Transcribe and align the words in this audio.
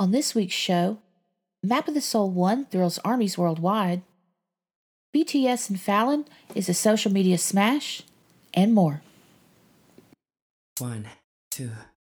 On 0.00 0.10
this 0.10 0.34
week's 0.34 0.54
show, 0.54 0.98
Map 1.62 1.88
of 1.88 1.94
the 1.94 2.00
Soul 2.00 2.30
1 2.30 2.66
thrills 2.66 2.98
armies 3.04 3.38
worldwide, 3.38 4.02
BTS 5.14 5.70
and 5.70 5.80
Fallon 5.80 6.26
is 6.54 6.68
a 6.68 6.74
social 6.74 7.10
media 7.10 7.38
smash, 7.38 8.02
and 8.52 8.74
more. 8.74 9.02
One, 10.78 11.06
two, 11.50 11.70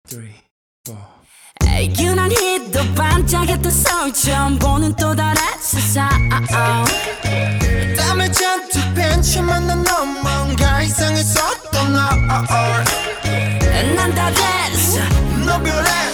three, 0.07 0.35
four. 0.85 0.99
유난히도 1.99 2.95
반짝였던 2.95 3.71
서울처럼 3.71 4.58
보는 4.58 4.95
또 4.97 5.15
다른 5.15 5.40
세상 5.61 6.08
땀을 7.97 8.33
잔뜩 8.33 8.95
벤치만 8.95 9.67
난 9.67 9.83
뭔가 10.22 10.83
이상했었던 10.83 11.92
너 11.92 12.11
난다 13.95 14.31
됐어 14.31 15.01
너 15.47 15.58
별했 15.63 16.13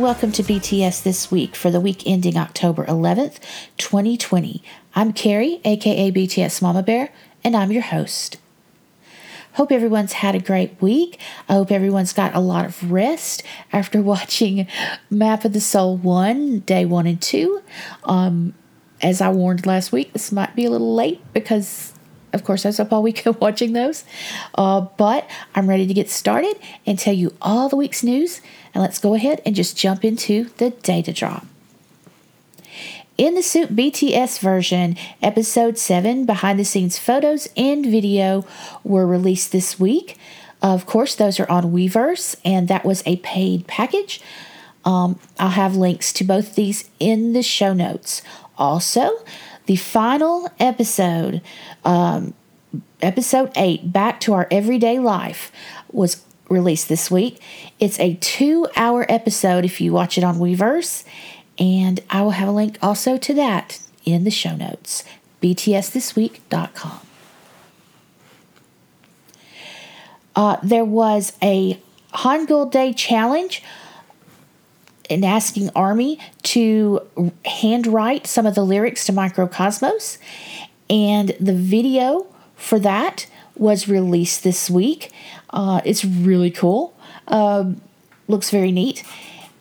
welcome 0.00 0.32
to 0.32 0.42
BTS 0.42 1.02
This 1.02 1.30
Week 1.30 1.54
for 1.54 1.70
the 1.70 1.78
week 1.78 2.06
ending 2.06 2.38
October 2.38 2.86
11th, 2.86 3.38
2020. 3.76 4.62
I'm 4.94 5.12
Carrie, 5.12 5.60
aka 5.62 6.10
BTS 6.10 6.62
Mama 6.62 6.82
Bear, 6.82 7.12
and 7.44 7.54
I'm 7.54 7.70
your 7.70 7.82
host. 7.82 8.38
Hope 9.52 9.70
everyone's 9.70 10.14
had 10.14 10.34
a 10.34 10.40
great 10.40 10.80
week. 10.80 11.20
I 11.50 11.52
hope 11.52 11.70
everyone's 11.70 12.14
got 12.14 12.34
a 12.34 12.40
lot 12.40 12.64
of 12.64 12.90
rest 12.90 13.42
after 13.74 14.00
watching 14.02 14.66
Map 15.10 15.44
of 15.44 15.52
the 15.52 15.60
Soul 15.60 15.98
1, 15.98 16.60
day 16.60 16.86
1 16.86 17.06
and 17.06 17.20
2. 17.20 17.62
Um, 18.04 18.54
as 19.02 19.20
I 19.20 19.28
warned 19.28 19.66
last 19.66 19.92
week, 19.92 20.14
this 20.14 20.32
might 20.32 20.56
be 20.56 20.64
a 20.64 20.70
little 20.70 20.94
late 20.94 21.20
because, 21.34 21.92
of 22.32 22.42
course, 22.42 22.64
I 22.64 22.70
was 22.70 22.80
up 22.80 22.90
all 22.90 23.02
weekend 23.02 23.36
watching 23.40 23.74
those. 23.74 24.04
Uh, 24.54 24.80
but 24.96 25.28
I'm 25.54 25.68
ready 25.68 25.86
to 25.86 25.92
get 25.92 26.08
started 26.08 26.58
and 26.86 26.98
tell 26.98 27.14
you 27.14 27.36
all 27.42 27.68
the 27.68 27.76
week's 27.76 28.02
news. 28.02 28.40
And 28.72 28.82
let's 28.82 28.98
go 28.98 29.14
ahead 29.14 29.42
and 29.44 29.54
just 29.54 29.76
jump 29.76 30.04
into 30.04 30.44
the 30.58 30.70
data 30.70 31.12
drop. 31.12 31.46
In 33.18 33.34
the 33.34 33.42
Suit 33.42 33.76
BTS 33.76 34.38
version, 34.38 34.96
episode 35.20 35.76
7 35.76 36.24
behind 36.24 36.58
the 36.58 36.64
scenes 36.64 36.98
photos 36.98 37.48
and 37.56 37.84
video 37.84 38.46
were 38.82 39.06
released 39.06 39.52
this 39.52 39.78
week. 39.78 40.16
Of 40.62 40.86
course, 40.86 41.14
those 41.14 41.38
are 41.38 41.50
on 41.50 41.72
Weverse, 41.72 42.36
and 42.44 42.68
that 42.68 42.84
was 42.84 43.02
a 43.04 43.16
paid 43.16 43.66
package. 43.66 44.22
Um, 44.84 45.18
I'll 45.38 45.50
have 45.50 45.76
links 45.76 46.12
to 46.14 46.24
both 46.24 46.54
these 46.54 46.88
in 46.98 47.32
the 47.32 47.42
show 47.42 47.74
notes. 47.74 48.22
Also, 48.56 49.18
the 49.66 49.76
final 49.76 50.48
episode, 50.58 51.42
um, 51.84 52.34
episode 53.02 53.52
8, 53.54 53.92
Back 53.92 54.20
to 54.20 54.32
Our 54.32 54.48
Everyday 54.50 54.98
Life, 54.98 55.52
was 55.92 56.24
released 56.48 56.88
this 56.88 57.10
week. 57.10 57.40
It's 57.80 57.98
a 57.98 58.14
two 58.16 58.68
hour 58.76 59.06
episode 59.08 59.64
if 59.64 59.80
you 59.80 59.90
watch 59.92 60.18
it 60.18 60.22
on 60.22 60.36
Weverse, 60.36 61.02
and 61.58 61.98
I 62.10 62.20
will 62.20 62.32
have 62.32 62.46
a 62.46 62.52
link 62.52 62.78
also 62.82 63.16
to 63.16 63.34
that 63.34 63.80
in 64.04 64.24
the 64.24 64.30
show 64.30 64.54
notes. 64.54 65.02
BTSThisweek.com. 65.42 67.00
Uh, 70.36 70.56
there 70.62 70.84
was 70.84 71.32
a 71.42 71.80
Hangul 72.12 72.70
Day 72.70 72.92
challenge 72.92 73.62
in 75.08 75.24
asking 75.24 75.70
Army 75.74 76.20
to 76.42 77.00
handwrite 77.46 78.26
some 78.26 78.44
of 78.44 78.54
the 78.54 78.62
lyrics 78.62 79.06
to 79.06 79.12
Microcosmos, 79.12 80.18
and 80.90 81.30
the 81.40 81.54
video 81.54 82.26
for 82.56 82.78
that 82.78 83.26
was 83.56 83.88
released 83.88 84.44
this 84.44 84.68
week. 84.68 85.10
Uh, 85.48 85.80
it's 85.84 86.04
really 86.04 86.50
cool, 86.50 86.94
um, 87.30 87.80
looks 88.28 88.50
very 88.50 88.72
neat, 88.72 89.04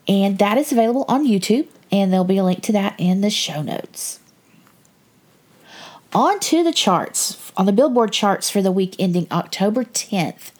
and 0.08 0.38
that 0.40 0.58
is 0.58 0.72
available 0.72 1.06
on 1.08 1.26
YouTube, 1.26 1.68
and 1.92 2.12
there'll 2.12 2.26
be 2.26 2.38
a 2.38 2.44
link 2.44 2.62
to 2.64 2.72
that 2.74 2.96
in 2.98 3.22
the 3.22 3.30
show 3.30 3.62
notes. 3.62 4.20
On 6.14 6.40
to 6.40 6.64
the 6.64 6.74
charts. 6.74 7.52
On 7.56 7.66
the 7.66 7.72
Billboard 7.72 8.12
charts 8.12 8.50
for 8.50 8.62
the 8.62 8.72
week 8.72 8.96
ending 8.98 9.28
October 9.32 9.84
10th. 9.84 10.52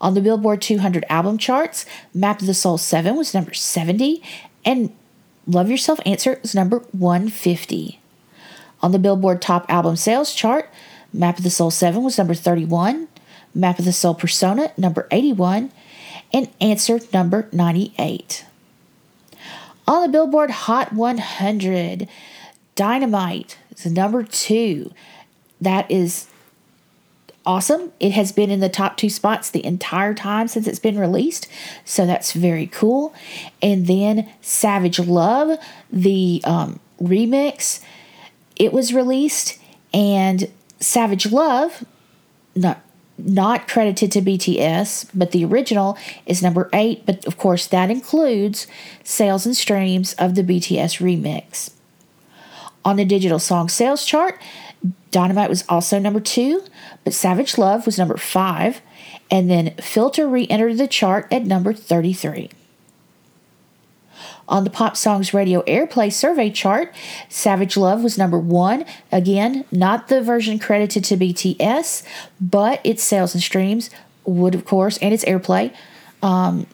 On 0.00 0.14
the 0.14 0.20
Billboard 0.20 0.60
200 0.60 1.04
album 1.08 1.38
charts, 1.38 1.86
Map 2.14 2.40
of 2.40 2.46
the 2.46 2.54
Soul 2.54 2.78
7 2.78 3.16
was 3.16 3.34
number 3.34 3.54
70, 3.54 4.22
and 4.64 4.92
Love 5.46 5.70
Yourself 5.70 6.00
Answer 6.04 6.38
was 6.42 6.54
number 6.54 6.80
150. 6.92 8.00
On 8.80 8.92
the 8.92 8.98
Billboard 8.98 9.42
Top 9.42 9.66
Album 9.68 9.96
Sales 9.96 10.34
chart, 10.34 10.70
Map 11.12 11.38
of 11.38 11.44
the 11.44 11.50
Soul 11.50 11.70
7 11.70 12.02
was 12.02 12.18
number 12.18 12.34
31, 12.34 13.08
Map 13.54 13.78
of 13.78 13.84
the 13.84 13.92
Soul 13.92 14.14
Persona 14.14 14.72
number 14.76 15.08
81, 15.10 15.72
and 16.32 16.48
Answer 16.60 17.00
number 17.12 17.48
98. 17.52 18.44
On 19.86 20.02
the 20.02 20.08
Billboard 20.08 20.50
Hot 20.50 20.92
100, 20.92 22.08
Dynamite 22.74 23.58
is 23.70 23.86
number 23.86 24.22
2. 24.22 24.92
That 25.60 25.90
is 25.90 26.28
awesome. 27.48 27.90
It 27.98 28.12
has 28.12 28.30
been 28.30 28.50
in 28.50 28.60
the 28.60 28.68
top 28.68 28.98
two 28.98 29.08
spots 29.08 29.50
the 29.50 29.64
entire 29.64 30.12
time 30.12 30.48
since 30.48 30.66
it's 30.66 30.78
been 30.78 30.98
released, 30.98 31.48
so 31.84 32.04
that's 32.04 32.32
very 32.32 32.66
cool. 32.66 33.14
And 33.62 33.86
then 33.86 34.28
Savage 34.42 34.98
Love, 34.98 35.58
the 35.90 36.42
um, 36.44 36.78
remix, 37.00 37.80
it 38.56 38.72
was 38.72 38.92
released, 38.92 39.58
and 39.94 40.50
Savage 40.78 41.32
Love, 41.32 41.84
not 42.54 42.82
not 43.18 43.68
credited 43.68 44.12
to 44.12 44.22
BTS, 44.22 45.10
but 45.14 45.32
the 45.32 45.44
original 45.44 45.98
is 46.26 46.42
number 46.42 46.70
eight. 46.72 47.04
But 47.04 47.26
of 47.26 47.36
course, 47.36 47.66
that 47.66 47.90
includes 47.90 48.66
sales 49.02 49.44
and 49.44 49.56
streams 49.56 50.14
of 50.14 50.34
the 50.34 50.42
BTS 50.42 51.00
remix. 51.00 51.70
On 52.84 52.96
the 52.96 53.04
digital 53.04 53.38
song 53.38 53.68
sales 53.68 54.04
chart, 54.04 54.40
Dynamite 55.10 55.50
was 55.50 55.64
also 55.68 55.98
number 55.98 56.20
two, 56.20 56.62
but 57.04 57.12
Savage 57.12 57.58
Love 57.58 57.86
was 57.86 57.98
number 57.98 58.16
five, 58.16 58.80
and 59.30 59.50
then 59.50 59.74
Filter 59.76 60.28
re 60.28 60.46
entered 60.48 60.78
the 60.78 60.86
chart 60.86 61.26
at 61.32 61.44
number 61.44 61.72
33. 61.72 62.50
On 64.48 64.64
the 64.64 64.70
Pop 64.70 64.96
Songs 64.96 65.34
Radio 65.34 65.62
Airplay 65.62 66.10
Survey 66.10 66.50
chart, 66.50 66.94
Savage 67.28 67.76
Love 67.76 68.02
was 68.02 68.16
number 68.16 68.38
one. 68.38 68.86
Again, 69.12 69.66
not 69.70 70.08
the 70.08 70.22
version 70.22 70.58
credited 70.58 71.04
to 71.04 71.16
BTS, 71.16 72.02
but 72.40 72.80
its 72.82 73.02
sales 73.02 73.34
and 73.34 73.42
streams 73.42 73.90
would, 74.24 74.54
of 74.54 74.64
course, 74.64 74.96
and 74.98 75.12
its 75.12 75.24
airplay 75.26 75.74
um, 76.22 76.66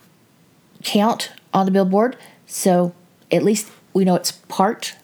count 0.85 1.33
on 1.53 1.67
the 1.67 1.73
Billboard. 1.73 2.17
So 2.47 2.95
at 3.33 3.43
least 3.43 3.71
we 3.93 4.05
know 4.05 4.15
it's 4.15 4.33
part 4.33 4.95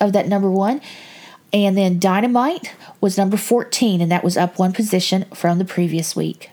of 0.00 0.12
that 0.12 0.28
number 0.28 0.50
one. 0.50 0.82
And 1.52 1.76
then 1.76 1.98
Dynamite 1.98 2.74
was 3.00 3.18
number 3.18 3.36
14, 3.36 4.00
and 4.00 4.12
that 4.12 4.22
was 4.22 4.36
up 4.36 4.58
one 4.58 4.72
position 4.72 5.24
from 5.34 5.58
the 5.58 5.64
previous 5.64 6.14
week. 6.14 6.50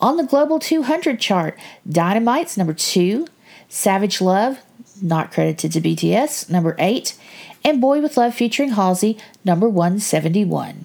On 0.00 0.16
the 0.16 0.24
Global 0.24 0.58
200 0.58 1.20
chart, 1.20 1.56
Dynamite's 1.88 2.56
number 2.56 2.74
two, 2.74 3.26
Savage 3.72 4.20
Love, 4.20 4.58
not 5.00 5.32
credited 5.32 5.72
to 5.72 5.80
BTS, 5.80 6.50
number 6.50 6.76
eight, 6.78 7.16
and 7.64 7.80
Boy 7.80 8.02
with 8.02 8.18
Love 8.18 8.34
featuring 8.34 8.72
Halsey, 8.72 9.16
number 9.46 9.66
171. 9.66 10.84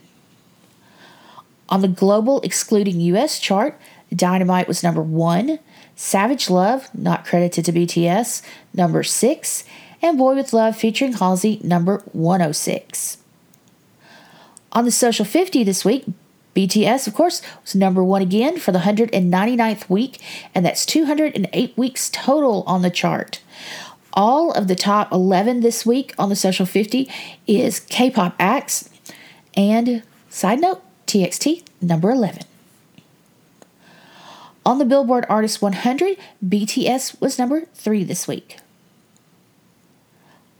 On 1.67 1.81
the 1.81 1.89
Global 1.89 2.39
excluding 2.43 3.01
US 3.01 3.41
chart, 3.41 3.77
Dynamite 4.15 4.69
was 4.69 4.83
number 4.83 5.01
one, 5.01 5.59
Savage 5.97 6.49
Love, 6.49 6.87
not 6.95 7.25
credited 7.25 7.65
to 7.65 7.73
BTS, 7.73 8.41
number 8.73 9.03
six, 9.03 9.65
and 10.01 10.17
Boy 10.17 10.35
with 10.35 10.53
Love 10.53 10.77
featuring 10.77 11.11
Halsey, 11.11 11.59
number 11.61 12.01
106. 12.13 13.17
On 14.71 14.85
the 14.85 14.91
Social 14.91 15.25
50 15.25 15.65
this 15.65 15.83
week, 15.83 16.05
BTS, 16.57 17.05
of 17.05 17.13
course, 17.13 17.43
was 17.61 17.75
number 17.75 18.03
one 18.03 18.23
again 18.23 18.57
for 18.57 18.71
the 18.71 18.79
199th 18.79 19.87
week, 19.91 20.19
and 20.55 20.65
that's 20.65 20.87
208 20.87 21.77
weeks 21.77 22.09
total 22.09 22.63
on 22.65 22.81
the 22.81 22.89
chart. 22.89 23.41
All 24.11 24.51
of 24.53 24.67
the 24.67 24.73
top 24.73 25.11
11 25.11 25.59
this 25.59 25.85
week 25.85 26.15
on 26.17 26.29
the 26.29 26.35
Social 26.35 26.65
50 26.65 27.07
is 27.45 27.79
K 27.79 28.09
pop 28.09 28.35
acts, 28.39 28.89
and 29.55 30.01
side 30.29 30.59
note, 30.59 30.81
TXT, 31.05 31.63
number 31.79 32.09
11. 32.09 32.41
On 34.65 34.79
the 34.79 34.85
Billboard 34.85 35.27
Artist 35.29 35.61
100, 35.61 36.17
BTS 36.43 37.21
was 37.21 37.37
number 37.37 37.65
three 37.75 38.03
this 38.03 38.27
week. 38.27 38.57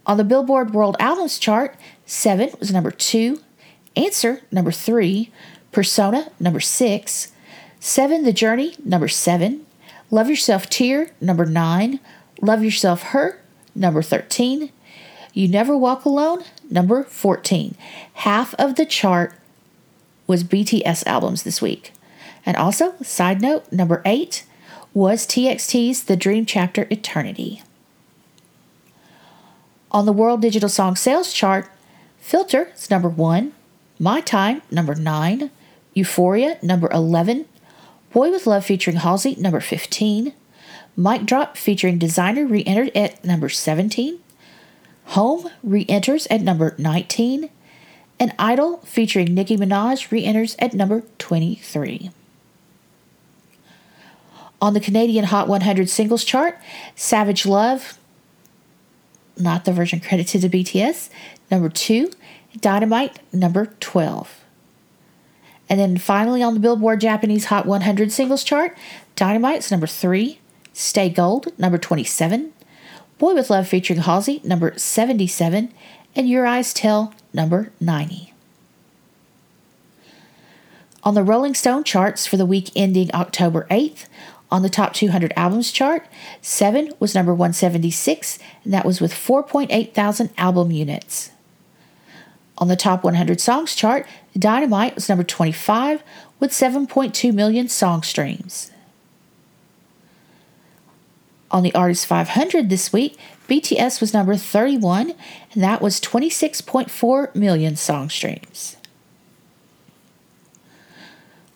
On 0.05 0.17
the 0.17 0.23
Billboard 0.23 0.75
World 0.75 0.95
Albums 0.99 1.39
chart, 1.39 1.75
Seven 2.05 2.51
was 2.59 2.71
number 2.71 2.91
two, 2.91 3.39
Answer 3.97 4.41
number 4.51 4.71
three, 4.71 5.31
Persona 5.71 6.31
number 6.39 6.59
six, 6.59 7.31
Seven 7.79 8.23
The 8.23 8.33
Journey 8.33 8.75
number 8.83 9.07
seven, 9.07 9.65
Love 10.09 10.29
Yourself 10.29 10.69
Tear 10.69 11.11
number 11.21 11.45
nine, 11.45 11.99
Love 12.41 12.63
Yourself 12.63 13.03
Her 13.03 13.41
number 13.75 14.01
13, 14.01 14.71
You 15.33 15.47
Never 15.47 15.77
Walk 15.77 16.05
Alone 16.05 16.43
number 16.69 17.03
14. 17.03 17.75
Half 18.13 18.53
of 18.55 18.75
the 18.75 18.85
chart 18.85 19.33
was 20.25 20.43
BTS 20.43 21.05
albums 21.05 21.43
this 21.43 21.61
week. 21.61 21.93
And 22.45 22.57
also, 22.57 22.95
side 23.01 23.41
note, 23.41 23.71
number 23.71 24.01
eight 24.05 24.45
was 24.93 25.27
TXT's 25.27 26.05
The 26.05 26.15
Dream 26.15 26.45
Chapter 26.45 26.87
Eternity. 26.89 27.61
On 29.91 30.05
the 30.05 30.13
World 30.13 30.41
Digital 30.41 30.69
Song 30.69 30.95
Sales 30.95 31.31
chart, 31.33 31.69
Filter 32.19 32.71
is 32.75 32.89
number 32.89 33.09
one, 33.09 33.53
My 33.99 34.21
Time, 34.21 34.61
number 34.71 34.95
nine, 34.95 35.51
Euphoria, 35.97 36.57
number 36.61 36.89
11, 36.91 37.45
Boy 38.11 38.31
with 38.31 38.47
Love 38.47 38.65
featuring 38.65 38.97
Halsey, 38.97 39.35
number 39.35 39.59
15, 39.59 40.33
Mic 40.95 41.25
Drop 41.25 41.57
featuring 41.57 41.99
Desiigner 41.99 42.49
re 42.49 42.63
entered 42.65 42.91
at 42.95 43.23
number 43.25 43.49
17, 43.49 44.19
Home 45.05 45.49
re 45.63 45.85
enters 45.89 46.27
at 46.27 46.41
number 46.41 46.75
19, 46.77 47.49
and 48.19 48.33
Idol 48.39 48.77
featuring 48.77 49.33
Nicki 49.33 49.57
Minaj 49.57 50.11
re 50.11 50.23
enters 50.23 50.55
at 50.59 50.73
number 50.73 51.03
23. 51.17 52.11
On 54.59 54.73
the 54.73 54.79
Canadian 54.79 55.25
Hot 55.25 55.47
100 55.47 55.89
singles 55.89 56.23
chart, 56.23 56.59
Savage 56.95 57.45
Love, 57.45 57.97
not 59.37 59.65
the 59.65 59.71
version 59.71 59.99
credited 59.99 60.41
to 60.41 60.49
BTS, 60.49 61.09
number 61.51 61.69
2, 61.69 62.11
Dynamite, 62.59 63.19
number 63.31 63.67
12. 63.79 64.43
And 65.69 65.79
then 65.79 65.97
finally 65.97 66.41
on 66.41 66.53
the 66.53 66.59
Billboard 66.59 67.01
Japanese 67.01 67.45
Hot 67.45 67.65
100 67.65 68.11
singles 68.11 68.43
chart, 68.43 68.77
Dynamite's 69.15 69.71
number 69.71 69.87
3, 69.87 70.39
Stay 70.73 71.09
Gold, 71.09 71.47
number 71.57 71.77
27, 71.77 72.53
Boy 73.17 73.33
with 73.33 73.49
Love 73.49 73.67
featuring 73.67 73.99
Halsey, 73.99 74.41
number 74.43 74.73
77, 74.77 75.73
and 76.15 76.29
Your 76.29 76.45
Eyes 76.45 76.73
Tell, 76.73 77.13
number 77.33 77.71
90. 77.81 78.33
On 81.03 81.13
the 81.13 81.23
Rolling 81.23 81.53
Stone 81.53 81.83
charts 81.83 82.27
for 82.27 82.37
the 82.37 82.45
week 82.45 82.69
ending 82.75 83.09
October 83.13 83.65
8th, 83.69 84.05
on 84.49 84.61
the 84.61 84.69
top 84.69 84.93
200 84.93 85.33
albums 85.35 85.71
chart, 85.71 86.07
7 86.41 86.93
was 86.99 87.13
number 87.13 87.33
176, 87.33 88.39
and 88.63 88.73
that 88.73 88.85
was 88.85 89.01
with 89.01 89.13
4.8 89.13 89.93
thousand 89.93 90.29
album 90.37 90.71
units. 90.71 91.31
On 92.57 92.67
the 92.67 92.75
top 92.75 93.03
100 93.03 93.39
songs 93.39 93.75
chart, 93.75 94.07
Dynamite 94.37 94.95
was 94.95 95.09
number 95.09 95.23
25 95.23 96.03
with 96.39 96.51
7.2 96.51 97.33
million 97.33 97.67
song 97.67 98.03
streams. 98.03 98.71
On 101.49 101.63
the 101.63 101.73
Artist 101.73 102.05
500 102.05 102.69
this 102.69 102.91
week, 102.91 103.17
BTS 103.47 104.01
was 104.01 104.13
number 104.13 104.35
31, 104.35 105.13
and 105.53 105.63
that 105.63 105.81
was 105.81 106.01
26.4 106.01 107.33
million 107.35 107.75
song 107.75 108.09
streams. 108.09 108.75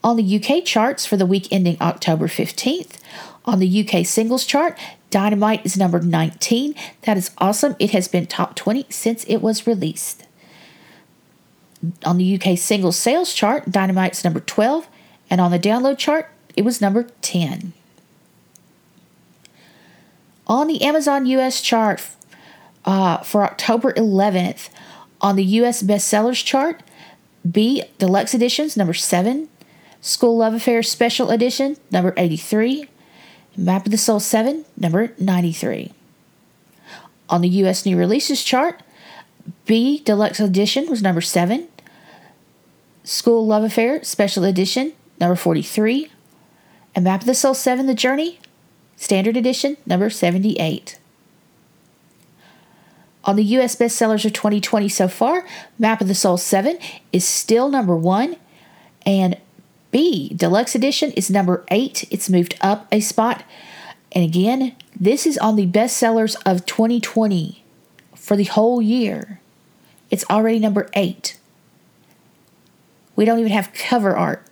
On 0.03 0.15
the 0.15 0.42
UK 0.42 0.63
charts 0.63 1.06
for 1.06 1.18
the 1.18 1.25
week 1.25 1.48
ending 1.51 1.77
October 1.81 2.27
15th, 2.27 2.98
on 3.44 3.59
the 3.59 3.86
UK 3.86 4.06
singles 4.06 4.45
chart, 4.45 4.77
Dynamite 5.09 5.65
is 5.65 5.77
number 5.77 6.00
19. 6.00 6.74
That 7.01 7.18
is 7.18 7.31
awesome. 7.39 7.75
It 7.77 7.92
has 7.92 8.07
been 8.07 8.27
top 8.27 8.56
20 8.56 8.86
since 8.89 9.25
it 9.25 9.38
was 9.42 9.68
released. 9.68 10.25
On 12.06 12.18
the 12.18 12.36
UK 12.39 12.57
single 12.57 12.92
sales 12.92 13.33
chart, 13.33 13.66
Dynamite's 13.66 14.24
number 14.24 14.39
12, 14.39 14.88
and 15.30 15.42
on 15.42 15.51
the 15.51 15.60
download 15.60 15.98
chart, 15.98 16.30
it 16.56 16.63
was 16.63 16.81
number 16.81 17.07
10. 17.22 17.74
On 20.48 20.68
the 20.68 20.81
Amazon 20.81 21.25
US 21.25 21.62
chart 21.62 22.07
uh, 22.86 23.18
for 23.19 23.44
October 23.44 23.94
11th, 23.94 24.69
on 25.22 25.36
the 25.36 25.44
US 25.44 25.81
bestsellers 25.81 26.44
chart, 26.44 26.83
BE 27.50 27.84
Deluxe 27.98 28.34
Editions 28.34 28.75
number 28.75 28.94
7, 28.94 29.48
School 30.01 30.38
Love 30.38 30.54
Affair 30.54 30.84
Special 30.84 31.30
Edition 31.30 31.77
number 31.92 32.13
83, 32.18 32.88
Map 33.56 33.86
of 33.86 33.92
the 33.92 33.98
Soul 33.98 34.19
7 34.19 34.66
number 34.77 35.13
93. 35.18 35.94
On 37.30 37.42
the 37.42 37.50
US 37.50 37.86
New 37.86 37.98
Releases 37.98 38.44
chart, 38.44 38.81
BE 39.66 40.00
Deluxe 40.00 40.39
Edition 40.39 40.89
was 40.89 41.01
number 41.01 41.22
7, 41.22 41.68
School 43.03 43.45
Love 43.45 43.63
Affair 43.63 44.03
Special 44.03 44.44
Edition 44.44 44.94
number 45.19 45.36
43, 45.36 46.12
and 46.95 47.03
Map 47.03 47.21
of 47.21 47.27
the 47.27 47.36
Soul 47.36 47.53
7 47.53 47.86
The 47.86 47.94
Journey 47.94 48.39
Standard 48.95 49.38
Edition 49.38 49.77
number 49.86 50.09
78. 50.09 51.00
On 53.24 53.36
the 53.36 53.44
US 53.44 53.75
bestsellers 53.75 54.25
of 54.25 54.33
2020 54.33 54.89
so 54.89 55.07
far, 55.07 55.45
Map 55.77 56.01
of 56.01 56.07
the 56.07 56.15
Soul 56.15 56.38
7 56.38 56.77
is 57.12 57.25
still 57.25 57.69
number 57.69 57.95
1 57.95 58.36
and 59.06 59.38
BE 59.92 60.33
Deluxe 60.36 60.75
Edition 60.75 61.12
is 61.12 61.30
number 61.30 61.63
8. 61.69 62.07
It's 62.09 62.30
moved 62.30 62.56
up 62.62 62.88
a 62.92 63.00
spot. 63.00 63.44
And 64.12 64.24
again, 64.24 64.75
this 65.00 65.25
is 65.25 65.38
on 65.38 65.56
the 65.56 65.68
bestsellers 65.68 66.36
of 66.45 66.65
2020 66.65 67.63
for 68.15 68.36
the 68.36 68.45
whole 68.45 68.81
year. 68.81 69.39
It's 70.09 70.25
already 70.30 70.59
number 70.59 70.89
8. 70.94 71.38
We 73.21 73.25
don't 73.25 73.38
even 73.38 73.51
have 73.51 73.71
cover 73.71 74.18
art. 74.18 74.44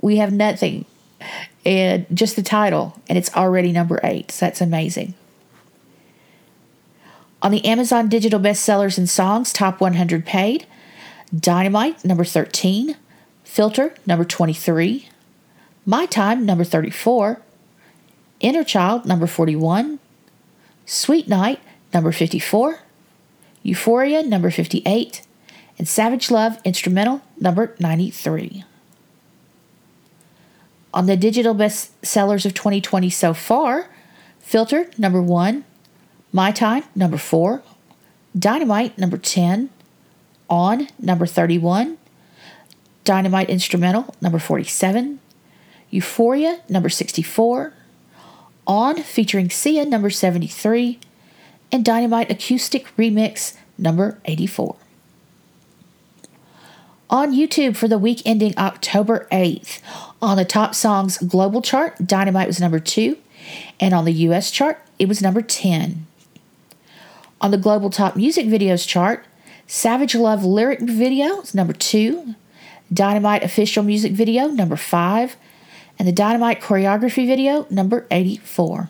We 0.00 0.16
have 0.16 0.32
nothing. 0.32 0.86
And 1.66 2.06
just 2.14 2.34
the 2.34 2.42
title, 2.42 2.98
and 3.10 3.18
it's 3.18 3.30
already 3.36 3.72
number 3.72 4.00
8. 4.02 4.30
So 4.30 4.46
that's 4.46 4.62
amazing. 4.62 5.12
On 7.42 7.50
the 7.50 7.62
Amazon 7.66 8.08
Digital 8.08 8.40
Bestsellers 8.40 8.96
and 8.96 9.06
Songs 9.06 9.52
Top 9.52 9.82
100 9.82 10.24
Paid, 10.24 10.66
Dynamite, 11.38 12.06
number 12.06 12.24
13, 12.24 12.96
Filter, 13.44 13.94
number 14.06 14.24
23, 14.24 15.10
My 15.84 16.06
Time, 16.06 16.46
number 16.46 16.64
34, 16.64 17.42
Inner 18.40 18.64
Child, 18.64 19.04
number 19.04 19.26
41, 19.26 19.98
Sweet 20.86 21.28
Night, 21.28 21.60
number 21.92 22.12
54, 22.12 22.78
Euphoria, 23.62 24.22
number 24.22 24.50
58, 24.50 25.25
and 25.78 25.88
Savage 25.88 26.30
Love, 26.30 26.58
Instrumental, 26.64 27.22
number 27.38 27.74
93. 27.78 28.64
On 30.94 31.06
the 31.06 31.16
digital 31.16 31.54
bestsellers 31.54 32.46
of 32.46 32.54
2020 32.54 33.10
so 33.10 33.34
far, 33.34 33.90
Filter, 34.40 34.88
number 34.96 35.20
1, 35.20 35.64
My 36.32 36.50
Time, 36.50 36.84
number 36.94 37.18
4, 37.18 37.62
Dynamite, 38.38 38.96
number 38.96 39.18
10, 39.18 39.68
On, 40.48 40.88
number 40.98 41.26
31, 41.26 41.98
Dynamite 43.04 43.50
Instrumental, 43.50 44.14
number 44.22 44.38
47, 44.38 45.20
Euphoria, 45.90 46.60
number 46.68 46.88
64, 46.88 47.74
On 48.66 48.96
featuring 48.96 49.50
Sia, 49.50 49.84
number 49.84 50.08
73, 50.08 50.98
and 51.70 51.84
Dynamite 51.84 52.30
Acoustic 52.30 52.86
Remix, 52.96 53.56
number 53.76 54.18
84. 54.24 54.76
On 57.08 57.32
YouTube 57.32 57.76
for 57.76 57.86
the 57.86 57.98
week 57.98 58.20
ending 58.24 58.52
October 58.58 59.28
8th, 59.30 59.80
on 60.20 60.36
the 60.36 60.44
top 60.44 60.74
songs 60.74 61.18
global 61.18 61.62
chart, 61.62 61.94
Dynamite 62.04 62.48
was 62.48 62.60
number 62.60 62.80
2, 62.80 63.16
and 63.78 63.94
on 63.94 64.04
the 64.04 64.12
US 64.12 64.50
chart, 64.50 64.80
it 64.98 65.06
was 65.06 65.22
number 65.22 65.40
10. 65.40 66.04
On 67.40 67.50
the 67.52 67.58
global 67.58 67.90
top 67.90 68.16
music 68.16 68.46
videos 68.46 68.86
chart, 68.88 69.24
Savage 69.68 70.16
Love 70.16 70.44
lyric 70.44 70.80
video 70.80 71.40
is 71.42 71.54
number 71.54 71.72
2, 71.72 72.34
Dynamite 72.92 73.44
official 73.44 73.84
music 73.84 74.10
video 74.10 74.48
number 74.48 74.76
5, 74.76 75.36
and 76.00 76.08
the 76.08 76.12
Dynamite 76.12 76.60
choreography 76.60 77.24
video 77.24 77.68
number 77.70 78.06
84. 78.10 78.88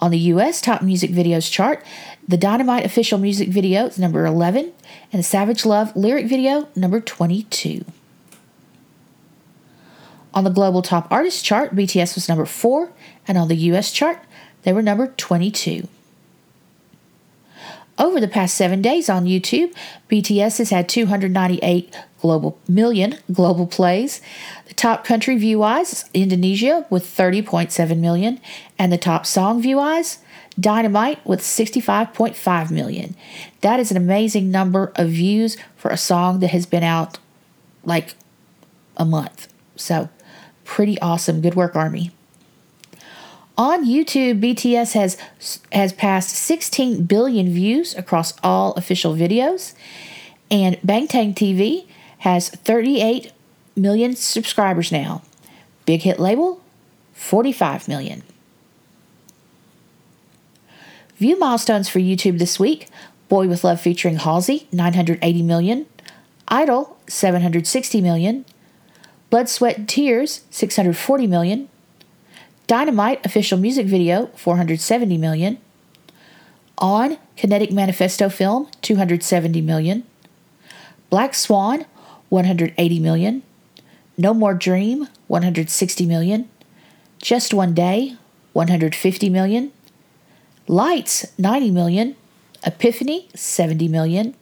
On 0.00 0.10
the 0.10 0.18
US 0.18 0.60
Top 0.60 0.82
Music 0.82 1.10
Videos 1.10 1.50
chart, 1.50 1.84
the 2.26 2.36
Dynamite 2.36 2.84
official 2.84 3.18
music 3.18 3.48
video 3.48 3.86
is 3.86 3.98
number 3.98 4.24
11, 4.26 4.72
and 5.12 5.18
the 5.18 5.24
Savage 5.24 5.66
Love 5.66 5.94
lyric 5.96 6.26
video 6.26 6.68
number 6.76 7.00
22. 7.00 7.84
On 10.34 10.44
the 10.44 10.50
global 10.50 10.82
top 10.82 11.10
artist 11.10 11.44
chart, 11.44 11.74
BTS 11.74 12.14
was 12.14 12.28
number 12.28 12.44
4, 12.44 12.92
and 13.26 13.36
on 13.36 13.48
the 13.48 13.56
US 13.56 13.90
chart, 13.90 14.20
they 14.62 14.72
were 14.72 14.82
number 14.82 15.08
22. 15.08 15.88
Over 17.98 18.20
the 18.20 18.28
past 18.28 18.54
seven 18.54 18.80
days 18.80 19.10
on 19.10 19.24
YouTube, 19.24 19.74
BTS 20.08 20.58
has 20.58 20.70
had 20.70 20.88
298 20.88 21.92
global 22.20 22.58
million 22.68 23.16
global 23.32 23.66
plays. 23.66 24.20
The 24.66 24.74
top 24.74 25.04
country 25.04 25.36
view 25.36 25.64
is 25.64 26.04
Indonesia 26.14 26.86
with 26.90 27.04
30.7 27.04 27.98
million, 27.98 28.40
and 28.78 28.92
the 28.92 28.98
top 28.98 29.26
song 29.26 29.62
view 29.62 29.76
wise, 29.76 30.18
Dynamite 30.58 31.24
with 31.24 31.40
65.5 31.40 32.70
million. 32.70 33.14
That 33.60 33.78
is 33.78 33.90
an 33.90 33.96
amazing 33.96 34.50
number 34.50 34.92
of 34.96 35.10
views 35.10 35.56
for 35.76 35.90
a 35.90 35.96
song 35.96 36.40
that 36.40 36.50
has 36.50 36.66
been 36.66 36.82
out 36.82 37.18
like 37.84 38.14
a 38.96 39.04
month. 39.04 39.48
So, 39.76 40.08
pretty 40.64 41.00
awesome. 41.00 41.40
Good 41.40 41.54
work, 41.54 41.76
Army. 41.76 42.10
On 43.56 43.84
YouTube, 43.84 44.40
BTS 44.40 44.92
has 44.92 45.16
has 45.72 45.92
passed 45.92 46.30
16 46.30 47.04
billion 47.04 47.52
views 47.52 47.94
across 47.96 48.32
all 48.42 48.72
official 48.74 49.14
videos, 49.14 49.74
and 50.48 50.76
Bangtan 50.82 51.34
TV 51.34 51.86
has 52.18 52.48
38 52.48 53.32
million 53.76 54.14
subscribers 54.14 54.90
now. 54.90 55.22
Big 55.86 56.02
hit 56.02 56.20
label, 56.20 56.60
45 57.14 57.88
million. 57.88 58.22
View 61.16 61.38
milestones 61.38 61.88
for 61.88 61.98
YouTube 61.98 62.38
this 62.38 62.60
week 62.60 62.88
Boy 63.28 63.46
with 63.46 63.62
Love 63.62 63.80
featuring 63.80 64.16
Halsey, 64.16 64.66
980 64.72 65.42
million. 65.42 65.86
Idol, 66.48 66.96
760 67.08 68.00
million. 68.00 68.44
Blood, 69.28 69.48
Sweat, 69.50 69.76
and 69.76 69.88
Tears, 69.88 70.42
640 70.50 71.26
million. 71.26 71.68
Dynamite 72.66 73.24
official 73.24 73.58
music 73.58 73.86
video, 73.86 74.26
470 74.36 75.18
million. 75.18 75.58
On 76.78 77.18
Kinetic 77.36 77.70
Manifesto 77.70 78.28
film, 78.28 78.68
270 78.80 79.60
million. 79.60 80.04
Black 81.10 81.34
Swan, 81.34 81.84
180 82.28 83.00
million. 83.00 83.42
No 84.16 84.34
More 84.34 84.54
Dream, 84.54 85.08
160 85.28 86.06
million. 86.06 86.48
Just 87.20 87.54
One 87.54 87.74
Day, 87.74 88.16
150 88.52 89.30
million. 89.30 89.72
Lights, 90.66 91.26
90 91.38 91.70
million. 91.70 92.16
Epiphany, 92.64 93.28
70 93.34 93.88
million. 93.88 94.34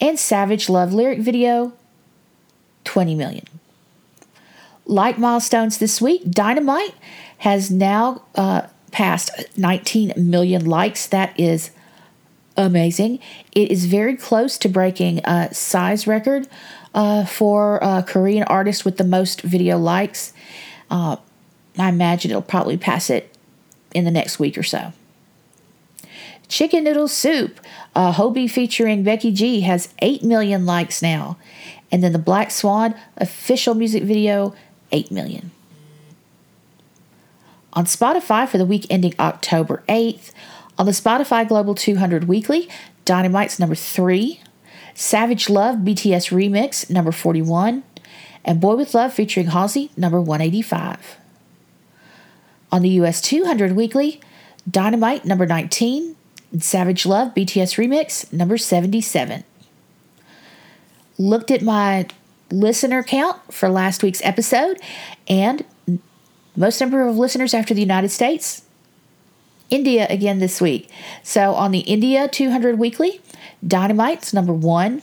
And 0.00 0.18
Savage 0.18 0.68
Love 0.68 0.92
lyric 0.92 1.18
video, 1.18 1.72
20 2.84 3.14
million. 3.14 3.44
Like 4.86 5.18
milestones 5.18 5.78
this 5.78 6.00
week, 6.00 6.30
Dynamite 6.30 6.94
has 7.38 7.70
now 7.70 8.22
uh, 8.34 8.62
passed 8.92 9.30
19 9.56 10.14
million 10.16 10.64
likes. 10.64 11.06
That 11.06 11.38
is 11.38 11.70
amazing. 12.56 13.18
It 13.52 13.70
is 13.70 13.86
very 13.86 14.16
close 14.16 14.58
to 14.58 14.68
breaking 14.68 15.20
a 15.24 15.52
size 15.54 16.06
record 16.06 16.48
uh, 16.94 17.24
for 17.24 17.78
a 17.78 18.04
Korean 18.06 18.44
artist 18.44 18.84
with 18.84 18.96
the 18.96 19.04
most 19.04 19.42
video 19.42 19.78
likes. 19.78 20.32
Uh, 20.90 21.16
I 21.78 21.88
imagine 21.88 22.30
it'll 22.30 22.42
probably 22.42 22.76
pass 22.76 23.10
it 23.10 23.34
in 23.94 24.04
the 24.04 24.10
next 24.10 24.38
week 24.38 24.58
or 24.58 24.62
so. 24.62 24.92
Chicken 26.48 26.82
Noodle 26.82 27.06
Soup, 27.06 27.60
uh, 27.94 28.12
Hobi 28.12 28.50
featuring 28.50 29.04
Becky 29.04 29.30
G, 29.30 29.60
has 29.60 29.94
8 30.00 30.24
million 30.24 30.66
likes 30.66 31.00
now. 31.00 31.36
And 31.92 32.02
then 32.02 32.12
the 32.12 32.18
Black 32.18 32.50
Swan 32.50 32.94
official 33.16 33.74
music 33.74 34.02
video, 34.02 34.54
8 34.90 35.12
million. 35.12 35.52
On 37.72 37.84
Spotify 37.84 38.48
for 38.48 38.58
the 38.58 38.64
week 38.64 38.84
ending 38.90 39.14
October 39.20 39.84
8th, 39.88 40.32
on 40.76 40.86
the 40.86 40.92
Spotify 40.92 41.46
Global 41.46 41.76
200 41.76 42.24
Weekly, 42.24 42.68
Dynamite's 43.04 43.60
number 43.60 43.76
3, 43.76 44.40
Savage 45.00 45.48
Love 45.48 45.76
BTS 45.76 46.30
Remix, 46.30 46.90
number 46.90 47.10
41, 47.10 47.84
and 48.44 48.60
Boy 48.60 48.76
with 48.76 48.92
Love 48.92 49.14
featuring 49.14 49.46
Halsey, 49.46 49.90
number 49.96 50.20
185. 50.20 51.16
On 52.70 52.82
the 52.82 52.90
US 52.90 53.22
200 53.22 53.72
Weekly, 53.72 54.20
Dynamite, 54.70 55.24
number 55.24 55.46
19, 55.46 56.16
and 56.52 56.62
Savage 56.62 57.06
Love 57.06 57.32
BTS 57.34 57.82
Remix, 57.82 58.30
number 58.30 58.58
77. 58.58 59.42
Looked 61.16 61.50
at 61.50 61.62
my 61.62 62.06
listener 62.50 63.02
count 63.02 63.40
for 63.50 63.70
last 63.70 64.02
week's 64.02 64.22
episode, 64.22 64.78
and 65.26 65.64
most 66.54 66.78
number 66.78 67.08
of 67.08 67.16
listeners 67.16 67.54
after 67.54 67.72
the 67.72 67.80
United 67.80 68.10
States, 68.10 68.66
India 69.70 70.06
again 70.10 70.40
this 70.40 70.60
week. 70.60 70.90
So 71.22 71.54
on 71.54 71.70
the 71.70 71.78
India 71.80 72.28
200 72.28 72.78
Weekly, 72.78 73.22
Dynamite's 73.66 74.32
number 74.32 74.52
one, 74.52 75.02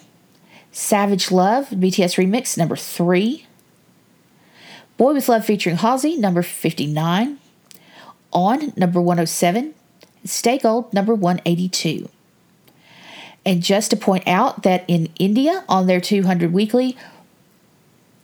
Savage 0.72 1.32
Love 1.32 1.70
BTS 1.70 2.18
Remix 2.18 2.58
number 2.58 2.76
three, 2.76 3.46
Boy 4.98 5.14
with 5.14 5.30
Love 5.30 5.46
featuring 5.46 5.78
Halsey 5.78 6.18
number 6.18 6.42
59, 6.42 7.38
On 8.34 8.74
number 8.76 9.00
107, 9.00 9.76
Stay 10.26 10.58
Gold 10.58 10.92
number 10.94 11.14
182. 11.14 12.10
And 13.46 13.64
just 13.64 13.92
to 13.92 13.96
point 13.98 14.28
out 14.28 14.64
that 14.64 14.84
in 14.88 15.10
India 15.20 15.64
on 15.70 15.88
their 15.88 16.02
200 16.02 16.52
weekly, 16.52 16.98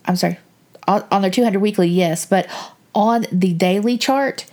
I'm 0.04 0.16
sorry, 0.16 0.38
on, 0.86 1.04
on 1.10 1.22
their 1.22 1.30
200 1.30 1.60
weekly, 1.60 1.88
yes, 1.88 2.26
but 2.26 2.46
on 2.94 3.26
the 3.32 3.52
daily 3.54 3.96
chart, 3.96 4.46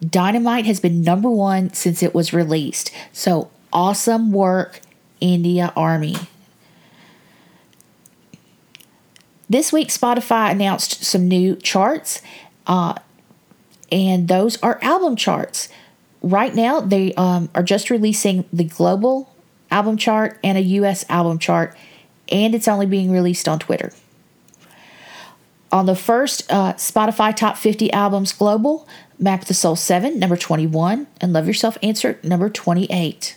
Dynamite 0.00 0.66
has 0.66 0.80
been 0.80 1.02
number 1.02 1.28
one 1.28 1.72
since 1.72 2.02
it 2.02 2.14
was 2.14 2.32
released. 2.32 2.90
So 3.12 3.50
awesome 3.72 4.32
work, 4.32 4.80
India 5.20 5.72
Army. 5.76 6.16
This 9.48 9.72
week, 9.72 9.88
Spotify 9.88 10.50
announced 10.50 11.04
some 11.04 11.28
new 11.28 11.56
charts, 11.56 12.20
uh, 12.66 12.94
and 13.92 14.26
those 14.26 14.60
are 14.62 14.78
album 14.82 15.14
charts 15.14 15.68
right 16.26 16.54
now 16.54 16.80
they 16.80 17.14
um, 17.14 17.48
are 17.54 17.62
just 17.62 17.88
releasing 17.88 18.44
the 18.52 18.64
global 18.64 19.32
album 19.70 19.96
chart 19.96 20.38
and 20.42 20.58
a 20.58 20.62
US 20.62 21.04
album 21.08 21.38
chart, 21.38 21.76
and 22.28 22.54
it's 22.54 22.68
only 22.68 22.86
being 22.86 23.10
released 23.10 23.48
on 23.48 23.58
Twitter. 23.58 23.92
On 25.72 25.86
the 25.86 25.96
first 25.96 26.50
uh, 26.52 26.74
Spotify 26.74 27.34
Top 27.34 27.56
50 27.56 27.92
Albums 27.92 28.32
Global, 28.32 28.86
Map 29.18 29.44
the 29.44 29.54
Soul 29.54 29.76
7, 29.76 30.18
number 30.18 30.36
21, 30.36 31.06
and 31.20 31.32
Love 31.32 31.46
Yourself 31.46 31.76
Answer, 31.82 32.18
number 32.22 32.48
28. 32.48 33.36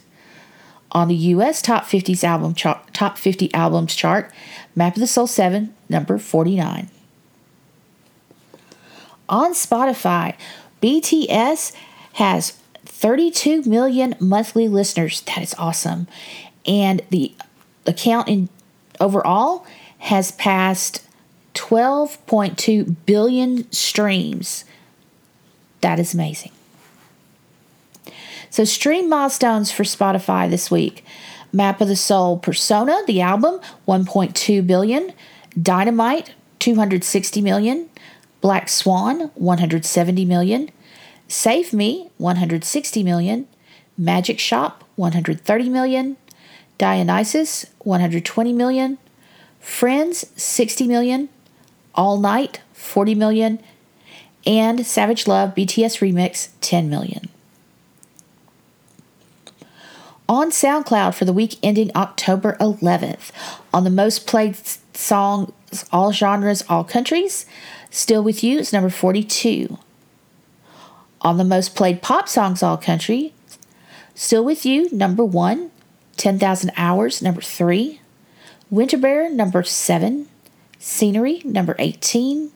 On 0.91 1.07
the 1.07 1.15
US 1.15 1.61
Top 1.61 1.85
50s 1.85 2.23
album 2.23 2.53
Top 2.53 3.17
50 3.17 3.53
Albums 3.53 3.95
chart, 3.95 4.31
Map 4.75 4.95
of 4.95 4.99
the 4.99 5.07
Soul 5.07 5.27
7, 5.27 5.73
number 5.87 6.17
49. 6.17 6.89
On 9.27 9.53
Spotify, 9.53 10.35
BTS 10.81 11.75
has 12.13 12.51
32 12.85 13.63
million 13.63 14.15
monthly 14.19 14.67
listeners. 14.67 15.21
That 15.21 15.43
is 15.43 15.53
awesome. 15.59 16.07
And 16.65 17.01
the 17.11 17.33
account 17.85 18.27
in 18.27 18.49
overall 18.99 19.65
has 19.99 20.31
passed 20.31 21.05
12.2 21.53 22.95
billion 23.05 23.71
streams. 23.71 24.65
That 25.81 25.99
is 25.99 26.13
amazing. 26.13 26.51
So, 28.49 28.63
stream 28.63 29.09
milestones 29.09 29.71
for 29.71 29.83
Spotify 29.83 30.49
this 30.49 30.71
week 30.71 31.03
Map 31.51 31.81
of 31.81 31.87
the 31.87 31.95
Soul 31.95 32.37
Persona, 32.37 33.01
the 33.07 33.21
album, 33.21 33.59
1.2 33.87 34.65
billion. 34.65 35.13
Dynamite, 35.61 36.33
260 36.59 37.41
million. 37.41 37.89
Black 38.41 38.69
Swan, 38.69 39.31
170 39.35 40.25
million. 40.25 40.69
Save 41.29 41.73
Me 41.73 42.09
160 42.17 43.03
million, 43.03 43.47
Magic 43.95 44.39
Shop 44.39 44.83
130 44.95 45.69
million, 45.69 46.17
Dionysus 46.79 47.67
120 47.79 48.51
million, 48.51 48.97
Friends 49.59 50.25
60 50.35 50.87
million, 50.87 51.29
All 51.93 52.17
Night 52.19 52.61
40 52.73 53.13
million, 53.13 53.59
and 54.47 54.83
Savage 54.83 55.27
Love 55.27 55.53
BTS 55.53 55.99
Remix 55.99 56.49
10 56.61 56.89
million. 56.89 57.29
On 60.29 60.51
SoundCloud 60.51 61.15
for 61.15 61.25
the 61.25 61.33
week 61.33 61.57
ending 61.63 61.89
October 61.95 62.55
11th, 62.61 63.31
on 63.73 63.83
the 63.83 63.89
most 63.89 64.27
played 64.27 64.55
songs, 64.95 65.51
all 65.91 66.13
genres, 66.13 66.63
all 66.69 66.83
countries, 66.83 67.47
Still 67.89 68.23
With 68.23 68.43
You 68.43 68.59
is 68.59 68.71
number 68.71 68.91
42. 68.91 69.79
On 71.21 71.37
the 71.37 71.43
most 71.43 71.75
played 71.75 72.03
pop 72.03 72.29
songs 72.29 72.61
all 72.61 72.77
country, 72.77 73.33
Still 74.13 74.45
With 74.45 74.67
You, 74.67 74.87
number 74.91 75.25
one. 75.25 75.71
10,000 76.17 76.73
Hours, 76.77 77.23
number 77.23 77.41
three. 77.41 77.99
Winter 78.69 78.99
Bear, 78.99 79.31
number 79.31 79.63
seven. 79.63 80.27
Scenery, 80.77 81.41
number 81.43 81.75
18. 81.79 82.51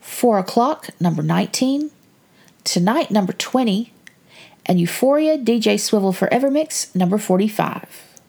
Four 0.00 0.40
O'Clock, 0.40 0.88
number 0.98 1.22
19. 1.22 1.92
Tonight, 2.64 3.12
number 3.12 3.32
20. 3.32 3.92
And 4.66 4.80
Euphoria 4.80 5.38
DJ 5.38 5.80
Swivel 5.80 6.12
Forever 6.12 6.50
Mix, 6.50 6.94
number 6.94 7.18
45. 7.18 8.20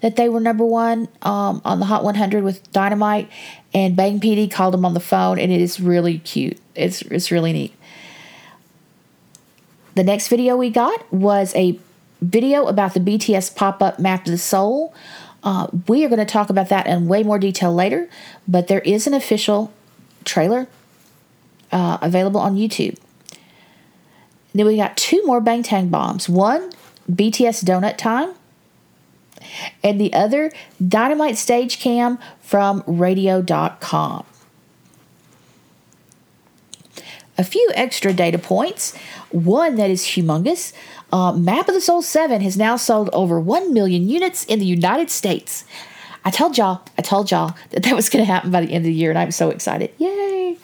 that 0.03 0.17
they 0.17 0.27
were 0.27 0.41
number 0.41 0.65
one 0.65 1.07
um, 1.21 1.61
on 1.63 1.79
the 1.79 1.85
Hot 1.85 2.03
100 2.03 2.43
with 2.43 2.69
Dynamite, 2.73 3.29
and 3.73 3.95
Bang 3.95 4.19
PD 4.19 4.51
called 4.51 4.73
them 4.73 4.83
on 4.83 4.93
the 4.93 4.99
phone, 4.99 5.39
and 5.39 5.49
it 5.49 5.61
is 5.61 5.79
really 5.79 6.19
cute. 6.19 6.59
It's 6.75 7.01
it's 7.03 7.31
really 7.31 7.53
neat. 7.53 7.73
The 9.95 10.03
next 10.03 10.27
video 10.27 10.57
we 10.57 10.69
got 10.69 11.11
was 11.11 11.55
a 11.55 11.79
video 12.21 12.65
about 12.65 12.93
the 12.93 12.99
BTS 12.99 13.55
pop 13.55 13.81
up 13.81 13.97
Map 13.97 14.25
of 14.25 14.31
the 14.31 14.37
Soul. 14.37 14.93
Uh, 15.41 15.67
we 15.87 16.03
are 16.03 16.09
going 16.09 16.19
to 16.19 16.25
talk 16.25 16.49
about 16.49 16.67
that 16.67 16.85
in 16.85 17.07
way 17.07 17.23
more 17.23 17.39
detail 17.39 17.73
later, 17.73 18.09
but 18.45 18.67
there 18.67 18.81
is 18.81 19.07
an 19.07 19.13
official 19.13 19.71
trailer 20.25 20.67
uh, 21.71 21.97
available 22.01 22.41
on 22.41 22.57
YouTube. 22.57 22.97
Then 24.53 24.65
we 24.65 24.75
got 24.75 24.97
two 24.97 25.25
more 25.25 25.39
Bangtan 25.39 25.89
bombs. 25.89 26.27
One, 26.27 26.71
BTS 27.09 27.63
Donut 27.63 27.97
Time, 27.97 28.33
and 29.83 29.99
the 29.99 30.13
other, 30.13 30.51
Dynamite 30.85 31.37
Stage 31.37 31.79
Cam 31.79 32.19
from 32.41 32.83
radio.com. 32.87 34.25
A 37.37 37.43
few 37.43 37.71
extra 37.73 38.13
data 38.13 38.37
points. 38.37 38.95
One 39.31 39.75
that 39.75 39.89
is 39.89 40.03
humongous. 40.03 40.71
Uh, 41.11 41.33
Map 41.33 41.67
of 41.67 41.73
the 41.73 41.81
Soul 41.81 42.01
7 42.01 42.41
has 42.41 42.57
now 42.57 42.75
sold 42.75 43.09
over 43.11 43.39
1 43.39 43.73
million 43.73 44.07
units 44.07 44.45
in 44.45 44.59
the 44.59 44.65
United 44.65 45.09
States. 45.09 45.65
I 46.25 46.31
told 46.31 46.57
y'all, 46.57 46.81
I 46.97 47.01
told 47.01 47.31
y'all 47.31 47.55
that 47.71 47.83
that 47.83 47.95
was 47.95 48.09
going 48.09 48.23
to 48.23 48.31
happen 48.31 48.51
by 48.51 48.61
the 48.61 48.71
end 48.71 48.77
of 48.77 48.83
the 48.85 48.93
year, 48.93 49.09
and 49.09 49.19
I'm 49.19 49.31
so 49.31 49.49
excited. 49.49 49.91
Yay! 49.97 50.57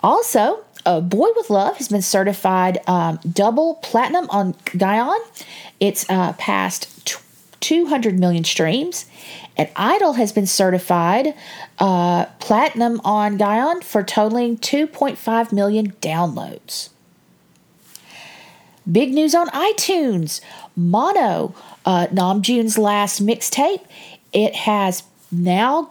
Also, 0.00 0.64
Boy 0.84 1.28
with 1.34 1.50
Love 1.50 1.78
has 1.78 1.88
been 1.88 2.02
certified 2.02 2.78
um, 2.86 3.18
double 3.30 3.76
platinum 3.76 4.28
on 4.30 4.54
Gaon. 4.76 5.18
It's 5.80 6.08
uh, 6.08 6.34
past 6.34 7.06
t- 7.06 7.16
200 7.64 8.18
million 8.18 8.44
streams. 8.44 9.06
And 9.56 9.70
Idol 9.74 10.14
has 10.14 10.32
been 10.32 10.46
certified 10.46 11.32
uh, 11.78 12.26
platinum 12.38 13.00
on 13.04 13.38
Gaon 13.38 13.80
for 13.80 14.02
totaling 14.02 14.58
2.5 14.58 15.50
million 15.50 15.92
downloads. 16.02 16.90
Big 18.90 19.14
news 19.14 19.34
on 19.34 19.48
iTunes. 19.48 20.42
Mono, 20.76 21.54
uh, 21.86 22.08
Namjoon's 22.08 22.76
last 22.76 23.24
mixtape, 23.24 23.80
it 24.34 24.54
has 24.54 25.04
now 25.32 25.88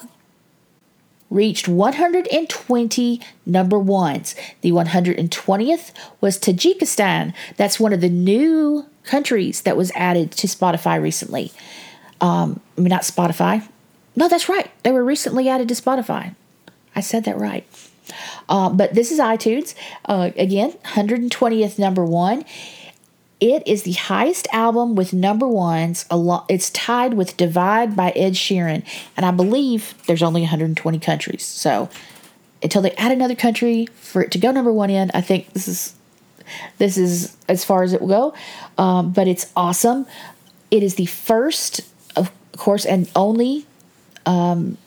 reached 1.33 1.67
120 1.67 3.21
number 3.45 3.79
ones. 3.79 4.35
The 4.61 4.71
120th 4.71 5.91
was 6.21 6.37
Tajikistan. 6.37 7.33
That's 7.57 7.79
one 7.79 7.93
of 7.93 8.01
the 8.01 8.09
new 8.09 8.85
countries 9.03 9.61
that 9.61 9.75
was 9.75 9.91
added 9.95 10.31
to 10.31 10.47
Spotify 10.47 11.01
recently. 11.01 11.51
Um, 12.21 12.61
I 12.77 12.81
mean, 12.81 12.89
not 12.89 13.01
Spotify. 13.01 13.67
No, 14.15 14.27
that's 14.27 14.47
right. 14.47 14.69
They 14.83 14.91
were 14.91 15.03
recently 15.03 15.49
added 15.49 15.67
to 15.69 15.75
Spotify. 15.75 16.35
I 16.95 17.01
said 17.01 17.25
that 17.25 17.37
right. 17.37 17.65
Uh, 18.47 18.69
but 18.69 18.93
this 18.93 19.11
is 19.11 19.19
iTunes. 19.19 19.73
Uh, 20.05 20.31
again, 20.35 20.73
120th 20.85 21.79
number 21.79 22.05
one. 22.05 22.45
It 23.43 23.67
is 23.67 23.83
the 23.83 23.91
highest 23.91 24.47
album 24.53 24.95
with 24.95 25.11
number 25.11 25.45
ones. 25.45 26.05
It's 26.47 26.69
tied 26.69 27.15
with 27.15 27.35
Divide 27.35 27.93
by 27.93 28.11
Ed 28.11 28.35
Sheeran. 28.35 28.85
And 29.17 29.25
I 29.25 29.31
believe 29.31 29.95
there's 30.07 30.23
only 30.23 30.39
120 30.39 30.97
countries. 30.99 31.43
So 31.43 31.89
until 32.61 32.81
they 32.81 32.91
add 32.91 33.11
another 33.11 33.35
country 33.35 33.89
for 33.95 34.21
it 34.21 34.31
to 34.31 34.37
go 34.37 34.51
number 34.51 34.71
one 34.71 34.89
in, 34.89 35.11
I 35.13 35.19
think 35.19 35.51
this 35.51 35.67
is 35.67 35.93
this 36.77 36.97
is 36.97 37.35
as 37.49 37.65
far 37.65 37.83
as 37.83 37.91
it 37.91 37.99
will 37.99 38.07
go. 38.07 38.33
Um, 38.81 39.11
but 39.11 39.27
it's 39.27 39.51
awesome. 39.57 40.07
It 40.71 40.81
is 40.81 40.95
the 40.95 41.07
first, 41.07 41.81
of 42.15 42.31
course, 42.55 42.85
and 42.85 43.11
only 43.13 43.65
um, 44.25 44.77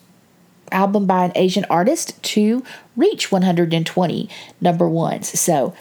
album 0.72 1.04
by 1.04 1.26
an 1.26 1.32
Asian 1.34 1.66
artist 1.68 2.22
to 2.22 2.64
reach 2.96 3.30
120 3.30 4.30
number 4.62 4.88
ones. 4.88 5.38
So 5.38 5.74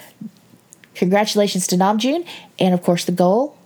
Congratulations 0.95 1.67
to 1.67 1.75
Namjoon. 1.75 2.25
And 2.57 2.73
of 2.73 2.81
course, 2.81 3.05
the 3.05 3.11
goal 3.11 3.57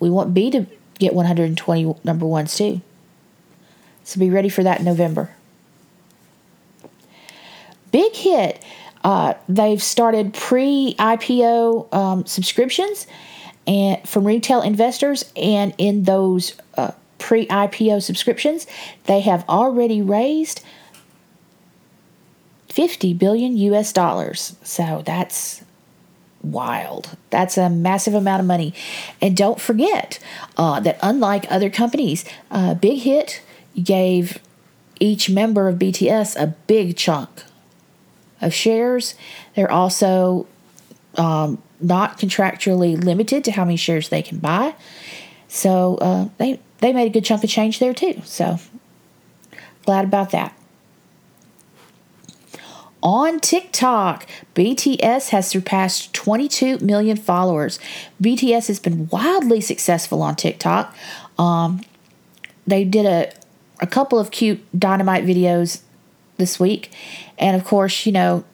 we 0.00 0.10
want 0.10 0.34
BE 0.34 0.50
to 0.50 0.66
get 0.98 1.14
120 1.14 1.94
number 2.04 2.26
ones 2.26 2.54
too. 2.56 2.80
So 4.04 4.20
be 4.20 4.30
ready 4.30 4.48
for 4.48 4.62
that 4.62 4.78
in 4.78 4.84
November. 4.84 5.30
Big 7.90 8.14
hit. 8.14 8.62
Uh, 9.04 9.34
they've 9.48 9.82
started 9.82 10.34
pre 10.34 10.94
IPO 10.98 11.92
um, 11.94 12.26
subscriptions 12.26 13.06
and 13.66 14.06
from 14.08 14.24
retail 14.24 14.62
investors, 14.62 15.30
and 15.36 15.74
in 15.78 16.04
those 16.04 16.54
uh, 16.76 16.92
pre 17.18 17.46
IPO 17.46 18.02
subscriptions, 18.02 18.66
they 19.04 19.20
have 19.20 19.44
already 19.48 20.00
raised 20.00 20.62
50 22.68 23.14
billion 23.14 23.56
US 23.58 23.92
dollars. 23.92 24.56
So 24.62 25.02
that's 25.04 25.62
wild. 26.42 27.16
That's 27.30 27.58
a 27.58 27.68
massive 27.68 28.14
amount 28.14 28.40
of 28.40 28.46
money. 28.46 28.74
And 29.20 29.36
don't 29.36 29.60
forget 29.60 30.18
uh, 30.56 30.80
that 30.80 30.98
unlike 31.02 31.50
other 31.50 31.70
companies, 31.70 32.24
uh, 32.50 32.74
Big 32.74 33.00
Hit 33.00 33.42
gave 33.82 34.38
each 35.00 35.30
member 35.30 35.68
of 35.68 35.76
BTS 35.76 36.40
a 36.40 36.48
big 36.66 36.96
chunk 36.96 37.44
of 38.40 38.52
shares. 38.54 39.14
They're 39.54 39.70
also 39.70 40.46
um, 41.16 41.62
not 41.80 42.18
contractually 42.18 43.02
limited 43.02 43.44
to 43.44 43.52
how 43.52 43.64
many 43.64 43.76
shares 43.76 44.08
they 44.08 44.22
can 44.22 44.38
buy. 44.38 44.74
So 45.48 45.96
uh, 45.96 46.28
they 46.38 46.60
they 46.78 46.92
made 46.92 47.06
a 47.06 47.10
good 47.10 47.24
chunk 47.24 47.44
of 47.44 47.50
change 47.50 47.78
there 47.78 47.94
too. 47.94 48.20
So 48.24 48.58
glad 49.84 50.04
about 50.04 50.30
that. 50.30 50.57
On 53.02 53.38
TikTok, 53.38 54.26
BTS 54.54 55.28
has 55.28 55.46
surpassed 55.46 56.12
22 56.14 56.78
million 56.78 57.16
followers. 57.16 57.78
BTS 58.20 58.66
has 58.66 58.80
been 58.80 59.08
wildly 59.08 59.60
successful 59.60 60.20
on 60.20 60.34
TikTok. 60.34 60.94
Um, 61.38 61.82
they 62.66 62.84
did 62.84 63.06
a, 63.06 63.32
a 63.80 63.86
couple 63.86 64.18
of 64.18 64.30
cute 64.30 64.60
dynamite 64.76 65.24
videos 65.24 65.82
this 66.38 66.58
week. 66.58 66.90
And 67.38 67.56
of 67.56 67.64
course, 67.64 68.04
you 68.04 68.12
know, 68.12 68.44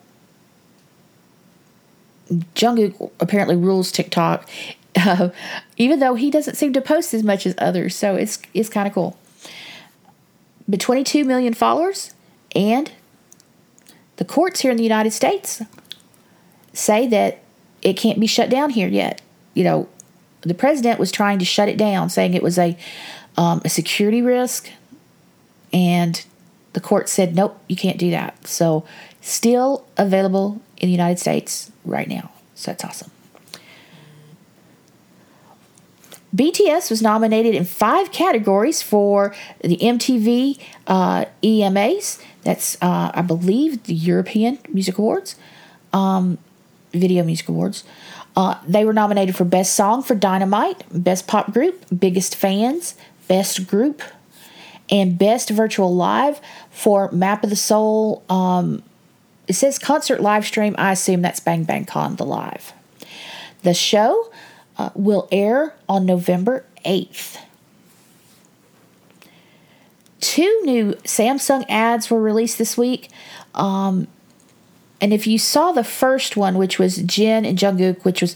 Jungkook 2.55 3.11
apparently 3.21 3.57
rules 3.57 3.91
TikTok, 3.91 4.49
uh, 4.97 5.31
even 5.77 6.01
though 6.01 6.15
he 6.15 6.31
doesn't 6.31 6.57
seem 6.57 6.73
to 6.75 6.81
post 6.81 7.15
as 7.15 7.23
much 7.23 7.47
as 7.47 7.55
others. 7.59 7.97
So 7.97 8.15
it's 8.17 8.41
it's 8.53 8.69
kind 8.69 8.87
of 8.87 8.95
cool. 8.95 9.17
But 10.67 10.81
22 10.81 11.25
million 11.25 11.53
followers, 11.53 12.15
and 12.55 12.91
the 14.17 14.25
courts 14.25 14.61
here 14.61 14.71
in 14.71 14.77
the 14.77 14.83
United 14.83 15.13
States 15.13 15.63
say 16.73 17.07
that 17.09 17.41
it 17.83 17.95
can't 17.95 18.21
be 18.21 18.27
shut 18.27 18.51
down 18.51 18.71
here 18.71 18.89
yet. 18.89 19.21
You 19.55 19.65
know, 19.65 19.89
the 20.43 20.55
president 20.55 20.99
was 20.99 21.11
trying 21.11 21.39
to 21.39 21.45
shut 21.45 21.69
it 21.69 21.77
down, 21.77 22.11
saying 22.11 22.35
it 22.35 22.43
was 22.43 22.59
a 22.59 22.77
um, 23.37 23.61
a 23.65 23.69
security 23.69 24.23
risk, 24.23 24.71
and 25.73 26.25
the 26.73 26.81
court 26.81 27.09
said 27.09 27.35
nope, 27.35 27.59
you 27.69 27.77
can't 27.77 27.99
do 27.99 28.11
that. 28.11 28.47
So, 28.47 28.85
still 29.21 29.87
available 29.97 30.61
in 30.79 30.89
the 30.89 30.93
United 30.93 31.19
States 31.19 31.71
right 31.85 32.09
now. 32.09 32.31
So 32.55 32.71
that's 32.71 32.85
awesome. 32.85 33.11
BTS 36.35 36.91
was 36.91 37.01
nominated 37.01 37.55
in 37.55 37.65
five 37.65 38.11
categories 38.11 38.83
for 38.83 39.35
the 39.63 39.77
MTV 39.77 40.61
uh, 40.87 41.27
EMAs. 41.43 42.21
That's, 42.45 42.77
uh, 42.83 43.11
I 43.15 43.23
believe, 43.23 43.85
the 43.85 43.95
European 43.95 44.59
Music 44.69 44.99
Awards, 44.99 45.37
um, 45.93 46.39
Video 46.93 47.25
Music 47.25 47.49
Awards. 47.49 47.85
Uh, 48.37 48.59
they 48.67 48.85
were 48.85 48.93
nominated 48.93 49.37
for 49.37 49.45
Best 49.45 49.75
Song 49.75 50.03
for 50.03 50.15
Dynamite, 50.15 50.85
Best 50.91 51.27
Pop 51.27 51.53
Group, 51.53 51.85
Biggest 51.97 52.35
Fans, 52.35 52.95
Best 53.29 53.67
Group, 53.67 54.03
and 54.91 55.19
Best 55.19 55.51
Virtual 55.51 55.95
Live 55.95 56.41
for 56.71 57.11
Map 57.13 57.45
of 57.45 57.51
the 57.51 57.57
Soul. 57.57 58.23
Um, 58.29 58.83
it 59.47 59.55
says 59.55 59.79
concert 59.79 60.21
live 60.21 60.45
stream. 60.45 60.75
I 60.79 60.93
assume 60.93 61.23
that's 61.23 61.41
Bang 61.41 61.65
Bang 61.65 61.85
Con, 61.85 62.17
the 62.17 62.25
live. 62.25 62.73
The 63.63 63.75
show 63.75 64.31
uh, 64.77 64.91
will 64.95 65.29
air 65.31 65.75
on 65.89 66.07
November 66.07 66.65
8th. 66.85 67.39
Two 70.25 70.63
new 70.65 70.95
Samsung 71.05 71.67
ads 71.69 72.09
were 72.09 72.19
released 72.19 72.57
this 72.57 72.79
week. 72.79 73.11
Um, 73.55 74.09
and 74.99 75.13
if 75.13 75.27
you 75.27 75.39
saw 75.39 75.71
the 75.73 75.85
first 75.85 76.35
one, 76.35 76.57
which 76.57 76.79
was 76.79 76.97
Jin 77.03 77.45
and 77.45 77.59
Jungkook, 77.59 78.07
which 78.07 78.23
was 78.23 78.35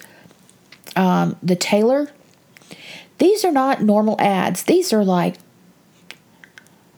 um, 0.97 1.37
the 1.43 1.57
tailor, 1.57 2.11
these 3.17 3.43
are 3.43 3.51
not 3.51 3.81
normal 3.81 4.21
ads. 4.21 4.65
These 4.65 4.93
are 4.93 5.03
like 5.03 5.37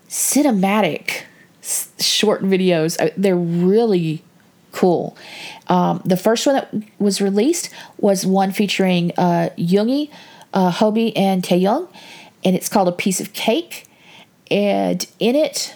cinematic 0.09 1.23
short 2.01 2.43
videos. 2.43 3.01
Uh, 3.01 3.11
They're 3.17 3.37
really 3.37 4.25
cool. 4.73 5.17
Um, 5.69 6.03
the 6.05 6.17
first 6.17 6.49
one 6.49 6.57
that 6.57 6.75
was 6.99 7.21
released 7.21 7.71
was 7.97 8.27
one 8.27 8.51
featuring 8.51 9.13
uh, 9.17 9.51
Yoongi, 9.57 10.11
uh, 10.53 10.73
and 11.15 11.45
Taehyung, 11.45 11.89
and 12.43 12.57
it's 12.57 12.69
called 12.69 12.89
A 12.89 12.93
Piece 12.93 13.21
of 13.21 13.33
Cake. 13.33 13.87
And 14.51 15.07
in 15.19 15.37
it, 15.37 15.75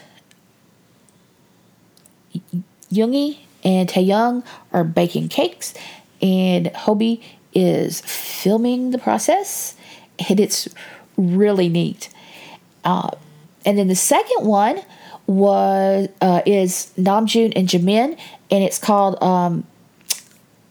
Yoongi 2.91 3.39
and 3.63 3.89
Taehyung 3.89 4.45
are 4.73 4.85
baking 4.85 5.29
cakes, 5.29 5.75
and 6.21 6.67
Hobi 6.67 7.23
is 7.55 8.01
filming 8.01 8.91
the 8.91 8.99
process, 8.99 9.77
and 10.29 10.41
it's 10.41 10.69
really 11.17 11.69
neat. 11.69 12.09
Uh, 12.85 13.11
and 13.65 13.79
then 13.79 13.89
the 13.89 13.95
second 13.95 14.47
one 14.47 14.83
was 15.27 16.09
uh, 16.21 16.43
is 16.45 16.93
Namjoon 16.99 17.53
and 17.57 17.69
Jimin, 17.69 18.19
and 18.51 18.65
it's 18.65 18.79
called 18.79 19.23
um, 19.23 19.65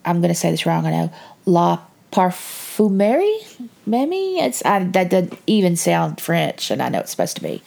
I'm 0.05 0.21
going 0.21 0.33
to 0.33 0.39
say 0.39 0.51
this 0.51 0.65
wrong. 0.65 0.85
I 0.85 0.91
know 0.91 1.13
La 1.45 1.79
Parfumerie. 2.11 3.69
Maybe 3.85 4.37
it's 4.39 4.63
I, 4.65 4.83
that 4.83 5.09
doesn't 5.09 5.37
even 5.47 5.75
sound 5.75 6.21
French, 6.21 6.71
and 6.71 6.81
I 6.81 6.89
know 6.89 6.99
it's 6.99 7.11
supposed 7.11 7.35
to 7.37 7.43
be. 7.43 7.61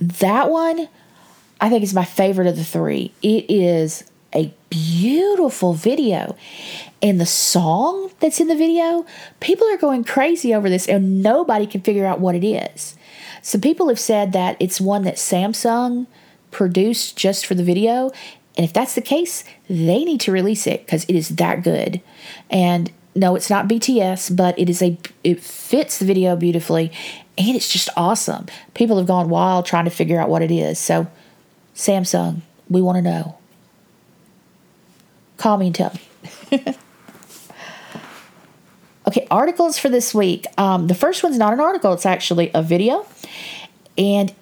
That 0.00 0.50
one, 0.50 0.88
I 1.60 1.68
think, 1.68 1.82
is 1.82 1.94
my 1.94 2.04
favorite 2.04 2.46
of 2.46 2.56
the 2.56 2.64
three. 2.64 3.12
It 3.22 3.50
is 3.50 4.04
a 4.34 4.54
beautiful 4.70 5.74
video, 5.74 6.36
and 7.02 7.20
the 7.20 7.26
song 7.26 8.10
that's 8.20 8.40
in 8.40 8.48
the 8.48 8.56
video, 8.56 9.04
people 9.40 9.66
are 9.68 9.76
going 9.76 10.04
crazy 10.04 10.54
over 10.54 10.70
this, 10.70 10.88
and 10.88 11.22
nobody 11.22 11.66
can 11.66 11.80
figure 11.80 12.06
out 12.06 12.20
what 12.20 12.34
it 12.34 12.44
is. 12.44 12.96
Some 13.42 13.60
people 13.60 13.88
have 13.88 13.98
said 13.98 14.32
that 14.32 14.56
it's 14.60 14.80
one 14.80 15.02
that 15.02 15.16
Samsung 15.16 16.06
produced 16.50 17.16
just 17.16 17.46
for 17.46 17.54
the 17.54 17.64
video. 17.64 18.10
And 18.56 18.64
if 18.64 18.72
that's 18.72 18.94
the 18.94 19.00
case, 19.00 19.44
they 19.68 20.04
need 20.04 20.20
to 20.22 20.32
release 20.32 20.66
it 20.66 20.84
because 20.84 21.04
it 21.04 21.14
is 21.14 21.30
that 21.30 21.62
good. 21.62 22.02
And 22.50 22.90
no, 23.14 23.34
it's 23.34 23.50
not 23.50 23.68
BTS, 23.68 24.36
but 24.36 24.58
it 24.58 24.68
is 24.68 24.82
a 24.82 24.98
it 25.24 25.40
fits 25.40 25.98
the 25.98 26.04
video 26.04 26.36
beautifully 26.36 26.92
and 27.36 27.56
it's 27.56 27.68
just 27.68 27.88
awesome. 27.96 28.46
People 28.74 28.98
have 28.98 29.06
gone 29.06 29.28
wild 29.28 29.66
trying 29.66 29.84
to 29.84 29.90
figure 29.90 30.20
out 30.20 30.28
what 30.28 30.42
it 30.42 30.50
is. 30.50 30.78
So 30.78 31.08
Samsung, 31.74 32.42
we 32.68 32.82
want 32.82 32.96
to 32.96 33.02
know. 33.02 33.38
Call 35.36 35.56
me 35.56 35.66
and 35.66 35.74
tell 35.74 35.92
me. 36.50 36.64
Okay, 39.10 39.26
articles 39.28 39.76
for 39.76 39.88
this 39.88 40.14
week. 40.14 40.46
Um, 40.56 40.86
the 40.86 40.94
first 40.94 41.24
one's 41.24 41.36
not 41.36 41.52
an 41.52 41.58
article, 41.58 41.92
it's 41.92 42.06
actually 42.06 42.52
a 42.54 42.62
video. 42.62 43.04
And 43.98 44.32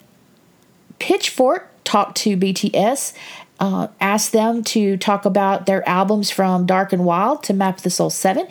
Pitchfork 0.99 1.71
talked 1.85 2.19
to 2.19 2.37
BTS, 2.37 3.15
uh, 3.61 3.89
asked 4.01 4.33
them 4.33 4.63
to 4.63 4.97
talk 4.97 5.25
about 5.25 5.67
their 5.67 5.87
albums 5.89 6.31
from 6.31 6.67
Dark 6.67 6.93
and 6.93 7.05
Wild 7.05 7.43
to 7.45 7.55
Map 7.55 7.79
of 7.79 7.83
the 7.83 7.91
Soul 7.91 8.11
7. 8.11 8.47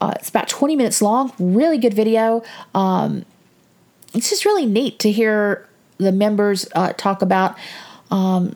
Uh, 0.00 0.12
it's 0.16 0.28
about 0.28 0.48
20 0.48 0.76
minutes 0.76 1.02
long, 1.02 1.32
really 1.38 1.78
good 1.78 1.94
video. 1.94 2.42
Um, 2.74 3.24
it's 4.14 4.30
just 4.30 4.44
really 4.44 4.66
neat 4.66 4.98
to 5.00 5.10
hear 5.10 5.68
the 5.98 6.12
members 6.12 6.68
uh, 6.74 6.92
talk 6.92 7.22
about 7.22 7.56
um, 8.10 8.54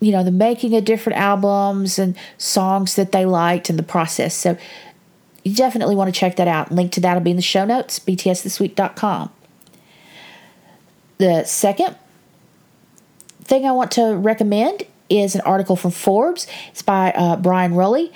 you 0.00 0.10
know 0.10 0.24
the 0.24 0.32
making 0.32 0.74
of 0.74 0.84
different 0.84 1.18
albums 1.18 1.98
and 1.98 2.16
songs 2.36 2.96
that 2.96 3.12
they 3.12 3.24
liked 3.24 3.70
and 3.70 3.78
the 3.78 3.84
process 3.84 4.34
so 4.34 4.56
you 5.44 5.54
definitely 5.54 5.94
want 5.94 6.12
to 6.12 6.18
check 6.18 6.36
that 6.36 6.48
out 6.48 6.72
link 6.72 6.92
to 6.92 7.00
that 7.00 7.14
will 7.14 7.20
be 7.20 7.30
in 7.30 7.36
the 7.36 7.42
show 7.42 7.64
notes 7.64 7.98
btsthisweek.com 8.00 9.30
the 11.18 11.44
second 11.44 11.96
thing 13.52 13.66
i 13.66 13.70
want 13.70 13.90
to 13.90 14.16
recommend 14.16 14.82
is 15.10 15.34
an 15.34 15.42
article 15.42 15.76
from 15.76 15.90
forbes 15.90 16.46
it's 16.70 16.80
by 16.80 17.12
uh, 17.12 17.36
bryan 17.36 17.72
rolli 17.72 18.10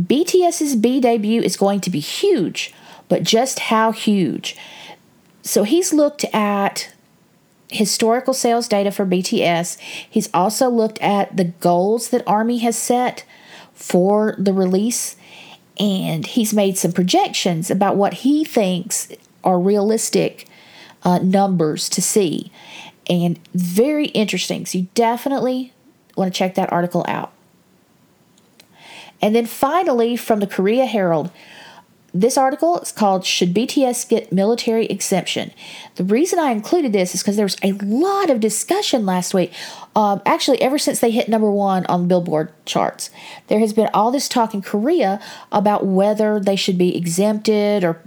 bts's 0.00 0.74
b 0.74 0.98
debut 0.98 1.42
is 1.42 1.58
going 1.58 1.78
to 1.78 1.90
be 1.90 2.00
huge 2.00 2.72
but 3.10 3.22
just 3.22 3.58
how 3.58 3.92
huge 3.92 4.56
so 5.42 5.64
he's 5.64 5.92
looked 5.92 6.24
at 6.32 6.90
historical 7.72 8.34
sales 8.34 8.68
data 8.68 8.90
for 8.90 9.04
BTS. 9.04 9.78
He's 10.08 10.28
also 10.32 10.68
looked 10.68 11.00
at 11.00 11.36
the 11.36 11.44
goals 11.44 12.10
that 12.10 12.22
Army 12.26 12.58
has 12.58 12.76
set 12.78 13.24
for 13.74 14.36
the 14.38 14.52
release, 14.52 15.16
and 15.78 16.26
he's 16.26 16.54
made 16.54 16.78
some 16.78 16.92
projections 16.92 17.70
about 17.70 17.96
what 17.96 18.14
he 18.14 18.44
thinks 18.44 19.08
are 19.42 19.58
realistic 19.58 20.46
uh, 21.02 21.18
numbers 21.18 21.88
to 21.88 22.02
see. 22.02 22.52
And 23.08 23.38
very 23.54 24.06
interesting. 24.06 24.66
So 24.66 24.78
you 24.78 24.88
definitely 24.94 25.72
want 26.16 26.32
to 26.32 26.36
check 26.36 26.54
that 26.54 26.72
article 26.72 27.04
out. 27.08 27.32
And 29.20 29.34
then 29.34 29.46
finally, 29.46 30.16
from 30.16 30.40
the 30.40 30.46
Korea 30.46 30.84
Herald, 30.84 31.30
this 32.14 32.36
article 32.36 32.78
is 32.80 32.92
called 32.92 33.24
Should 33.24 33.54
BTS 33.54 34.08
Get 34.08 34.32
Military 34.32 34.84
Exemption? 34.86 35.50
The 35.94 36.04
reason 36.04 36.38
I 36.38 36.50
included 36.50 36.92
this 36.92 37.14
is 37.14 37.22
because 37.22 37.36
there 37.36 37.44
was 37.44 37.56
a 37.62 37.72
lot 37.72 38.28
of 38.28 38.38
discussion 38.38 39.06
last 39.06 39.32
week. 39.32 39.50
Um, 39.96 40.20
actually, 40.26 40.60
ever 40.60 40.76
since 40.76 41.00
they 41.00 41.10
hit 41.10 41.28
number 41.28 41.50
one 41.50 41.86
on 41.86 42.08
Billboard 42.08 42.52
charts, 42.66 43.08
there 43.46 43.60
has 43.60 43.72
been 43.72 43.88
all 43.94 44.10
this 44.10 44.28
talk 44.28 44.52
in 44.52 44.60
Korea 44.60 45.20
about 45.50 45.86
whether 45.86 46.38
they 46.38 46.56
should 46.56 46.76
be 46.76 46.94
exempted 46.94 47.82
or 47.82 48.02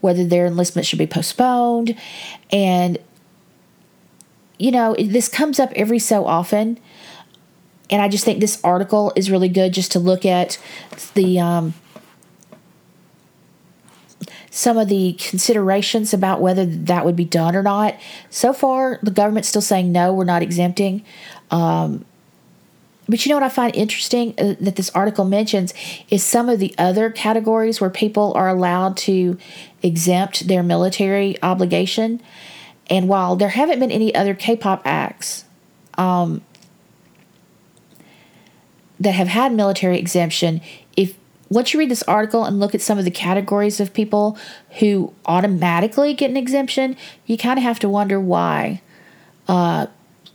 whether 0.00 0.24
their 0.24 0.46
enlistment 0.46 0.86
should 0.86 0.98
be 0.98 1.06
postponed. 1.06 1.96
And, 2.50 2.96
you 4.60 4.70
know, 4.70 4.94
this 4.98 5.28
comes 5.28 5.58
up 5.58 5.72
every 5.74 5.98
so 5.98 6.26
often. 6.26 6.78
And 7.88 8.00
I 8.00 8.08
just 8.08 8.24
think 8.24 8.40
this 8.40 8.60
article 8.62 9.12
is 9.16 9.30
really 9.30 9.48
good 9.48 9.72
just 9.72 9.92
to 9.92 9.98
look 9.98 10.24
at 10.24 10.58
the. 11.14 11.40
Um, 11.40 11.74
some 14.52 14.76
of 14.76 14.88
the 14.88 15.12
considerations 15.12 16.12
about 16.12 16.40
whether 16.40 16.66
that 16.66 17.04
would 17.04 17.14
be 17.14 17.24
done 17.24 17.54
or 17.54 17.62
not. 17.62 17.94
So 18.30 18.52
far, 18.52 18.98
the 19.00 19.12
government's 19.12 19.48
still 19.48 19.62
saying 19.62 19.92
no, 19.92 20.12
we're 20.12 20.24
not 20.24 20.42
exempting. 20.42 21.04
Um, 21.52 22.04
but 23.08 23.24
you 23.24 23.30
know 23.30 23.36
what 23.36 23.44
I 23.44 23.48
find 23.48 23.74
interesting 23.74 24.34
uh, 24.38 24.54
that 24.60 24.76
this 24.76 24.90
article 24.90 25.24
mentions 25.24 25.72
is 26.10 26.22
some 26.24 26.48
of 26.48 26.58
the 26.58 26.74
other 26.78 27.10
categories 27.10 27.80
where 27.80 27.90
people 27.90 28.32
are 28.34 28.48
allowed 28.48 28.96
to 28.98 29.38
exempt 29.82 30.48
their 30.48 30.62
military 30.62 31.40
obligation. 31.42 32.20
And 32.90 33.08
while 33.08 33.36
there 33.36 33.48
haven't 33.48 33.78
been 33.78 33.92
any 33.92 34.12
other 34.14 34.34
K-pop 34.34 34.82
acts 34.84 35.44
um, 35.96 36.42
that 38.98 39.12
have 39.12 39.28
had 39.28 39.52
military 39.54 39.96
exemption, 39.98 40.60
if 40.96 41.16
once 41.48 41.72
you 41.72 41.78
read 41.78 41.90
this 41.90 42.02
article 42.02 42.44
and 42.44 42.58
look 42.58 42.74
at 42.74 42.80
some 42.80 42.98
of 42.98 43.04
the 43.04 43.10
categories 43.10 43.78
of 43.78 43.94
people 43.94 44.36
who 44.80 45.14
automatically 45.24 46.14
get 46.14 46.30
an 46.30 46.36
exemption, 46.36 46.96
you 47.26 47.38
kind 47.38 47.58
of 47.58 47.62
have 47.62 47.78
to 47.78 47.88
wonder 47.88 48.20
why 48.20 48.82
uh, 49.46 49.86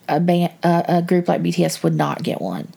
a 0.07 0.19
band, 0.21 0.53
uh, 0.63 0.83
a 0.87 1.01
group 1.01 1.27
like 1.27 1.43
BTS 1.43 1.83
would 1.83 1.93
not 1.93 2.23
get 2.23 2.41
one. 2.41 2.69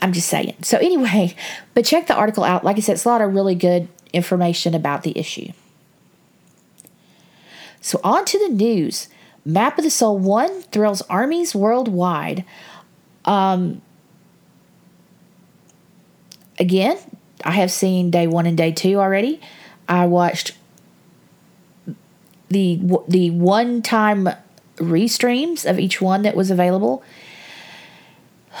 I'm 0.00 0.12
just 0.12 0.28
saying. 0.28 0.54
So 0.62 0.78
anyway, 0.78 1.34
but 1.74 1.84
check 1.84 2.06
the 2.06 2.14
article 2.14 2.44
out. 2.44 2.64
Like 2.64 2.76
I 2.76 2.80
said, 2.80 2.92
it's 2.92 3.04
a 3.04 3.08
lot 3.08 3.20
of 3.20 3.34
really 3.34 3.56
good 3.56 3.88
information 4.12 4.74
about 4.74 5.02
the 5.02 5.18
issue. 5.18 5.52
So 7.80 8.00
on 8.04 8.24
to 8.26 8.38
the 8.38 8.52
news. 8.52 9.08
Map 9.44 9.78
of 9.78 9.84
the 9.84 9.90
Soul 9.90 10.18
1 10.18 10.62
thrills 10.62 11.02
armies 11.02 11.54
worldwide. 11.54 12.44
Um, 13.24 13.80
again, 16.58 16.98
I 17.44 17.52
have 17.52 17.70
seen 17.70 18.10
day 18.10 18.26
one 18.26 18.46
and 18.46 18.56
day 18.56 18.72
two 18.72 18.98
already. 18.98 19.40
I 19.88 20.06
watched 20.06 20.56
the 22.48 22.80
the 23.06 23.30
one 23.30 23.82
time 23.82 24.28
restreams 24.76 25.68
of 25.68 25.78
each 25.78 26.00
one 26.00 26.22
that 26.22 26.36
was 26.36 26.50
available. 26.50 27.02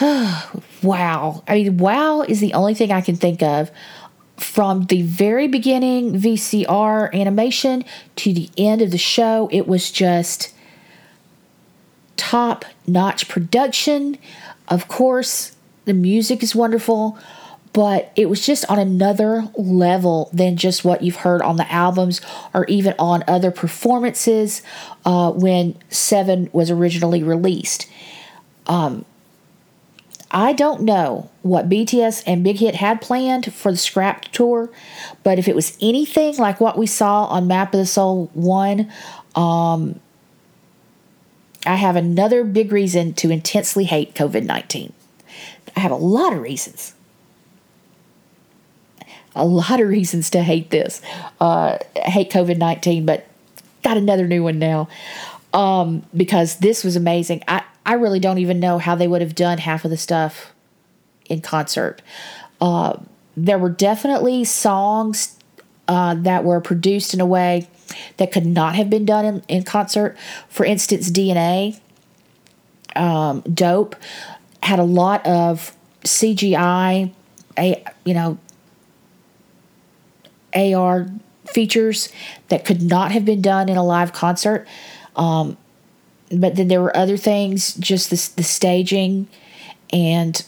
wow. 0.00 1.42
I 1.48 1.54
mean, 1.54 1.78
wow 1.78 2.22
is 2.22 2.40
the 2.40 2.54
only 2.54 2.74
thing 2.74 2.92
I 2.92 3.00
can 3.00 3.16
think 3.16 3.42
of. 3.42 3.70
From 4.38 4.84
the 4.84 5.02
very 5.02 5.48
beginning 5.48 6.12
VCR 6.12 7.12
animation 7.12 7.84
to 8.16 8.32
the 8.32 8.48
end 8.56 8.82
of 8.82 8.92
the 8.92 8.98
show, 8.98 9.48
it 9.50 9.66
was 9.66 9.90
just 9.90 10.54
top 12.16 12.64
notch 12.86 13.28
production. 13.28 14.16
Of 14.68 14.86
course, 14.86 15.56
the 15.86 15.94
music 15.94 16.42
is 16.42 16.54
wonderful, 16.54 17.18
but 17.72 18.12
it 18.14 18.28
was 18.28 18.44
just 18.44 18.68
on 18.70 18.78
another 18.78 19.48
level 19.56 20.30
than 20.32 20.56
just 20.56 20.84
what 20.84 21.02
you've 21.02 21.16
heard 21.16 21.42
on 21.42 21.56
the 21.56 21.72
albums 21.72 22.20
or 22.54 22.64
even 22.66 22.94
on 22.98 23.24
other 23.26 23.50
performances 23.50 24.62
uh, 25.04 25.32
when 25.32 25.76
Seven 25.88 26.50
was 26.52 26.70
originally 26.70 27.22
released. 27.22 27.88
Um, 28.66 29.04
I 30.30 30.52
don't 30.52 30.82
know 30.82 31.30
what 31.42 31.68
BTS 31.68 32.22
and 32.26 32.44
Big 32.44 32.58
Hit 32.58 32.74
had 32.74 33.00
planned 33.00 33.52
for 33.52 33.72
the 33.72 33.78
Scrapped 33.78 34.32
tour, 34.32 34.70
but 35.22 35.38
if 35.38 35.48
it 35.48 35.54
was 35.54 35.78
anything 35.80 36.36
like 36.36 36.60
what 36.60 36.76
we 36.76 36.86
saw 36.86 37.24
on 37.24 37.46
Map 37.46 37.72
of 37.72 37.78
the 37.78 37.86
Soul 37.86 38.30
1, 38.34 38.92
um, 39.34 40.00
I 41.64 41.76
have 41.76 41.96
another 41.96 42.44
big 42.44 42.72
reason 42.72 43.14
to 43.14 43.30
intensely 43.30 43.84
hate 43.84 44.14
COVID 44.14 44.44
19. 44.44 44.92
I 45.76 45.80
have 45.80 45.92
a 45.92 45.96
lot 45.96 46.32
of 46.32 46.40
reasons. 46.40 46.94
A 49.34 49.46
lot 49.46 49.80
of 49.80 49.88
reasons 49.88 50.30
to 50.30 50.42
hate 50.42 50.70
this, 50.70 51.00
uh, 51.40 51.78
hate 51.96 52.30
COVID 52.30 52.58
19, 52.58 53.06
but 53.06 53.26
got 53.82 53.96
another 53.96 54.26
new 54.26 54.42
one 54.42 54.58
now 54.58 54.88
um, 55.52 56.04
because 56.16 56.56
this 56.56 56.84
was 56.84 56.96
amazing. 56.96 57.42
I, 57.48 57.62
I 57.88 57.94
really 57.94 58.20
don't 58.20 58.36
even 58.36 58.60
know 58.60 58.76
how 58.76 58.96
they 58.96 59.08
would 59.08 59.22
have 59.22 59.34
done 59.34 59.56
half 59.56 59.82
of 59.82 59.90
the 59.90 59.96
stuff 59.96 60.52
in 61.24 61.40
concert. 61.40 62.02
Uh, 62.60 62.98
there 63.34 63.58
were 63.58 63.70
definitely 63.70 64.44
songs 64.44 65.38
uh, 65.88 66.14
that 66.16 66.44
were 66.44 66.60
produced 66.60 67.14
in 67.14 67.20
a 67.22 67.24
way 67.24 67.66
that 68.18 68.30
could 68.30 68.44
not 68.44 68.74
have 68.74 68.90
been 68.90 69.06
done 69.06 69.24
in, 69.24 69.42
in 69.48 69.62
concert. 69.62 70.18
For 70.50 70.66
instance, 70.66 71.10
DNA, 71.10 71.80
um, 72.94 73.40
Dope, 73.40 73.96
had 74.62 74.78
a 74.78 74.84
lot 74.84 75.26
of 75.26 75.74
CGI, 76.04 77.10
a, 77.58 77.84
you 78.04 78.12
know, 78.12 78.36
AR 80.54 81.08
features 81.46 82.10
that 82.48 82.66
could 82.66 82.82
not 82.82 83.12
have 83.12 83.24
been 83.24 83.40
done 83.40 83.70
in 83.70 83.78
a 83.78 83.82
live 83.82 84.12
concert. 84.12 84.68
Um, 85.16 85.56
but 86.30 86.56
then 86.56 86.68
there 86.68 86.82
were 86.82 86.96
other 86.96 87.16
things, 87.16 87.74
just 87.74 88.10
the, 88.10 88.30
the 88.36 88.42
staging 88.42 89.28
and 89.92 90.44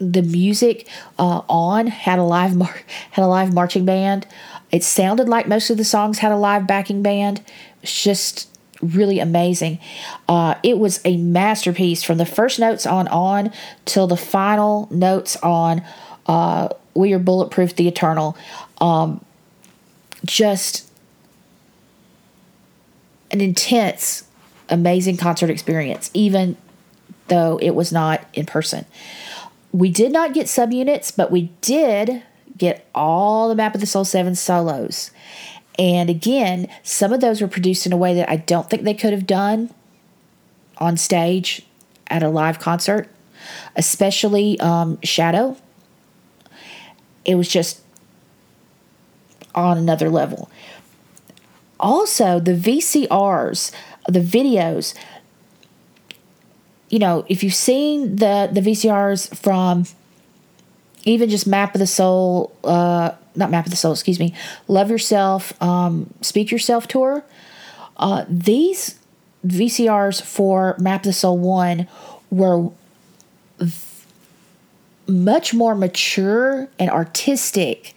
the 0.00 0.22
music 0.22 0.86
uh, 1.18 1.42
on 1.48 1.88
had 1.88 2.18
a 2.18 2.22
live 2.22 2.56
mar- 2.56 2.80
had 3.10 3.24
a 3.24 3.26
live 3.26 3.52
marching 3.52 3.84
band. 3.84 4.26
It 4.70 4.84
sounded 4.84 5.28
like 5.28 5.48
most 5.48 5.70
of 5.70 5.76
the 5.76 5.84
songs 5.84 6.18
had 6.18 6.32
a 6.32 6.36
live 6.36 6.66
backing 6.66 7.02
band. 7.02 7.42
It's 7.82 8.02
just 8.02 8.48
really 8.80 9.18
amazing. 9.18 9.78
Uh, 10.28 10.54
it 10.62 10.78
was 10.78 11.00
a 11.04 11.16
masterpiece 11.16 12.02
from 12.02 12.18
the 12.18 12.26
first 12.26 12.58
notes 12.58 12.86
on 12.86 13.08
on 13.08 13.52
till 13.84 14.06
the 14.06 14.16
final 14.16 14.88
notes 14.90 15.36
on 15.42 15.82
uh, 16.26 16.68
"We 16.94 17.12
Are 17.12 17.18
Bulletproof," 17.18 17.74
the 17.74 17.88
Eternal. 17.88 18.36
Um, 18.80 19.24
just 20.24 20.88
an 23.30 23.40
intense, 23.40 24.27
amazing 24.68 25.16
concert 25.16 25.50
experience, 25.50 26.10
even 26.14 26.56
though 27.28 27.58
it 27.60 27.70
was 27.70 27.92
not 27.92 28.24
in 28.34 28.46
person. 28.46 28.84
We 29.72 29.90
did 29.90 30.12
not 30.12 30.34
get 30.34 30.46
subunits, 30.46 31.14
but 31.14 31.30
we 31.30 31.50
did 31.60 32.22
get 32.56 32.88
all 32.94 33.48
the 33.48 33.54
Map 33.54 33.74
of 33.74 33.80
the 33.80 33.86
Soul 33.86 34.04
7 34.04 34.34
solos. 34.34 35.10
And 35.78 36.10
again, 36.10 36.68
some 36.82 37.12
of 37.12 37.20
those 37.20 37.40
were 37.40 37.48
produced 37.48 37.86
in 37.86 37.92
a 37.92 37.96
way 37.96 38.14
that 38.14 38.28
I 38.28 38.36
don't 38.36 38.68
think 38.68 38.82
they 38.82 38.94
could 38.94 39.12
have 39.12 39.26
done 39.26 39.72
on 40.78 40.96
stage 40.96 41.64
at 42.08 42.22
a 42.22 42.28
live 42.28 42.58
concert, 42.58 43.08
especially 43.76 44.58
um, 44.60 44.98
Shadow. 45.02 45.56
It 47.24 47.36
was 47.36 47.48
just 47.48 47.82
on 49.54 49.78
another 49.78 50.08
level. 50.08 50.50
Also, 51.80 52.40
the 52.40 52.54
VCRs, 52.54 53.72
the 54.08 54.20
videos, 54.20 54.94
you 56.88 56.98
know, 56.98 57.24
if 57.28 57.42
you've 57.42 57.54
seen 57.54 58.16
the 58.16 58.48
the 58.50 58.60
VCRs 58.60 59.36
from 59.36 59.84
even 61.04 61.28
just 61.28 61.46
Map 61.46 61.74
of 61.74 61.78
the 61.78 61.86
Soul, 61.86 62.52
uh, 62.64 63.12
not 63.34 63.50
Map 63.50 63.66
of 63.66 63.70
the 63.70 63.76
Soul, 63.76 63.92
excuse 63.92 64.18
me, 64.18 64.34
Love 64.66 64.90
Yourself, 64.90 65.60
um, 65.62 66.12
Speak 66.22 66.50
Yourself 66.50 66.88
tour, 66.88 67.24
uh, 67.98 68.24
these 68.28 68.98
VCRs 69.46 70.20
for 70.22 70.76
Map 70.78 71.00
of 71.00 71.04
the 71.04 71.12
Soul 71.12 71.38
1 71.38 71.86
were 72.30 72.70
much 75.06 75.54
more 75.54 75.74
mature 75.74 76.68
and 76.78 76.90
artistic 76.90 77.94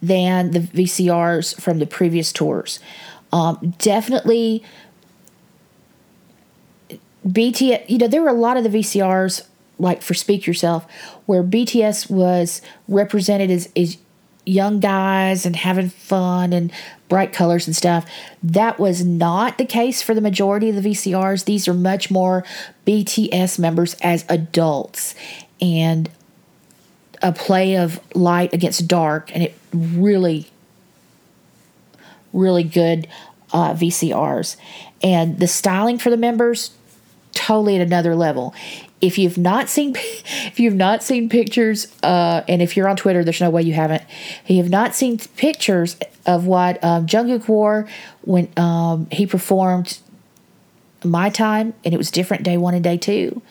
than 0.00 0.52
the 0.52 0.60
VCRs 0.60 1.60
from 1.60 1.78
the 1.78 1.86
previous 1.86 2.32
tours. 2.32 2.78
Um, 3.32 3.74
definitely 3.78 4.62
BTS, 7.26 7.88
you 7.88 7.98
know, 7.98 8.08
there 8.08 8.22
were 8.22 8.28
a 8.28 8.34
lot 8.34 8.56
of 8.56 8.64
the 8.64 8.68
VCRs, 8.68 9.46
like 9.78 10.02
for 10.02 10.14
Speak 10.14 10.46
Yourself, 10.46 10.86
where 11.26 11.42
BTS 11.42 12.10
was 12.10 12.60
represented 12.86 13.50
as, 13.50 13.70
as 13.76 13.96
young 14.46 14.78
guys 14.80 15.46
and 15.46 15.56
having 15.56 15.88
fun 15.88 16.52
and 16.52 16.70
bright 17.08 17.32
colors 17.32 17.66
and 17.66 17.74
stuff. 17.74 18.08
That 18.42 18.78
was 18.78 19.04
not 19.04 19.58
the 19.58 19.64
case 19.64 20.02
for 20.02 20.14
the 20.14 20.20
majority 20.20 20.68
of 20.68 20.82
the 20.82 20.90
VCRs. 20.90 21.44
These 21.44 21.66
are 21.66 21.74
much 21.74 22.10
more 22.10 22.44
BTS 22.86 23.58
members 23.58 23.94
as 24.02 24.24
adults 24.28 25.14
and 25.60 26.10
a 27.22 27.32
play 27.32 27.76
of 27.76 28.00
light 28.14 28.52
against 28.52 28.86
dark, 28.86 29.30
and 29.34 29.42
it 29.42 29.54
really, 29.72 30.50
really 32.34 32.64
good 32.64 33.08
uh, 33.52 33.72
VCRs. 33.72 34.56
And 35.02 35.38
the 35.38 35.46
styling 35.46 35.98
for 35.98 36.10
the 36.10 36.16
members 36.18 36.72
totally 37.34 37.76
at 37.76 37.82
another 37.82 38.14
level. 38.14 38.54
If 39.00 39.18
you've 39.18 39.36
not 39.36 39.68
seen, 39.68 39.94
if 39.96 40.58
you've 40.58 40.74
not 40.74 41.02
seen 41.02 41.28
pictures, 41.28 41.92
uh, 42.02 42.42
and 42.48 42.62
if 42.62 42.76
you're 42.76 42.88
on 42.88 42.96
Twitter, 42.96 43.24
there's 43.24 43.40
no 43.40 43.50
way 43.50 43.62
you 43.62 43.74
haven't. 43.74 44.02
If 44.44 44.50
you 44.50 44.62
have 44.62 44.70
not 44.70 44.94
seen 44.94 45.18
pictures 45.36 45.96
of 46.26 46.46
what 46.46 46.82
um, 46.82 47.06
Jungkook 47.06 47.48
wore 47.48 47.88
when 48.22 48.48
um, 48.56 49.06
he 49.10 49.26
performed 49.26 49.98
"My 51.04 51.28
Time," 51.28 51.74
and 51.84 51.92
it 51.92 51.98
was 51.98 52.10
different 52.10 52.44
day 52.44 52.56
one 52.56 52.74
and 52.74 52.82
day 52.82 52.96
two. 52.96 53.42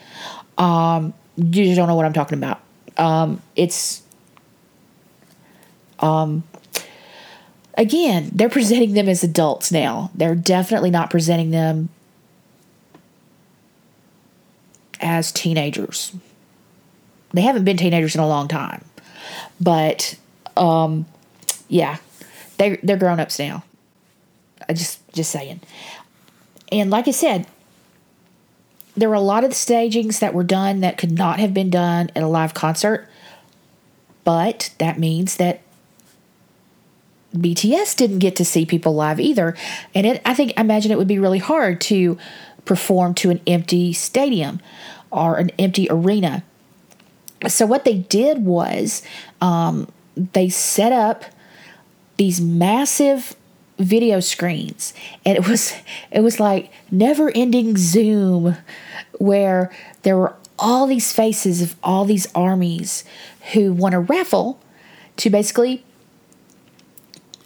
Um, 0.58 1.14
you 1.36 1.66
just 1.66 1.76
don't 1.76 1.88
know 1.88 1.96
what 1.96 2.06
I'm 2.06 2.14
talking 2.14 2.38
about. 2.38 2.62
Um, 2.98 3.42
it's 3.56 4.04
um, 6.00 6.44
again, 7.78 8.30
they're 8.34 8.50
presenting 8.50 8.94
them 8.94 9.08
as 9.08 9.24
adults 9.24 9.72
now. 9.72 10.12
They're 10.14 10.36
definitely 10.36 10.92
not 10.92 11.10
presenting 11.10 11.52
them 11.52 11.90
as 15.02 15.32
teenagers. 15.32 16.14
They 17.34 17.42
haven't 17.42 17.64
been 17.64 17.78
teenagers 17.78 18.16
in 18.16 18.22
a 18.22 18.28
long 18.28 18.48
time, 18.48 18.86
but 19.60 20.16
um, 20.56 21.06
yeah, 21.68 21.98
they 22.58 22.78
they're 22.84 22.98
grown 22.98 23.20
ups 23.20 23.40
now. 23.40 23.64
I 24.68 24.74
just 24.74 25.00
just 25.14 25.32
saying. 25.32 25.62
And 26.72 26.90
like 26.90 27.08
I 27.08 27.12
said, 27.12 27.48
there 28.96 29.10
were 29.10 29.16
a 29.16 29.22
lot 29.22 29.44
of 29.44 29.54
stagings 29.54 30.20
that 30.20 30.34
were 30.34 30.44
done 30.44 30.82
that 30.82 30.98
could 30.98 31.12
not 31.12 31.40
have 31.40 31.54
been 31.54 31.70
done 31.70 32.12
at 32.16 32.24
a 32.24 32.28
live 32.28 32.54
concert, 32.54 33.08
but 34.24 34.74
that 34.78 35.00
means 35.00 35.38
that 35.38 35.62
BTS 37.36 37.96
didn't 37.96 38.20
get 38.20 38.36
to 38.36 38.46
see 38.46 38.66
people 38.66 38.94
live 38.94 39.20
either. 39.20 39.56
And 39.96 40.06
it, 40.06 40.22
I 40.26 40.34
think, 40.34 40.54
I 40.56 40.62
imagine 40.62 40.92
it 40.92 40.98
would 40.98 41.08
be 41.08 41.20
really 41.20 41.40
hard 41.40 41.82
to 41.82 42.18
perform 42.66 43.14
to 43.16 43.30
an 43.30 43.42
empty 43.48 43.94
stadium 43.94 44.60
or 45.12 45.38
an 45.38 45.52
empty 45.60 45.88
arena. 45.90 46.44
So, 47.48 47.66
what 47.66 47.84
they 47.86 47.98
did 47.98 48.46
was 48.46 49.04
um, 49.42 49.88
they 50.16 50.50
set 50.50 50.92
up 50.92 51.26
these 52.18 52.40
massive 52.40 53.36
video 53.80 54.20
screens 54.20 54.94
and 55.26 55.36
it 55.36 55.48
was 55.48 55.74
it 56.12 56.22
was 56.22 56.40
like 56.40 56.72
never 56.92 57.32
ending 57.36 57.76
zoom 57.76 58.56
where 59.18 59.72
there 60.04 60.16
were 60.16 60.36
all 60.60 60.86
these 60.86 61.12
faces 61.12 61.62
of 61.62 61.76
all 61.84 62.06
these 62.06 62.28
armies 62.36 63.04
who 63.54 63.74
won 63.74 63.94
a 63.94 64.00
raffle 64.00 64.60
to 65.18 65.30
basically 65.30 65.84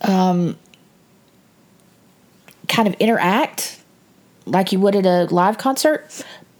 um, 0.01 0.57
kind 2.67 2.87
of 2.87 2.93
interact 2.95 3.81
like 4.51 4.71
you 4.71 4.79
would 4.79 4.95
at 4.95 5.05
a 5.05 5.33
live 5.33 5.57
concert, 5.57 6.09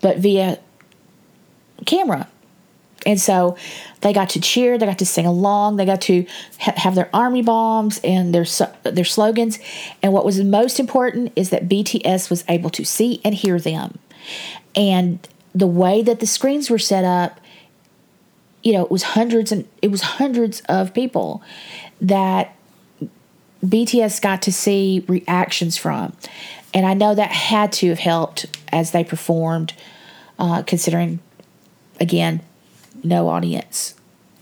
but 0.01 0.17
via 0.17 0.59
camera. 1.85 2.27
And 3.05 3.19
so 3.19 3.55
they 4.01 4.11
got 4.11 4.29
to 4.31 4.41
cheer, 4.41 4.77
they 4.77 4.85
got 4.85 4.99
to 4.99 5.05
sing 5.05 5.25
along, 5.25 5.77
they 5.77 5.85
got 5.85 6.01
to 6.01 6.25
ha- 6.59 6.73
have 6.75 6.95
their 6.95 7.09
army 7.13 7.41
bombs 7.41 7.99
and 8.03 8.33
their 8.33 8.45
so- 8.45 8.71
their 8.83 9.05
slogans. 9.05 9.59
And 10.01 10.13
what 10.13 10.25
was 10.25 10.41
most 10.41 10.79
important 10.79 11.31
is 11.35 11.49
that 11.51 11.69
BTS 11.69 12.29
was 12.29 12.43
able 12.49 12.69
to 12.71 12.83
see 12.83 13.21
and 13.23 13.33
hear 13.33 13.59
them. 13.59 13.97
And 14.75 15.25
the 15.53 15.67
way 15.67 16.01
that 16.01 16.19
the 16.19 16.27
screens 16.27 16.69
were 16.69 16.79
set 16.79 17.05
up, 17.05 17.39
you 18.63 18.73
know, 18.73 18.83
it 18.83 18.91
was 18.91 19.03
hundreds 19.03 19.51
and 19.51 19.67
it 19.81 19.89
was 19.89 20.01
hundreds 20.01 20.61
of 20.67 20.93
people 20.93 21.41
that 22.01 22.55
BTS 23.65 24.21
got 24.21 24.41
to 24.43 24.51
see 24.51 25.05
reactions 25.07 25.77
from. 25.77 26.13
And 26.73 26.85
I 26.85 26.93
know 26.93 27.15
that 27.15 27.31
had 27.31 27.71
to 27.73 27.89
have 27.89 27.99
helped 27.99 28.45
as 28.71 28.91
they 28.91 29.03
performed, 29.03 29.73
uh, 30.37 30.63
considering, 30.63 31.19
again, 31.99 32.41
no 33.03 33.29
audience. 33.29 33.95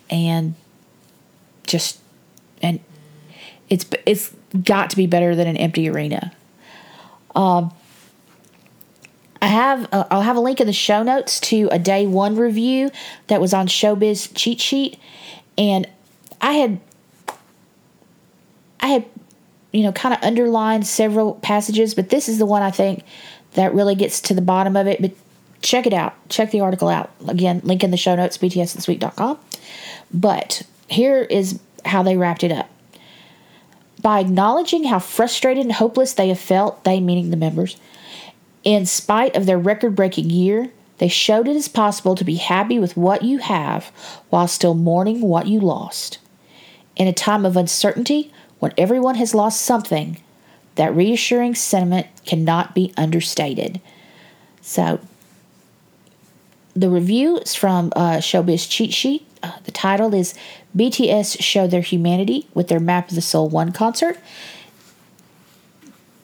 And 0.10 0.56
just, 1.66 2.00
and 2.62 2.80
it's 3.70 3.86
it's 4.06 4.34
got 4.64 4.90
to 4.92 4.96
be 4.96 5.08
better 5.08 5.36
than 5.36 5.48
an 5.48 5.58
empty 5.58 5.90
arena. 5.90 6.32
Um, 7.36 7.74
I 9.42 9.48
have 9.48 9.88
uh, 9.92 10.06
I'll 10.12 10.22
have 10.22 10.38
a 10.38 10.42
link 10.42 10.60
in 10.60 10.68
the 10.68 10.74
show 10.74 11.04
notes 11.04 11.40
to 11.42 11.68
a 11.72 11.80
day 11.80 12.06
one 12.06 12.36
review 12.36 12.92
that 13.28 13.42
was 13.42 13.54
on 13.54 13.68
Showbiz 13.68 14.32
Cheat 14.36 14.60
Sheet, 14.60 14.98
and 15.58 15.88
I 16.42 16.54
had 16.54 16.80
I 18.86 18.88
had, 18.90 19.06
you 19.76 19.84
know, 19.84 19.92
kind 19.92 20.16
of 20.16 20.24
underlined 20.24 20.88
several 20.88 21.34
passages, 21.36 21.94
but 21.94 22.08
this 22.08 22.30
is 22.30 22.38
the 22.38 22.46
one 22.46 22.62
I 22.62 22.72
think 22.72 23.04
that 23.56 23.74
really 23.74 23.94
gets 23.94 24.22
to 24.22 24.34
the 24.34 24.42
bottom 24.42 24.78
of 24.78 24.88
it. 24.88 25.02
But 25.02 25.12
check 25.62 25.86
it 25.86 25.92
out. 25.92 26.14
Check 26.30 26.52
the 26.52 26.62
article 26.62 26.88
out. 26.88 27.12
Again, 27.28 27.60
link 27.66 27.84
in 27.84 27.92
the 27.92 27.98
show 27.98 28.16
notes, 28.16 28.38
btsthisweek.com. 28.38 29.38
But 30.14 30.64
here 30.88 31.24
is 31.24 31.60
how 31.84 32.04
they 32.04 32.16
wrapped 32.16 32.46
it 32.46 32.54
up. 32.54 32.70
By 34.02 34.20
acknowledging 34.20 34.86
how 34.86 35.00
frustrated 35.00 35.66
and 35.66 35.74
hopeless 35.74 36.14
they 36.14 36.30
have 36.30 36.40
felt, 36.40 36.86
they 36.86 37.02
meaning 37.02 37.32
the 37.32 37.38
members, 37.38 37.76
in 38.64 38.86
spite 38.86 39.36
of 39.36 39.46
their 39.46 39.60
record 39.60 39.94
breaking 39.94 40.30
year, 40.30 40.72
they 41.00 41.10
showed 41.10 41.50
it 41.50 41.56
is 41.58 41.68
possible 41.68 42.16
to 42.16 42.24
be 42.24 42.36
happy 42.36 42.80
with 42.80 42.96
what 42.96 43.24
you 43.24 43.40
have 43.40 43.88
while 44.30 44.48
still 44.48 44.74
mourning 44.74 45.20
what 45.20 45.48
you 45.48 45.60
lost. 45.60 46.20
In 46.96 47.10
a 47.10 47.14
time 47.14 47.46
of 47.46 47.58
uncertainty, 47.58 48.32
when 48.66 48.74
everyone 48.80 49.14
has 49.14 49.36
lost 49.36 49.62
something, 49.62 50.18
that 50.74 50.96
reassuring 50.96 51.54
sentiment 51.54 52.08
cannot 52.26 52.74
be 52.74 52.92
understated. 52.98 53.80
So, 54.60 55.00
the 56.76 56.90
review 56.90 57.38
is 57.38 57.54
from 57.54 57.94
uh, 57.96 58.18
Showbiz 58.18 58.68
Cheat 58.68 58.92
Sheet. 58.92 59.24
Uh, 59.44 59.52
the 59.66 59.72
title 59.72 60.16
is 60.16 60.34
BTS 60.76 61.40
Show 61.44 61.68
Their 61.68 61.82
Humanity 61.82 62.48
with 62.56 62.68
their 62.68 62.80
Map 62.80 63.10
of 63.10 63.14
the 63.14 63.22
Soul 63.22 63.50
1 63.50 63.72
concert. 63.72 64.18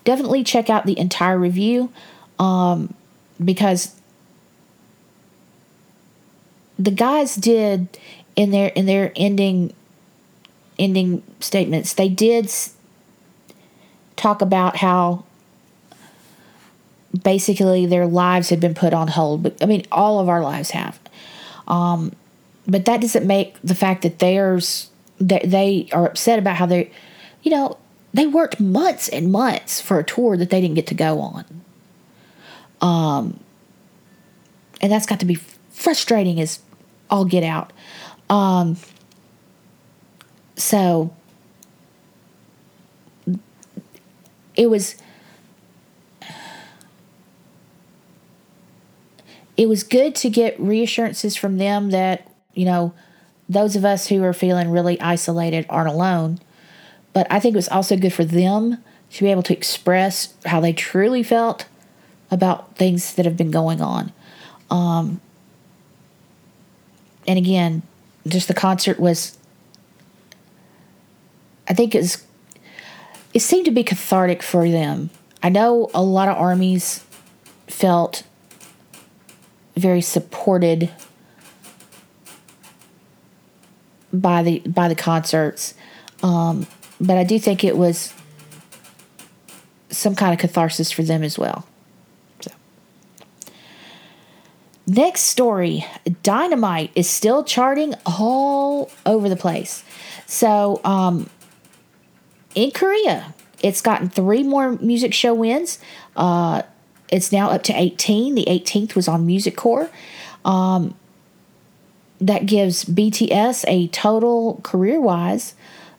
Definitely 0.03 0.43
check 0.43 0.67
out 0.67 0.87
the 0.87 0.97
entire 0.97 1.37
review 1.37 1.93
um, 2.39 2.91
because 3.45 3.95
the 6.79 6.89
guys 6.89 7.35
did 7.35 7.99
in 8.35 8.49
their 8.49 8.69
in 8.69 8.87
their 8.87 9.11
ending 9.15 9.75
ending 10.79 11.23
statements, 11.39 11.93
they 11.93 12.09
did 12.09 12.51
talk 14.15 14.41
about 14.41 14.77
how 14.77 15.25
basically 17.23 17.85
their 17.85 18.07
lives 18.07 18.49
had 18.49 18.59
been 18.59 18.73
put 18.73 18.93
on 18.93 19.09
hold. 19.09 19.43
But 19.43 19.61
I 19.61 19.65
mean, 19.65 19.85
all 19.91 20.19
of 20.19 20.29
our 20.29 20.41
lives 20.41 20.71
have. 20.71 20.99
Um, 21.67 22.13
but 22.67 22.85
that 22.85 23.01
doesn't 23.01 23.25
make 23.25 23.59
the 23.61 23.75
fact 23.75 24.03
that 24.03 24.19
theirs 24.19 24.89
that 25.19 25.49
they 25.49 25.87
are 25.91 26.05
upset 26.05 26.39
about 26.39 26.55
how 26.55 26.65
they, 26.65 26.91
you 27.43 27.51
know, 27.51 27.77
they 28.13 28.27
worked 28.27 28.59
months 28.59 29.07
and 29.09 29.31
months 29.31 29.79
for 29.79 29.99
a 29.99 30.03
tour 30.03 30.35
that 30.35 30.49
they 30.49 30.61
didn't 30.61 30.75
get 30.75 30.87
to 30.87 30.95
go 30.95 31.19
on. 31.19 31.45
Um, 32.81 33.39
and 34.81 34.91
that's 34.91 35.05
got 35.05 35.19
to 35.19 35.25
be 35.25 35.35
frustrating 35.69 36.39
as 36.39 36.59
all 37.09 37.25
get 37.25 37.43
out. 37.43 37.71
Um, 38.29 38.77
so 40.61 41.11
it 44.55 44.69
was 44.69 44.95
it 49.57 49.67
was 49.67 49.83
good 49.83 50.15
to 50.15 50.29
get 50.29 50.59
reassurances 50.59 51.35
from 51.35 51.57
them 51.57 51.89
that 51.89 52.31
you 52.53 52.65
know 52.65 52.93
those 53.49 53.75
of 53.75 53.83
us 53.83 54.07
who 54.07 54.23
are 54.23 54.33
feeling 54.33 54.69
really 54.69 54.99
isolated 55.01 55.65
aren't 55.67 55.89
alone. 55.89 56.39
But 57.13 57.27
i 57.29 57.39
think 57.39 57.55
it 57.55 57.57
was 57.57 57.67
also 57.69 57.97
good 57.97 58.13
for 58.13 58.23
them 58.23 58.77
to 59.11 59.23
be 59.23 59.31
able 59.31 59.43
to 59.43 59.53
express 59.53 60.33
how 60.45 60.61
they 60.61 60.73
truly 60.73 61.23
felt 61.23 61.65
about 62.29 62.75
things 62.77 63.15
that 63.15 63.25
have 63.25 63.35
been 63.35 63.51
going 63.51 63.81
on. 63.81 64.13
Um, 64.69 65.19
and 67.27 67.37
again 67.37 67.81
just 68.27 68.47
the 68.47 68.53
concert 68.53 68.99
was 68.99 69.37
I 71.71 71.73
think 71.73 71.95
it's 71.95 72.21
it 73.33 73.39
seemed 73.39 73.63
to 73.63 73.71
be 73.71 73.85
cathartic 73.85 74.43
for 74.43 74.69
them. 74.69 75.09
I 75.41 75.47
know 75.47 75.89
a 75.93 76.03
lot 76.03 76.27
of 76.27 76.35
armies 76.35 77.05
felt 77.65 78.23
very 79.77 80.01
supported 80.01 80.91
by 84.11 84.43
the 84.43 84.59
by 84.59 84.89
the 84.89 84.95
concerts, 84.95 85.73
um, 86.21 86.67
but 86.99 87.17
I 87.17 87.23
do 87.23 87.39
think 87.39 87.63
it 87.63 87.77
was 87.77 88.13
some 89.91 90.13
kind 90.13 90.33
of 90.33 90.39
catharsis 90.39 90.91
for 90.91 91.03
them 91.03 91.23
as 91.23 91.39
well. 91.39 91.65
So. 92.41 92.51
Next 94.87 95.21
story 95.21 95.85
Dynamite 96.21 96.91
is 96.95 97.09
still 97.09 97.45
charting 97.45 97.95
all 98.05 98.91
over 99.05 99.29
the 99.29 99.37
place. 99.37 99.85
So, 100.25 100.81
um, 100.83 101.29
in 102.55 102.71
Korea. 102.71 103.33
It's 103.61 103.81
gotten 103.81 104.09
three 104.09 104.43
more 104.43 104.71
music 104.73 105.13
show 105.13 105.33
wins. 105.33 105.79
Uh, 106.15 106.63
it's 107.11 107.31
now 107.31 107.49
up 107.49 107.63
to 107.63 107.73
18. 107.73 108.35
The 108.35 108.45
18th 108.45 108.95
was 108.95 109.07
on 109.07 109.25
Music 109.25 109.55
Core. 109.55 109.89
Um, 110.43 110.95
that 112.19 112.45
gives 112.45 112.85
BTS 112.85 113.65
a 113.67 113.87
total 113.87 114.61
career 114.63 115.01
wise 115.01 115.55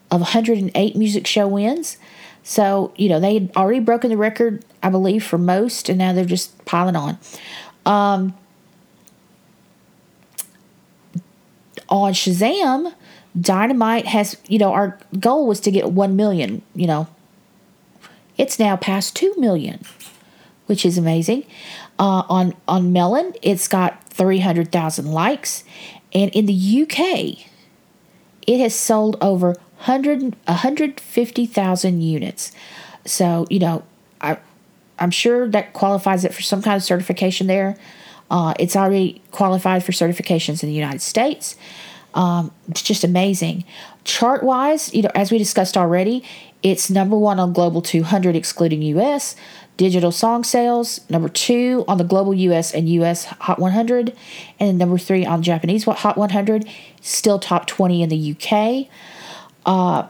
of 0.09 0.21
108 0.21 0.95
music 0.95 1.27
show 1.27 1.47
wins. 1.47 1.97
So, 2.43 2.93
you 2.97 3.09
know, 3.09 3.19
they 3.19 3.35
had 3.35 3.51
already 3.55 3.79
broken 3.79 4.09
the 4.09 4.17
record, 4.17 4.65
I 4.81 4.89
believe, 4.89 5.23
for 5.23 5.37
most, 5.37 5.89
and 5.89 5.97
now 5.97 6.13
they're 6.13 6.25
just 6.25 6.65
piling 6.65 6.95
on. 6.95 7.17
Um, 7.85 8.33
on 11.89 12.13
Shazam, 12.13 12.93
Dynamite 13.39 14.05
has, 14.07 14.37
you 14.47 14.59
know, 14.59 14.73
our 14.73 14.99
goal 15.19 15.47
was 15.47 15.59
to 15.61 15.71
get 15.71 15.91
1 15.91 16.15
million, 16.15 16.61
you 16.75 16.87
know. 16.87 17.07
It's 18.37 18.59
now 18.59 18.75
past 18.75 19.15
2 19.15 19.35
million. 19.37 19.85
which 20.65 20.85
is 20.85 20.97
amazing. 20.97 21.45
Uh, 21.99 22.23
on 22.29 22.53
on 22.67 22.91
Melon, 22.93 23.33
it's 23.41 23.67
got 23.67 24.03
three 24.09 24.39
hundred 24.39 24.71
thousand 24.71 25.11
likes, 25.11 25.63
and 26.13 26.31
in 26.31 26.45
the 26.45 26.81
UK, 26.83 27.45
it 28.47 28.59
has 28.59 28.73
sold 28.75 29.17
over 29.21 29.49
100 29.85 30.35
150,000 30.47 32.01
units. 32.01 32.51
So 33.05 33.45
you 33.49 33.59
know, 33.59 33.83
I 34.21 34.37
I'm 34.99 35.11
sure 35.11 35.47
that 35.49 35.73
qualifies 35.73 36.23
it 36.25 36.33
for 36.33 36.41
some 36.41 36.61
kind 36.61 36.77
of 36.77 36.83
certification 36.83 37.47
there. 37.47 37.75
Uh, 38.31 38.53
it's 38.59 38.75
already 38.75 39.21
qualified 39.31 39.83
for 39.83 39.91
certifications 39.91 40.63
in 40.63 40.69
the 40.69 40.75
United 40.75 41.01
States. 41.01 41.55
Um, 42.13 42.51
it's 42.67 42.81
just 42.81 43.03
amazing. 43.03 43.63
Chart 44.03 44.43
wise, 44.43 44.93
you 44.93 45.01
know, 45.01 45.11
as 45.15 45.31
we 45.31 45.37
discussed 45.37 45.77
already, 45.77 46.23
it's 46.61 46.89
number 46.89 47.17
one 47.17 47.39
on 47.39 47.53
Global 47.53 47.81
200, 47.81 48.35
excluding 48.35 48.81
US. 48.81 49.35
Digital 49.75 50.11
song 50.11 50.43
sales, 50.43 51.01
number 51.09 51.27
two 51.27 51.83
on 51.87 51.97
the 51.97 52.03
Global 52.03 52.33
US 52.33 52.73
and 52.73 52.87
US 52.89 53.25
Hot 53.25 53.57
100, 53.57 54.15
and 54.59 54.77
number 54.77 54.99
three 54.99 55.25
on 55.25 55.41
Japanese 55.41 55.85
Hot 55.85 56.15
100, 56.15 56.69
still 57.01 57.39
top 57.39 57.65
20 57.65 58.03
in 58.03 58.09
the 58.09 58.35
UK. 58.35 58.87
Uh, 59.65 60.07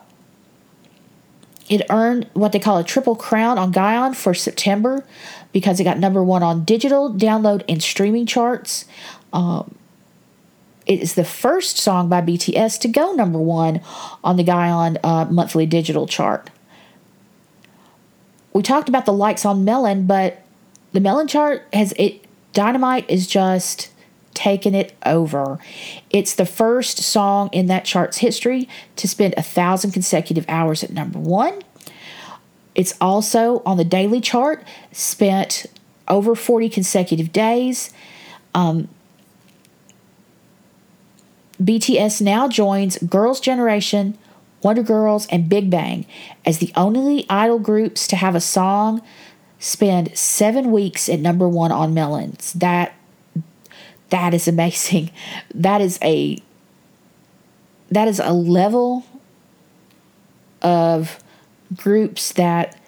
it 1.70 1.82
earned 1.90 2.30
what 2.34 2.52
they 2.52 2.60
call 2.60 2.78
a 2.78 2.84
triple 2.84 3.16
crown 3.16 3.58
on 3.58 3.72
Gaon 3.72 4.14
for 4.14 4.34
September 4.34 5.06
because 5.54 5.80
it 5.80 5.86
got 5.86 5.98
number 5.98 6.22
one 6.22 6.44
on 6.44 6.66
digital, 6.66 7.14
download, 7.14 7.64
and 7.70 7.82
streaming 7.82 8.26
charts. 8.26 8.86
Um, 9.32 9.76
it 10.86 11.00
is 11.00 11.16
the 11.16 11.24
first 11.24 11.78
song 11.78 12.10
by 12.10 12.22
BTS 12.22 12.80
to 12.82 12.88
go 12.88 13.14
number 13.14 13.40
one 13.40 13.82
on 14.24 14.38
the 14.38 14.44
Gaon 14.44 14.98
uh, 15.04 15.26
monthly 15.26 15.66
digital 15.66 16.08
chart. 16.08 16.50
We 18.54 18.62
talked 18.62 18.90
about 18.90 19.06
the 19.06 19.14
likes 19.14 19.46
on 19.46 19.66
Melon, 19.66 20.06
but 20.06 20.44
the 20.92 21.00
Melon 21.00 21.28
chart 21.28 21.64
has 21.74 21.94
it. 21.94 22.26
Dynamite 22.54 23.10
is 23.10 23.26
just 23.26 23.90
taking 24.34 24.76
it 24.76 24.94
over. 25.06 25.58
It's 26.10 26.36
the 26.36 26.46
first 26.46 27.00
song 27.00 27.50
in 27.52 27.68
that 27.68 27.86
chart's 27.86 28.18
history 28.18 28.70
to 28.96 29.08
spend 29.08 29.34
a 29.38 29.42
thousand 29.42 29.92
consecutive 29.92 30.46
hours 30.48 30.84
at 30.84 30.92
number 30.92 31.18
one. 31.18 31.62
It's 32.76 32.96
also 33.00 33.62
on 33.66 33.78
the 33.78 33.86
daily 33.86 34.22
chart, 34.22 34.64
spent 34.92 35.66
over 36.08 36.36
40 36.36 36.70
consecutive 36.70 37.32
days. 37.32 37.92
Um, 38.54 38.90
BTS 41.64 42.22
now 42.22 42.48
joins 42.48 42.98
Girls' 42.98 43.40
Generation, 43.40 44.18
Wonder 44.62 44.84
Girls, 44.84 45.28
and 45.28 45.48
Big 45.48 45.70
Bang 45.70 46.06
as 46.46 46.58
the 46.58 46.72
only 46.76 47.26
idol 47.30 47.60
groups 47.60 48.08
to 48.08 48.16
have 48.16 48.36
a 48.36 48.42
song 48.42 49.02
spend 49.60 50.16
seven 50.18 50.72
weeks 50.72 51.08
at 51.08 51.20
number 51.20 51.48
one 51.48 51.72
on 51.72 51.94
Melons. 51.94 52.54
That 52.54 52.94
that 54.10 54.34
is 54.34 54.48
amazing. 54.48 55.12
That 55.54 55.82
is 55.82 56.00
a 56.02 56.38
that 57.90 58.08
is 58.08 58.20
a 58.20 58.34
level 58.34 59.06
of 60.62 61.20
groups 61.76 62.32
that 62.34 62.80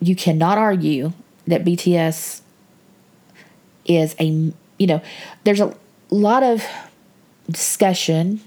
you 0.00 0.16
cannot 0.16 0.58
argue 0.58 1.12
that 1.46 1.64
BTS 1.64 2.40
is 3.84 4.16
a 4.18 4.52
you 4.78 4.86
know 4.86 5.00
there's 5.44 5.60
a 5.60 5.76
lot 6.10 6.42
of 6.42 6.64
discussion 7.50 8.40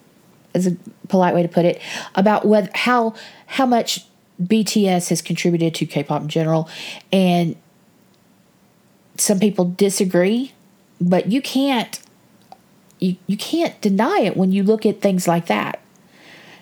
is 0.54 0.68
a 0.68 0.78
polite 1.08 1.34
way 1.34 1.42
to 1.42 1.48
put 1.48 1.66
it 1.66 1.82
about 2.16 2.46
what 2.46 2.76
how 2.76 3.14
how 3.46 3.66
much 3.66 4.06
BTS 4.42 5.10
has 5.10 5.22
contributed 5.22 5.76
to 5.76 5.86
K-pop 5.86 6.22
in 6.22 6.28
general. 6.30 6.70
And 7.12 7.56
some 9.18 9.40
people 9.40 9.66
disagree 9.66 10.54
but 11.02 11.32
you 11.32 11.42
can't 11.42 12.00
you, 13.00 13.16
you 13.28 13.38
can't 13.38 13.80
deny 13.82 14.20
it 14.20 14.36
when 14.36 14.52
you 14.52 14.62
look 14.62 14.86
at 14.86 15.00
things 15.00 15.26
like 15.26 15.46
that. 15.46 15.80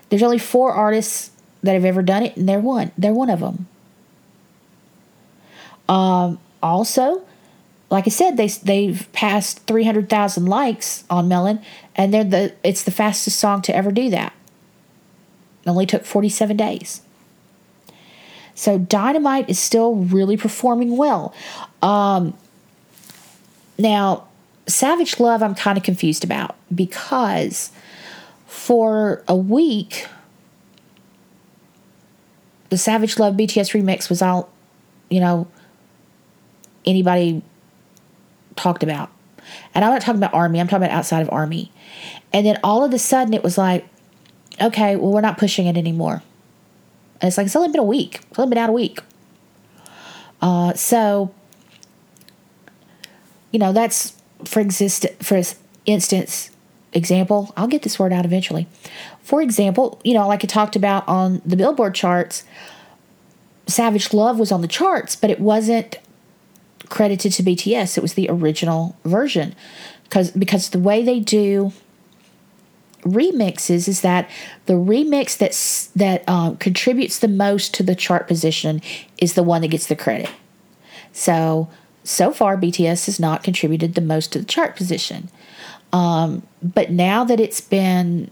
There's 0.09 0.21
only 0.21 0.37
four 0.37 0.71
artists 0.71 1.31
that 1.63 1.73
have 1.73 1.85
ever 1.85 2.03
done 2.03 2.23
it 2.23 2.37
and 2.37 2.47
they're 2.47 2.59
one 2.59 2.91
they're 2.97 3.13
one 3.13 3.29
of 3.29 3.39
them 3.39 3.67
um 5.89 6.39
also 6.61 7.25
like 7.89 8.05
I 8.05 8.09
said, 8.09 8.37
they 8.37 8.47
they've 8.47 9.07
passed 9.13 9.65
three 9.65 9.83
hundred 9.83 10.09
thousand 10.09 10.45
likes 10.45 11.03
on 11.09 11.27
Melon, 11.27 11.61
and 11.95 12.13
they're 12.13 12.23
the 12.23 12.53
it's 12.63 12.83
the 12.83 12.91
fastest 12.91 13.39
song 13.39 13.61
to 13.63 13.75
ever 13.75 13.91
do 13.91 14.09
that. 14.09 14.33
It 15.63 15.69
only 15.69 15.85
took 15.85 16.05
forty 16.05 16.29
seven 16.29 16.57
days. 16.57 17.01
So 18.55 18.77
Dynamite 18.79 19.49
is 19.49 19.59
still 19.59 19.95
really 19.95 20.35
performing 20.35 20.97
well. 20.97 21.33
Um, 21.83 22.35
now, 23.77 24.27
Savage 24.65 25.19
Love, 25.19 25.43
I'm 25.43 25.53
kind 25.53 25.77
of 25.77 25.83
confused 25.83 26.23
about 26.23 26.55
because 26.73 27.71
for 28.47 29.23
a 29.27 29.35
week, 29.35 30.07
the 32.69 32.77
Savage 32.77 33.19
Love 33.19 33.35
BTS 33.35 33.79
remix 33.79 34.09
was 34.09 34.23
all, 34.23 34.49
you 35.09 35.19
know, 35.19 35.47
anybody 36.83 37.43
talked 38.57 38.83
about. 38.83 39.09
And 39.73 39.85
I'm 39.85 39.91
not 39.91 40.01
talking 40.01 40.19
about 40.19 40.33
Army, 40.33 40.59
I'm 40.59 40.67
talking 40.67 40.85
about 40.85 40.95
outside 40.95 41.21
of 41.21 41.31
Army. 41.31 41.71
And 42.33 42.45
then 42.45 42.59
all 42.63 42.83
of 42.83 42.93
a 42.93 42.99
sudden 42.99 43.33
it 43.33 43.43
was 43.43 43.57
like, 43.57 43.87
okay, 44.61 44.95
well, 44.95 45.11
we're 45.11 45.21
not 45.21 45.37
pushing 45.37 45.67
it 45.67 45.77
anymore. 45.77 46.21
And 47.21 47.27
it's 47.27 47.37
like, 47.37 47.45
it's 47.45 47.55
only 47.55 47.69
been 47.69 47.79
a 47.79 47.83
week. 47.83 48.21
It's 48.29 48.39
only 48.39 48.49
been 48.49 48.57
out 48.57 48.69
a 48.69 48.73
week. 48.73 48.99
Uh, 50.41 50.73
so, 50.73 51.33
you 53.51 53.59
know, 53.59 53.73
that's 53.73 54.13
for 54.45 54.59
exist 54.59 55.05
for 55.21 55.41
instance, 55.85 56.51
example, 56.93 57.53
I'll 57.57 57.67
get 57.67 57.81
this 57.83 57.97
word 57.97 58.13
out 58.13 58.25
eventually. 58.25 58.67
For 59.21 59.41
example, 59.41 59.99
you 60.03 60.13
know, 60.13 60.27
like 60.27 60.43
I 60.43 60.47
talked 60.47 60.75
about 60.75 61.07
on 61.07 61.41
the 61.45 61.55
Billboard 61.55 61.95
charts, 61.95 62.43
Savage 63.67 64.13
Love 64.13 64.39
was 64.39 64.51
on 64.51 64.61
the 64.61 64.67
charts, 64.67 65.15
but 65.15 65.29
it 65.29 65.39
wasn't 65.39 65.97
credited 66.89 67.31
to 67.33 67.43
BTS. 67.43 67.97
It 67.97 68.01
was 68.01 68.13
the 68.13 68.27
original 68.29 68.95
version 69.03 69.55
because 70.03 70.31
because 70.31 70.69
the 70.69 70.79
way 70.79 71.03
they 71.03 71.19
do 71.19 71.73
remixes 73.01 73.87
is 73.87 74.01
that 74.01 74.29
the 74.65 74.73
remix 74.73 75.37
that's 75.37 75.87
that 75.87 76.27
um, 76.27 76.57
contributes 76.57 77.19
the 77.19 77.27
most 77.27 77.73
to 77.75 77.83
the 77.83 77.95
chart 77.95 78.27
position 78.27 78.81
is 79.17 79.33
the 79.33 79.43
one 79.43 79.61
that 79.61 79.69
gets 79.69 79.87
the 79.87 79.95
credit. 79.95 80.29
So 81.13 81.69
so 82.03 82.31
far, 82.31 82.55
BTS 82.55 83.07
has 83.07 83.19
not 83.19 83.43
contributed 83.43 83.95
the 83.95 84.01
most 84.01 84.31
to 84.31 84.39
the 84.39 84.45
chart 84.45 84.77
position. 84.77 85.29
Um, 85.91 86.47
but 86.63 86.89
now 86.89 87.25
that 87.25 87.39
it's 87.39 87.59
been 87.59 88.31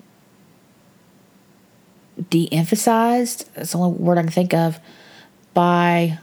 de-emphasized, 2.30 3.50
that's 3.54 3.74
the 3.74 3.78
only 3.78 3.98
word 4.00 4.18
I 4.18 4.22
can 4.22 4.32
think 4.32 4.54
of, 4.54 4.80
by 5.54 6.20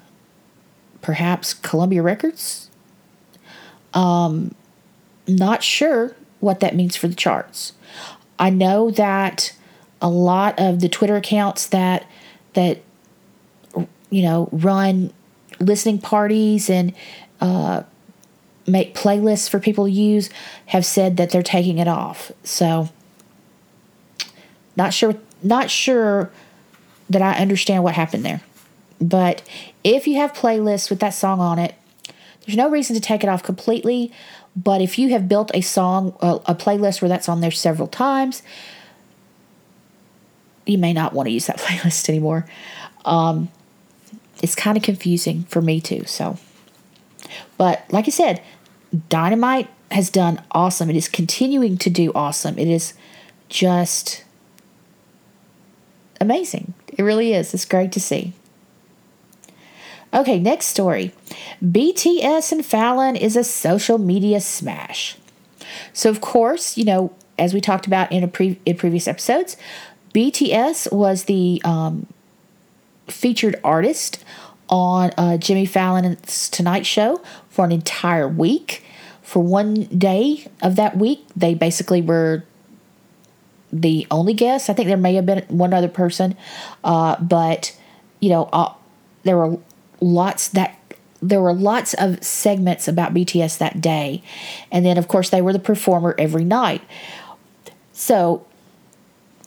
perhaps 1.03 1.53
Columbia 1.53 2.03
Records. 2.03 2.71
Um, 3.93 4.55
not 5.29 5.63
sure 5.63 6.17
what 6.41 6.61
that 6.61 6.75
means 6.75 6.97
for 6.97 7.09
the 7.09 7.15
charts. 7.15 7.75
I 8.39 8.51
know 8.51 8.91
that 8.93 9.55
a 10.01 10.09
lot 10.09 10.59
of 10.59 10.81
the 10.81 10.89
Twitter 10.89 11.17
accounts 11.17 11.67
that 11.69 12.07
that 12.55 12.83
you 14.11 14.23
know 14.23 14.49
run 14.51 15.13
listening 15.61 15.99
parties 15.99 16.69
and 16.69 16.93
uh, 17.41 17.83
make 18.67 18.95
playlists 18.95 19.49
for 19.49 19.61
people 19.61 19.85
to 19.85 19.91
use 19.91 20.31
have 20.67 20.85
said 20.85 21.17
that 21.19 21.31
they're 21.31 21.43
taking 21.43 21.79
it 21.79 21.89
off. 21.89 22.33
So 22.43 22.89
not 24.77 24.93
sure 24.93 25.15
not 25.43 25.71
sure 25.71 26.31
that 27.11 27.23
I 27.23 27.35
understand 27.35 27.85
what 27.85 27.95
happened 27.95 28.25
there. 28.25 28.41
But 29.03 29.43
if 29.83 30.07
you 30.07 30.17
have 30.17 30.33
playlists 30.33 30.89
with 30.89 31.01
that 31.01 31.11
song 31.11 31.41
on 31.41 31.59
it, 31.59 31.75
there's 32.47 32.57
no 32.57 32.71
reason 32.71 32.95
to 32.95 33.01
take 33.01 33.23
it 33.23 33.29
off 33.29 33.43
completely. 33.43 34.13
But 34.55 34.81
if 34.81 34.99
you 34.99 35.11
have 35.11 35.29
built 35.29 35.51
a 35.55 35.61
song, 35.61 36.17
a, 36.21 36.55
playlist 36.55 37.01
where 37.01 37.09
that's 37.09 37.29
on 37.29 37.41
there 37.41 37.51
several 37.51 37.89
times, 37.89 38.43
you 40.67 40.79
may 40.79 40.93
not 40.93 41.13
want 41.13 41.27
to 41.27 41.33
use 41.33 41.47
that 41.47 41.59
playlist 41.59 42.09
anymore. 42.09 42.47
Um, 43.05 43.51
it's 44.43 44.55
kind 44.55 44.77
of 44.77 44.83
confusing 44.83 45.45
for 45.45 45.63
me 45.63 45.81
too. 45.81 46.05
So, 46.05 46.39
but 47.57 47.85
like 47.91 48.07
I 48.07 48.11
said, 48.11 48.43
Dynamite 49.09 49.69
has 49.91 50.11
done 50.11 50.43
awesome. 50.53 50.91
It 50.91 50.97
is 50.97 51.09
continuing 51.09 51.77
to 51.79 51.91
do 51.91 52.13
awesome. 52.15 52.59
It 52.59 52.69
is 52.69 52.95
just 53.49 54.25
amazing. 56.21 56.75
It 56.89 57.03
really 57.03 57.33
is. 57.33 57.55
It's 57.55 57.65
great 57.65 57.93
to 57.93 58.01
see. 58.01 58.33
Okay, 60.15 60.39
next 60.39 60.67
story. 60.67 61.13
BTS 61.65 62.53
and 62.53 62.65
Fallon 62.65 63.17
is 63.17 63.35
a 63.35 63.45
social 63.45 63.99
media 63.99 64.41
smash. 64.41 65.17
So, 65.95 66.11
of 66.11 66.21
course, 66.21 66.77
you 66.77 66.85
know, 66.85 67.15
as 67.39 67.55
we 67.55 67.61
talked 67.61 67.87
about 67.87 68.13
in 68.13 68.23
a 68.23 68.29
pre- 68.29 68.61
in 68.67 68.77
previous 68.77 69.09
episodes, 69.09 69.57
BTS 70.15 70.93
was 70.93 71.25
the 71.25 71.63
um, 71.65 72.07
featured 73.09 73.59
artist 73.65 74.23
on 74.69 75.13
uh, 75.17 75.39
Jimmy 75.39 75.65
Fallon's 75.65 76.51
Tonight 76.51 76.85
Show 76.85 77.23
for 77.49 77.65
an 77.65 77.73
entire 77.73 78.29
week. 78.29 78.85
For 79.23 79.43
one 79.43 79.85
day 79.85 80.47
of 80.61 80.77
that 80.77 80.99
week, 80.99 81.25
they 81.35 81.55
basically 81.55 82.03
were 82.03 82.45
the 83.73 84.07
only 84.11 84.35
guest. 84.35 84.69
I 84.69 84.75
think 84.75 84.89
there 84.89 84.99
may 84.99 85.15
have 85.15 85.25
been 85.25 85.45
one 85.49 85.73
other 85.73 85.89
person, 85.89 86.37
uh, 86.85 87.17
but 87.19 87.75
you 88.21 88.29
know, 88.29 88.51
uh, 88.53 88.75
there 89.23 89.39
were 89.39 89.59
lots 90.03 90.49
that 90.49 90.79
there 91.23 91.41
were 91.41 91.55
lots 91.55 91.95
of 91.95 92.23
segments 92.23 92.89
about 92.89 93.15
BTS 93.15 93.59
that 93.59 93.81
day, 93.81 94.23
and 94.71 94.85
then 94.85 94.99
of 94.99 95.09
course 95.09 95.31
they 95.31 95.41
were 95.41 95.53
the 95.53 95.59
performer 95.59 96.15
every 96.19 96.45
night. 96.45 96.83
So 97.93 98.45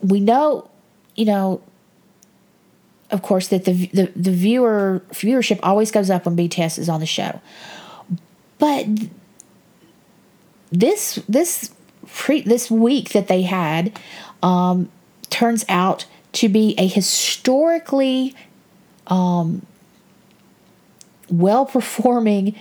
we 0.01 0.20
know, 0.20 0.70
you 1.16 1.26
know, 1.26 1.62
of 3.12 3.22
course 3.22 3.49
that 3.49 3.66
the 3.66 3.88
the, 3.88 4.12
the 4.16 4.32
viewer 4.32 5.03
viewership 5.12 5.60
always 5.62 5.91
goes 5.91 6.10
up 6.10 6.26
when 6.26 6.38
BTS 6.38 6.80
is 6.80 6.89
on 6.89 7.01
the 7.01 7.06
show, 7.06 7.41
but 8.58 8.86
this 10.72 11.20
this 11.28 11.72
pre 12.08 12.41
this 12.41 12.72
week 12.72 13.10
that 13.10 13.28
they 13.28 13.41
had 13.43 13.99
um, 14.41 14.89
turns 15.30 15.66
out 15.68 16.06
to 16.34 16.49
be 16.49 16.76
a 16.78 16.88
historically 16.88 18.36
um, 19.08 19.66
well 21.30 21.66
performing 21.66 22.56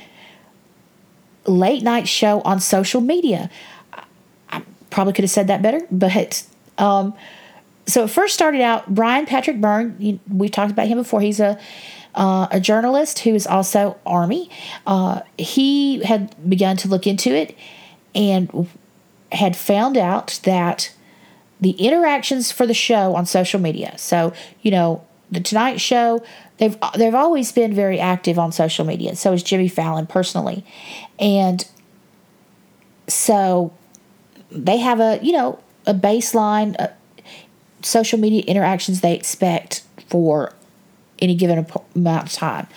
late 1.46 1.82
night 1.82 2.08
show 2.08 2.40
on 2.42 2.60
social 2.60 3.00
media. 3.00 3.50
I 4.48 4.62
probably 4.90 5.12
could 5.12 5.24
have 5.24 5.30
said 5.30 5.48
that 5.48 5.62
better, 5.62 5.86
but 5.90 6.44
um, 6.78 7.14
so 7.86 8.04
it 8.04 8.10
first 8.10 8.34
started 8.34 8.60
out. 8.60 8.94
Brian 8.94 9.26
Patrick 9.26 9.60
Byrne, 9.60 10.20
we've 10.28 10.50
talked 10.50 10.70
about 10.70 10.88
him 10.88 10.98
before. 10.98 11.20
He's 11.20 11.40
a 11.40 11.58
uh, 12.14 12.46
a 12.52 12.60
journalist 12.60 13.20
who 13.20 13.34
is 13.34 13.46
also 13.46 13.98
Army. 14.06 14.48
Uh, 14.86 15.20
he 15.36 16.02
had 16.04 16.34
begun 16.48 16.76
to 16.76 16.88
look 16.88 17.06
into 17.06 17.34
it 17.34 17.56
and 18.14 18.68
had 19.32 19.56
found 19.56 19.96
out 19.96 20.38
that 20.44 20.94
the 21.60 21.72
interactions 21.72 22.52
for 22.52 22.66
the 22.66 22.74
show 22.74 23.16
on 23.16 23.26
social 23.26 23.60
media. 23.60 23.98
So 23.98 24.32
you 24.62 24.70
know 24.70 25.04
the 25.30 25.40
Tonight 25.40 25.80
Show. 25.80 26.22
They've 26.58 26.76
they've 26.96 27.14
always 27.14 27.50
been 27.50 27.74
very 27.74 27.98
active 27.98 28.38
on 28.38 28.52
social 28.52 28.84
media. 28.84 29.16
So 29.16 29.32
is 29.32 29.42
Jimmy 29.42 29.68
Fallon 29.68 30.06
personally, 30.06 30.64
and 31.18 31.66
so 33.08 33.72
they 34.50 34.78
have 34.78 35.00
a 35.00 35.18
you 35.20 35.32
know 35.32 35.58
a 35.86 35.94
baseline 35.94 36.76
uh, 36.78 36.88
social 37.82 38.18
media 38.18 38.42
interactions 38.42 39.00
they 39.00 39.14
expect 39.14 39.82
for 40.06 40.52
any 41.18 41.34
given 41.34 41.66
amount 41.96 42.26
of 42.26 42.32
time, 42.32 42.68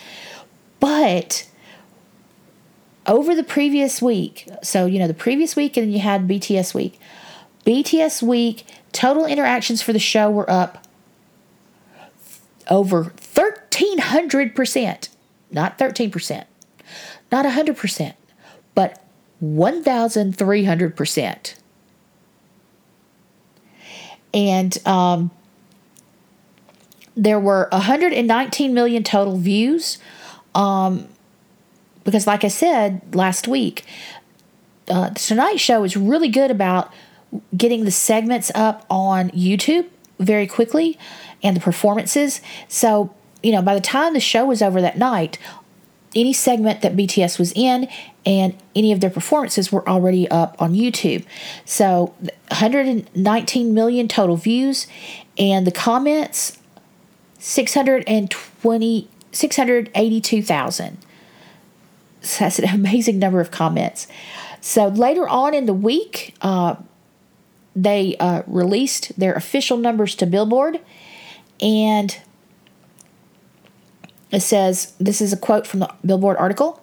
but 0.80 1.47
over 3.05 3.36
the 3.36 3.43
previous 3.43 4.01
week, 4.01 4.49
so 4.63 4.88
you 4.88 4.97
know 4.97 5.07
the 5.07 5.13
previous 5.13 5.55
week, 5.55 5.78
and 5.78 5.86
then 5.86 5.93
you 5.93 5.99
had 5.99 6.28
BTS 6.28 6.73
week. 6.73 6.99
BTS 7.63 8.23
week 8.23 8.65
total 8.91 9.25
interactions 9.25 9.82
for 9.82 9.93
the 9.93 9.99
show 9.99 10.32
were 10.32 10.49
up 10.49 10.88
over 12.69 13.13
1300%. 13.78 15.09
Not 15.49 15.78
13%, 15.78 16.43
not 17.32 17.45
100%, 17.45 18.13
but 18.75 19.01
1300%. 19.43 21.53
And 24.34 24.88
um, 24.88 25.32
there 27.15 27.39
were 27.39 27.69
119 27.71 28.73
million 28.73 29.03
total 29.03 29.38
views. 29.38 29.99
Um, 30.53 31.07
because, 32.03 32.28
like 32.28 32.43
I 32.43 32.49
said 32.49 33.15
last 33.15 33.47
week, 33.47 33.86
uh, 34.89 35.09
the 35.09 35.19
Tonight 35.19 35.59
Show 35.59 35.84
is 35.84 35.97
really 35.97 36.30
good 36.30 36.51
about 36.51 36.93
getting 37.55 37.84
the 37.84 37.91
segments 37.91 38.51
up 38.55 38.86
on 38.89 39.30
YouTube 39.32 39.88
very 40.19 40.47
quickly 40.47 40.97
and 41.43 41.55
the 41.55 41.59
performances. 41.59 42.41
So, 42.67 43.13
you 43.48 43.54
know, 43.54 43.62
by 43.62 43.74
the 43.74 43.80
time 43.80 44.14
the 44.14 44.20
show 44.20 44.45
was 44.45 44.62
over 44.62 44.82
that 44.82 44.98
night, 44.98 45.38
any 46.14 46.34
segment 46.34 46.82
that 46.82 46.98
BTS 46.98 47.39
was 47.39 47.54
in 47.56 47.88
and 48.26 48.54
any 48.76 48.91
of 48.91 49.00
their 49.00 49.10
performances 49.10 49.72
were 49.72 49.88
already 49.88 50.30
up 50.30 50.62
on 50.62 50.74
YouTube. 50.74 51.24
So, 51.64 52.14
119 52.50 53.74
million 53.74 54.10
total 54.10 54.36
views 54.36 54.86
and 55.38 55.66
the 55.66 55.72
comments 55.72 56.58
620 57.39 59.08
682,000. 59.32 60.98
So 62.20 62.43
that's 62.43 62.60
an 62.60 62.66
amazing 62.74 63.18
number 63.18 63.39
of 63.39 63.50
comments. 63.50 64.08
So 64.60 64.88
later 64.88 65.26
on 65.26 65.54
in 65.54 65.68
the 65.68 65.74
week, 65.74 66.36
uh, 66.41 66.76
they 67.78 68.18
uh, 68.18 68.41
released 68.45 69.18
their 69.18 69.36
official 69.36 69.78
numbers 69.78 70.16
to 70.16 70.26
Billboard, 70.26 70.82
and 71.62 72.18
it 74.32 74.41
says 74.41 74.93
this 74.99 75.21
is 75.21 75.34
a 75.34 75.38
quote 75.38 75.67
from 75.67 75.82
the 75.82 75.93
Billboard 76.05 76.38
article 76.38 76.82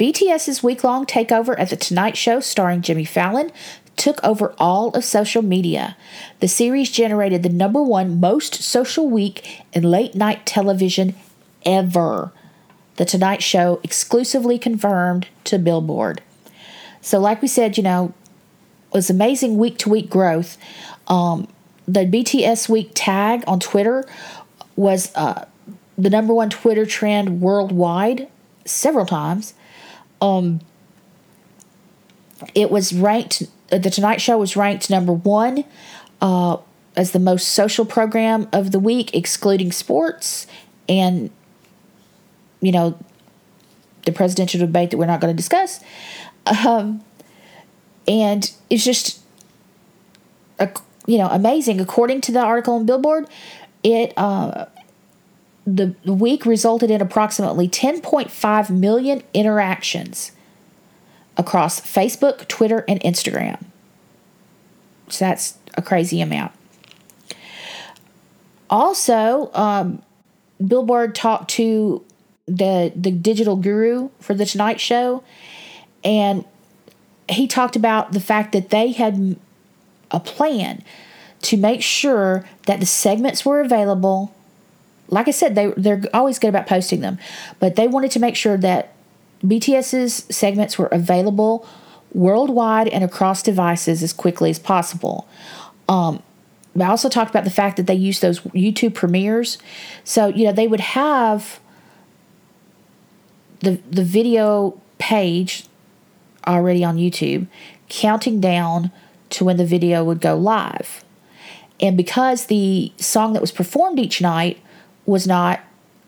BTS's 0.00 0.62
week 0.62 0.82
long 0.82 1.04
takeover 1.04 1.54
at 1.58 1.68
The 1.68 1.76
Tonight 1.76 2.16
Show 2.16 2.40
starring 2.40 2.80
Jimmy 2.80 3.04
Fallon 3.04 3.52
took 3.96 4.22
over 4.24 4.54
all 4.56 4.88
of 4.96 5.04
social 5.04 5.42
media. 5.42 5.94
The 6.40 6.48
series 6.48 6.90
generated 6.90 7.42
the 7.42 7.50
number 7.50 7.82
one 7.82 8.18
most 8.18 8.54
social 8.54 9.10
week 9.10 9.62
in 9.74 9.82
late 9.82 10.14
night 10.14 10.46
television 10.46 11.14
ever. 11.66 12.32
The 12.96 13.04
Tonight 13.04 13.42
Show 13.42 13.78
exclusively 13.82 14.58
confirmed 14.58 15.28
to 15.44 15.58
Billboard. 15.58 16.22
So, 17.02 17.18
like 17.18 17.42
we 17.42 17.48
said, 17.48 17.76
you 17.76 17.82
know, 17.82 18.14
it 18.88 18.94
was 18.94 19.10
amazing 19.10 19.58
week 19.58 19.76
to 19.78 19.90
week 19.90 20.08
growth. 20.08 20.56
Um, 21.08 21.46
the 21.86 22.06
BTS 22.06 22.70
week 22.70 22.92
tag 22.94 23.44
on 23.46 23.60
Twitter 23.60 24.06
was 24.76 25.14
uh, 25.14 25.44
the 26.02 26.10
number 26.10 26.34
one 26.34 26.50
Twitter 26.50 26.86
trend 26.86 27.40
worldwide 27.40 28.28
several 28.64 29.06
times. 29.06 29.54
Um, 30.20 30.60
it 32.54 32.70
was 32.70 32.92
ranked, 32.92 33.42
the 33.68 33.90
Tonight 33.90 34.20
Show 34.20 34.38
was 34.38 34.56
ranked 34.56 34.90
number 34.90 35.12
one 35.12 35.64
uh, 36.20 36.58
as 36.96 37.12
the 37.12 37.18
most 37.18 37.48
social 37.48 37.84
program 37.84 38.48
of 38.52 38.72
the 38.72 38.78
week, 38.78 39.14
excluding 39.14 39.72
sports 39.72 40.46
and, 40.88 41.30
you 42.60 42.72
know, 42.72 42.98
the 44.04 44.12
presidential 44.12 44.60
debate 44.60 44.90
that 44.90 44.96
we're 44.96 45.06
not 45.06 45.20
going 45.20 45.32
to 45.32 45.36
discuss. 45.36 45.80
Um, 46.66 47.04
and 48.08 48.50
it's 48.70 48.84
just 48.84 49.20
you 51.06 51.18
know 51.18 51.28
amazing 51.28 51.80
according 51.80 52.20
to 52.20 52.32
the 52.32 52.38
article 52.38 52.74
on 52.74 52.86
billboard 52.86 53.26
it 53.82 54.12
uh, 54.16 54.66
the, 55.76 56.12
week 56.12 56.46
resulted 56.46 56.90
in 56.90 57.00
approximately 57.00 57.68
10.5 57.68 58.70
million 58.70 59.22
interactions 59.34 60.32
across 61.36 61.80
facebook 61.80 62.46
twitter 62.48 62.84
and 62.88 63.00
instagram 63.00 63.62
so 65.08 65.24
that's 65.24 65.58
a 65.74 65.82
crazy 65.82 66.20
amount 66.20 66.52
also 68.68 69.50
um, 69.54 70.02
billboard 70.64 71.14
talked 71.14 71.50
to 71.50 72.04
the 72.46 72.92
the 72.96 73.10
digital 73.10 73.56
guru 73.56 74.10
for 74.20 74.34
the 74.34 74.44
tonight 74.44 74.80
show 74.80 75.22
and 76.02 76.44
he 77.28 77.46
talked 77.46 77.76
about 77.76 78.12
the 78.12 78.20
fact 78.20 78.52
that 78.52 78.70
they 78.70 78.92
had 78.92 79.36
a 80.10 80.20
plan 80.20 80.82
to 81.42 81.56
make 81.56 81.82
sure 81.82 82.44
that 82.66 82.80
the 82.80 82.86
segments 82.86 83.44
were 83.44 83.60
available. 83.60 84.34
Like 85.10 85.28
I 85.28 85.32
said, 85.32 85.54
they 85.54 85.68
they're 85.76 86.02
always 86.14 86.38
good 86.38 86.48
about 86.48 86.66
posting 86.66 87.00
them, 87.00 87.18
but 87.58 87.76
they 87.76 87.88
wanted 87.88 88.10
to 88.12 88.20
make 88.20 88.36
sure 88.36 88.56
that 88.56 88.94
BTS's 89.44 90.24
segments 90.30 90.78
were 90.78 90.86
available 90.86 91.66
worldwide 92.12 92.88
and 92.88 93.04
across 93.04 93.42
devices 93.42 94.02
as 94.02 94.12
quickly 94.12 94.50
as 94.50 94.58
possible. 94.58 95.28
Um, 95.88 96.22
I 96.78 96.86
also 96.86 97.08
talked 97.08 97.30
about 97.30 97.44
the 97.44 97.50
fact 97.50 97.76
that 97.76 97.86
they 97.86 97.94
use 97.94 98.20
those 98.20 98.40
YouTube 98.40 98.94
premieres, 98.94 99.58
so 100.04 100.28
you 100.28 100.44
know 100.44 100.52
they 100.52 100.68
would 100.68 100.80
have 100.80 101.60
the 103.60 103.80
the 103.90 104.04
video 104.04 104.80
page 104.98 105.64
already 106.46 106.84
on 106.84 106.96
YouTube, 106.96 107.46
counting 107.88 108.40
down 108.40 108.90
to 109.30 109.44
when 109.44 109.56
the 109.56 109.66
video 109.66 110.04
would 110.04 110.20
go 110.20 110.36
live. 110.36 111.04
And 111.80 111.96
because 111.96 112.46
the 112.46 112.92
song 112.98 113.32
that 113.32 113.40
was 113.40 113.52
performed 113.52 113.98
each 113.98 114.20
night 114.20 114.60
was 115.06 115.26
not 115.26 115.60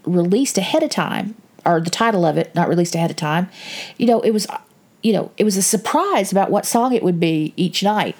released 0.05 0.59
ahead 0.59 0.82
of 0.82 0.90
time, 0.90 1.34
or 1.64 1.80
the 1.80 1.90
title 1.90 2.24
of 2.24 2.36
it 2.36 2.55
not 2.55 2.68
released 2.68 2.95
ahead 2.95 3.11
of 3.11 3.16
time, 3.16 3.49
you 3.97 4.07
know, 4.07 4.20
it 4.20 4.30
was 4.30 4.47
you 5.03 5.12
know, 5.12 5.32
it 5.36 5.45
was 5.45 5.57
a 5.57 5.62
surprise 5.62 6.30
about 6.30 6.51
what 6.51 6.64
song 6.64 6.95
it 6.95 7.03
would 7.03 7.18
be 7.18 7.53
each 7.57 7.82
night. 7.82 8.16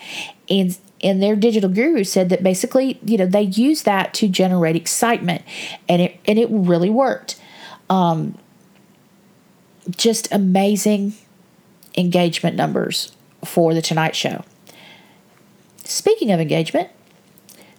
And 0.51 0.77
and 1.03 1.23
their 1.23 1.35
digital 1.35 1.69
guru 1.69 2.05
said 2.05 2.29
that 2.29 2.43
basically, 2.43 2.99
you 3.05 3.17
know, 3.17 3.27
they 3.27 3.43
used 3.43 3.85
that 3.85 4.15
to 4.15 4.29
generate 4.29 4.77
excitement 4.77 5.43
and 5.89 6.03
it 6.03 6.21
and 6.27 6.39
it 6.39 6.49
really 6.51 6.91
worked. 6.91 7.41
Um, 7.89 8.39
just 9.97 10.31
amazing 10.33 11.15
engagement 11.97 12.57
numbers 12.57 13.13
for 13.45 13.75
the 13.75 13.83
Tonight 13.83 14.15
Show. 14.15 14.45
Speaking 15.85 16.31
of 16.31 16.41
engagement, 16.41 16.89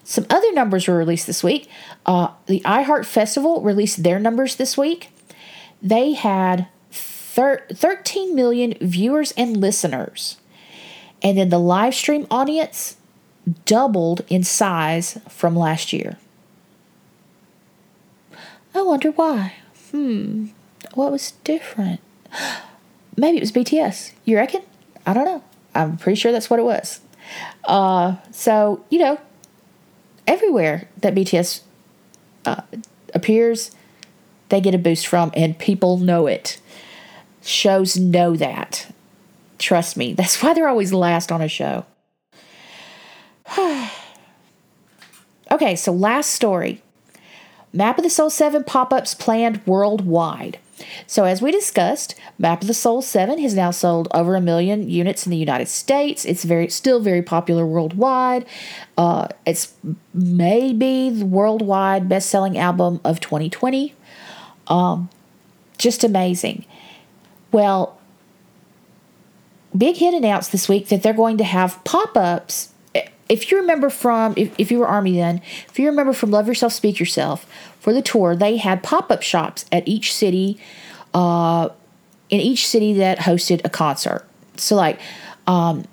some 0.04 0.26
other 0.30 0.51
numbers 0.51 0.88
were 0.88 0.97
released 0.97 1.28
this 1.28 1.43
week. 1.43 1.70
Uh, 2.06 2.30
the 2.47 2.62
iHeart 2.62 3.06
Festival 3.06 3.62
released 3.62 4.04
their 4.04 4.20
numbers 4.20 4.56
this 4.56 4.78
week. 4.78 5.10
They 5.82 6.14
had 6.14 6.68
thir- 6.91 7.66
13 7.74 8.36
million 8.36 8.76
viewers 8.82 9.32
and 9.38 9.58
listeners. 9.58 10.38
And 11.22 11.38
then 11.38 11.49
the 11.49 11.60
live 11.60 11.95
stream 11.95 12.28
audience 12.30 12.97
doubled 13.66 14.22
in 14.28 14.43
size 14.43 15.20
from 15.30 15.56
last 15.56 15.93
year. 15.93 16.18
I 18.76 18.82
wonder 18.82 19.12
why. 19.12 19.54
Hmm. 19.91 20.47
What 20.93 21.12
was 21.12 21.32
different? 21.43 22.01
Maybe 23.18 23.38
it 23.38 23.41
was 23.41 23.51
BTS. 23.51 24.14
You 24.26 24.38
reckon? 24.38 24.64
I 25.06 25.14
don't 25.14 25.26
know. 25.26 25.43
I'm 25.76 25.97
pretty 25.97 26.20
sure 26.20 26.32
that's 26.32 26.49
what 26.49 26.60
it 26.60 26.64
was. 26.64 26.99
Uh, 27.64 28.16
so, 28.32 28.84
you 28.89 28.99
know, 28.99 29.20
everywhere 30.28 30.89
that 30.97 31.15
BTS 31.15 31.61
uh, 32.45 32.61
appears, 33.13 33.71
they 34.49 34.61
get 34.61 34.76
a 34.76 34.78
boost 34.80 35.07
from, 35.07 35.32
and 35.36 35.57
people 35.57 35.97
know 35.97 36.28
it. 36.28 36.59
Shows 37.41 37.97
know 37.97 38.36
that. 38.36 38.93
Trust 39.57 39.97
me. 39.97 40.13
That's 40.17 40.41
why 40.41 40.53
they're 40.53 40.67
always 40.67 40.93
last 40.93 41.32
on 41.32 41.41
a 41.41 41.47
show. 41.47 41.86
okay, 45.51 45.76
so 45.76 45.91
last 45.91 46.32
story. 46.32 46.82
Map 47.71 47.97
of 47.97 48.03
the 48.03 48.09
Soul 48.09 48.30
7 48.30 48.63
pop 48.63 48.93
ups 48.93 49.15
planned 49.15 49.65
worldwide. 49.65 50.59
So, 51.07 51.26
as 51.26 51.41
we 51.41 51.51
discussed, 51.51 52.15
Map 52.38 52.61
of 52.61 52.67
the 52.67 52.74
Soul 52.74 53.01
7 53.01 53.39
has 53.39 53.53
now 53.53 53.71
sold 53.71 54.07
over 54.13 54.36
a 54.36 54.41
million 54.41 54.89
units 54.89 55.26
in 55.26 55.32
the 55.32 55.38
United 55.38 55.67
States. 55.67 56.26
It's 56.26 56.43
very 56.43 56.69
still 56.69 56.99
very 56.99 57.21
popular 57.21 57.65
worldwide. 57.65 58.45
Uh, 58.97 59.28
it's 59.45 59.74
maybe 60.13 61.09
the 61.09 61.26
worldwide 61.26 62.09
best 62.09 62.30
selling 62.30 62.57
album 62.57 62.99
of 63.03 63.19
2020. 63.19 63.93
Um, 64.67 65.09
just 65.78 66.03
amazing. 66.03 66.65
Well, 67.51 67.99
Big 69.78 69.97
Hit 69.97 70.13
announced 70.13 70.51
this 70.51 70.69
week 70.69 70.89
that 70.89 71.03
they're 71.03 71.13
going 71.13 71.38
to 71.38 71.43
have 71.43 71.84
pop 71.84 72.15
ups. 72.15 72.69
If 73.30 73.49
you 73.49 73.57
remember 73.57 73.89
from, 73.89 74.34
if, 74.38 74.53
if 74.59 74.69
you 74.69 74.80
were 74.80 74.88
Army 74.88 75.15
then, 75.15 75.41
if 75.69 75.80
you 75.80 75.88
remember 75.88 76.13
from 76.13 76.30
Love 76.30 76.47
Yourself, 76.47 76.74
Speak 76.74 76.99
Yourself 76.99 77.47
for 77.84 77.91
the 77.91 78.01
tour, 78.01 78.34
they 78.34 78.55
had 78.55 78.81
pop 78.81 79.11
up 79.11 79.21
shops 79.21 79.65
at 79.69 79.86
each 79.86 80.13
city, 80.13 80.57
uh, 81.13 81.67
in 82.29 82.39
each 82.39 82.65
city 82.65 82.93
that 82.93 83.19
hosted 83.19 83.59
a 83.65 83.69
concert. 83.69 84.25
So, 84.55 84.77
like, 84.77 85.01
um, 85.47 85.84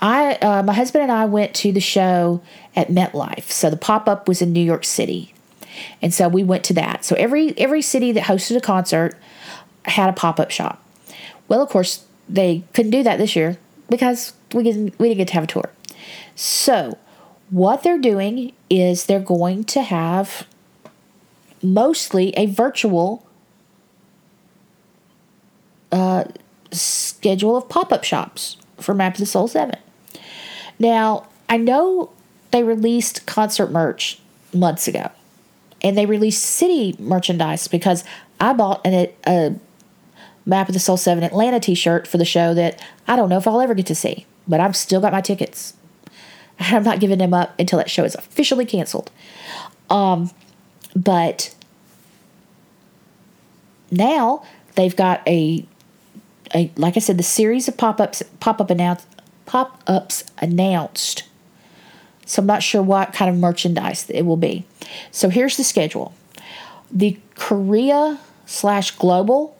I, 0.00 0.36
uh, 0.36 0.62
my 0.62 0.72
husband 0.72 1.02
and 1.02 1.12
I 1.12 1.26
went 1.26 1.52
to 1.56 1.72
the 1.72 1.80
show 1.80 2.40
at 2.74 2.88
MetLife. 2.88 3.50
So 3.50 3.68
the 3.68 3.76
pop 3.76 4.08
up 4.08 4.26
was 4.26 4.40
in 4.40 4.54
New 4.54 4.64
York 4.64 4.86
City, 4.86 5.34
and 6.00 6.14
so 6.14 6.26
we 6.28 6.42
went 6.42 6.64
to 6.64 6.72
that. 6.72 7.04
So 7.04 7.14
every 7.16 7.56
every 7.58 7.82
city 7.82 8.10
that 8.12 8.24
hosted 8.24 8.56
a 8.56 8.62
concert 8.62 9.18
had 9.84 10.08
a 10.08 10.14
pop 10.14 10.40
up 10.40 10.50
shop. 10.50 10.82
Well, 11.48 11.62
of 11.62 11.68
course, 11.68 12.02
they 12.30 12.64
couldn't 12.72 12.92
do 12.92 13.02
that 13.02 13.18
this 13.18 13.36
year 13.36 13.58
because 13.90 14.32
we 14.54 14.62
didn't 14.62 14.98
we 14.98 15.08
didn't 15.08 15.18
get 15.18 15.28
to 15.28 15.34
have 15.34 15.44
a 15.44 15.48
tour. 15.48 15.70
So, 16.34 16.96
what 17.50 17.82
they're 17.82 17.98
doing 17.98 18.52
is 18.70 19.06
they're 19.06 19.20
going 19.20 19.64
to 19.64 19.82
have 19.82 20.46
mostly 21.62 22.30
a 22.36 22.46
virtual 22.46 23.26
uh, 25.92 26.24
schedule 26.72 27.56
of 27.56 27.68
pop 27.68 27.92
up 27.92 28.04
shops 28.04 28.56
for 28.78 28.94
Map 28.94 29.14
of 29.14 29.20
the 29.20 29.26
Soul 29.26 29.48
7. 29.48 29.76
Now, 30.78 31.26
I 31.48 31.56
know 31.56 32.10
they 32.50 32.62
released 32.62 33.26
concert 33.26 33.70
merch 33.70 34.18
months 34.52 34.88
ago, 34.88 35.10
and 35.82 35.96
they 35.96 36.06
released 36.06 36.42
city 36.42 36.96
merchandise 36.98 37.68
because 37.68 38.04
I 38.40 38.52
bought 38.52 38.84
an, 38.84 39.08
a 39.26 39.54
Map 40.46 40.68
of 40.68 40.74
the 40.74 40.80
Soul 40.80 40.96
7 40.96 41.22
Atlanta 41.22 41.60
t 41.60 41.74
shirt 41.74 42.06
for 42.06 42.18
the 42.18 42.24
show 42.24 42.54
that 42.54 42.82
I 43.06 43.16
don't 43.16 43.28
know 43.28 43.38
if 43.38 43.46
I'll 43.46 43.60
ever 43.60 43.74
get 43.74 43.86
to 43.86 43.94
see, 43.94 44.26
but 44.46 44.60
I've 44.60 44.76
still 44.76 45.00
got 45.00 45.12
my 45.12 45.20
tickets. 45.20 45.74
I'm 46.58 46.84
not 46.84 47.00
giving 47.00 47.18
them 47.18 47.34
up 47.34 47.58
until 47.58 47.78
that 47.78 47.90
show 47.90 48.04
is 48.04 48.14
officially 48.14 48.66
canceled. 48.66 49.10
Um, 49.90 50.30
but 50.96 51.54
now 53.90 54.44
they've 54.74 54.94
got 54.94 55.26
a, 55.26 55.66
a 56.54 56.70
like 56.76 56.96
I 56.96 57.00
said, 57.00 57.18
the 57.18 57.22
series 57.22 57.68
of 57.68 57.76
pop 57.76 58.00
ups 58.00 58.22
pop 58.40 58.60
up 58.60 58.70
announce 58.70 59.06
pop 59.46 59.82
ups 59.86 60.24
announced. 60.38 61.24
So 62.26 62.40
I'm 62.40 62.46
not 62.46 62.62
sure 62.62 62.82
what 62.82 63.12
kind 63.12 63.30
of 63.30 63.36
merchandise 63.36 64.08
it 64.08 64.22
will 64.22 64.38
be. 64.38 64.64
So 65.10 65.28
here's 65.28 65.56
the 65.56 65.64
schedule. 65.64 66.14
The 66.90 67.18
Korea 67.34 68.18
slash 68.46 68.92
global 68.92 69.56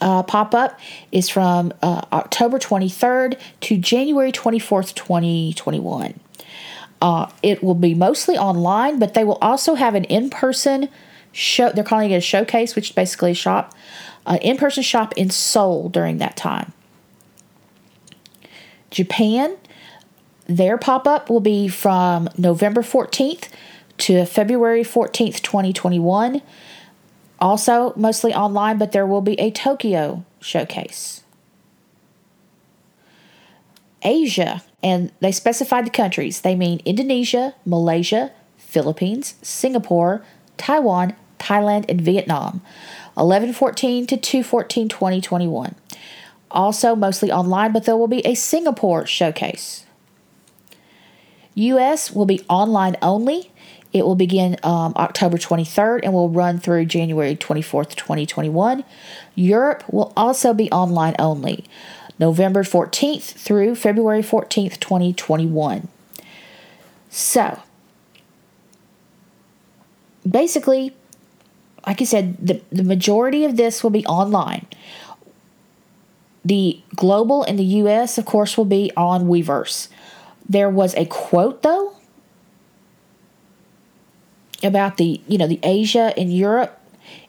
uh, 0.00 0.22
pop 0.22 0.54
up 0.54 0.78
is 1.12 1.28
from 1.28 1.72
uh, 1.82 2.02
October 2.12 2.58
23rd 2.58 3.38
to 3.60 3.76
January 3.76 4.32
24th, 4.32 4.94
2021. 4.94 6.18
Uh, 7.02 7.30
it 7.42 7.62
will 7.62 7.74
be 7.74 7.94
mostly 7.94 8.36
online, 8.36 8.98
but 8.98 9.14
they 9.14 9.24
will 9.24 9.38
also 9.40 9.74
have 9.74 9.94
an 9.94 10.04
in 10.04 10.30
person 10.30 10.88
show. 11.32 11.70
They're 11.70 11.84
calling 11.84 12.10
it 12.10 12.16
a 12.16 12.20
showcase, 12.20 12.76
which 12.76 12.90
is 12.90 12.94
basically 12.94 13.30
a 13.30 13.34
shop, 13.34 13.74
an 14.26 14.38
in 14.38 14.56
person 14.56 14.82
shop 14.82 15.12
in 15.16 15.30
Seoul 15.30 15.88
during 15.88 16.18
that 16.18 16.36
time. 16.36 16.72
Japan, 18.90 19.56
their 20.46 20.76
pop 20.76 21.06
up 21.06 21.30
will 21.30 21.40
be 21.40 21.68
from 21.68 22.28
November 22.36 22.82
14th 22.82 23.48
to 23.98 24.26
February 24.26 24.82
14th, 24.82 25.40
2021 25.40 26.42
also 27.40 27.92
mostly 27.96 28.34
online, 28.34 28.78
but 28.78 28.92
there 28.92 29.06
will 29.06 29.20
be 29.20 29.38
a 29.40 29.50
Tokyo 29.50 30.24
showcase. 30.40 31.22
Asia, 34.02 34.62
and 34.82 35.12
they 35.20 35.32
specified 35.32 35.86
the 35.86 35.90
countries. 35.90 36.40
They 36.40 36.54
mean 36.54 36.80
Indonesia, 36.84 37.54
Malaysia, 37.64 38.32
Philippines, 38.56 39.34
Singapore, 39.42 40.22
Taiwan, 40.56 41.14
Thailand, 41.38 41.86
and 41.88 42.00
Vietnam. 42.00 42.62
1114 43.14 44.06
to 44.06 44.16
214 44.16 44.88
2021. 44.88 45.74
Also 46.50 46.94
mostly 46.94 47.30
online, 47.30 47.72
but 47.72 47.84
there 47.84 47.96
will 47.96 48.08
be 48.08 48.26
a 48.26 48.34
Singapore 48.34 49.06
showcase. 49.06 49.84
US 51.54 52.10
will 52.12 52.26
be 52.26 52.44
online 52.48 52.96
only. 53.02 53.49
It 53.92 54.04
will 54.04 54.14
begin 54.14 54.56
um, 54.62 54.92
October 54.96 55.36
23rd 55.36 56.00
and 56.04 56.12
will 56.12 56.28
run 56.28 56.58
through 56.58 56.84
January 56.84 57.34
24th, 57.34 57.96
2021. 57.96 58.84
Europe 59.34 59.84
will 59.92 60.12
also 60.16 60.54
be 60.54 60.70
online 60.70 61.16
only, 61.18 61.64
November 62.18 62.62
14th 62.62 63.32
through 63.32 63.74
February 63.74 64.22
14th, 64.22 64.78
2021. 64.78 65.88
So, 67.08 67.60
basically, 70.28 70.94
like 71.86 72.00
I 72.00 72.04
said, 72.04 72.36
the, 72.46 72.60
the 72.70 72.84
majority 72.84 73.44
of 73.44 73.56
this 73.56 73.82
will 73.82 73.90
be 73.90 74.06
online. 74.06 74.66
The 76.44 76.80
global 76.94 77.42
and 77.42 77.58
the 77.58 77.64
US, 77.64 78.18
of 78.18 78.24
course, 78.24 78.56
will 78.56 78.64
be 78.64 78.92
on 78.96 79.24
Weverse. 79.24 79.88
There 80.48 80.70
was 80.70 80.94
a 80.94 81.06
quote, 81.06 81.62
though, 81.62 81.96
about 84.62 84.96
the 84.96 85.20
you 85.26 85.38
know 85.38 85.46
the 85.46 85.60
Asia 85.62 86.12
and 86.16 86.34
Europe 86.34 86.80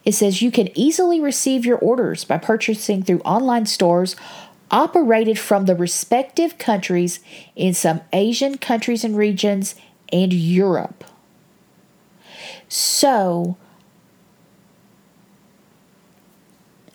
it 0.04 0.12
says 0.12 0.42
you 0.42 0.50
can 0.50 0.68
easily 0.76 1.20
receive 1.20 1.64
your 1.64 1.78
orders 1.78 2.24
by 2.24 2.38
purchasing 2.38 3.02
through 3.02 3.20
online 3.20 3.66
stores 3.66 4.16
operated 4.70 5.38
from 5.38 5.66
the 5.66 5.76
respective 5.76 6.58
countries 6.58 7.20
in 7.54 7.74
some 7.74 8.00
Asian 8.12 8.58
countries 8.58 9.04
and 9.04 9.16
regions 9.16 9.74
and 10.12 10.32
Europe. 10.32 11.04
So 12.68 13.56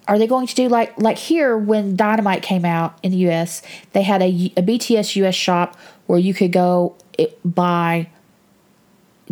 are 0.07 0.17
they 0.17 0.27
going 0.27 0.47
to 0.47 0.55
do 0.55 0.67
like 0.67 0.97
like 0.97 1.17
here 1.17 1.57
when 1.57 1.95
Dynamite 1.95 2.41
came 2.41 2.65
out 2.65 2.97
in 3.03 3.11
the 3.11 3.29
US, 3.29 3.61
they 3.93 4.01
had 4.01 4.21
a, 4.21 4.51
a 4.57 4.61
BTS 4.61 5.15
US 5.17 5.35
shop 5.35 5.77
where 6.07 6.19
you 6.19 6.33
could 6.33 6.51
go 6.51 6.95
eh, 7.19 7.27
buy 7.45 8.09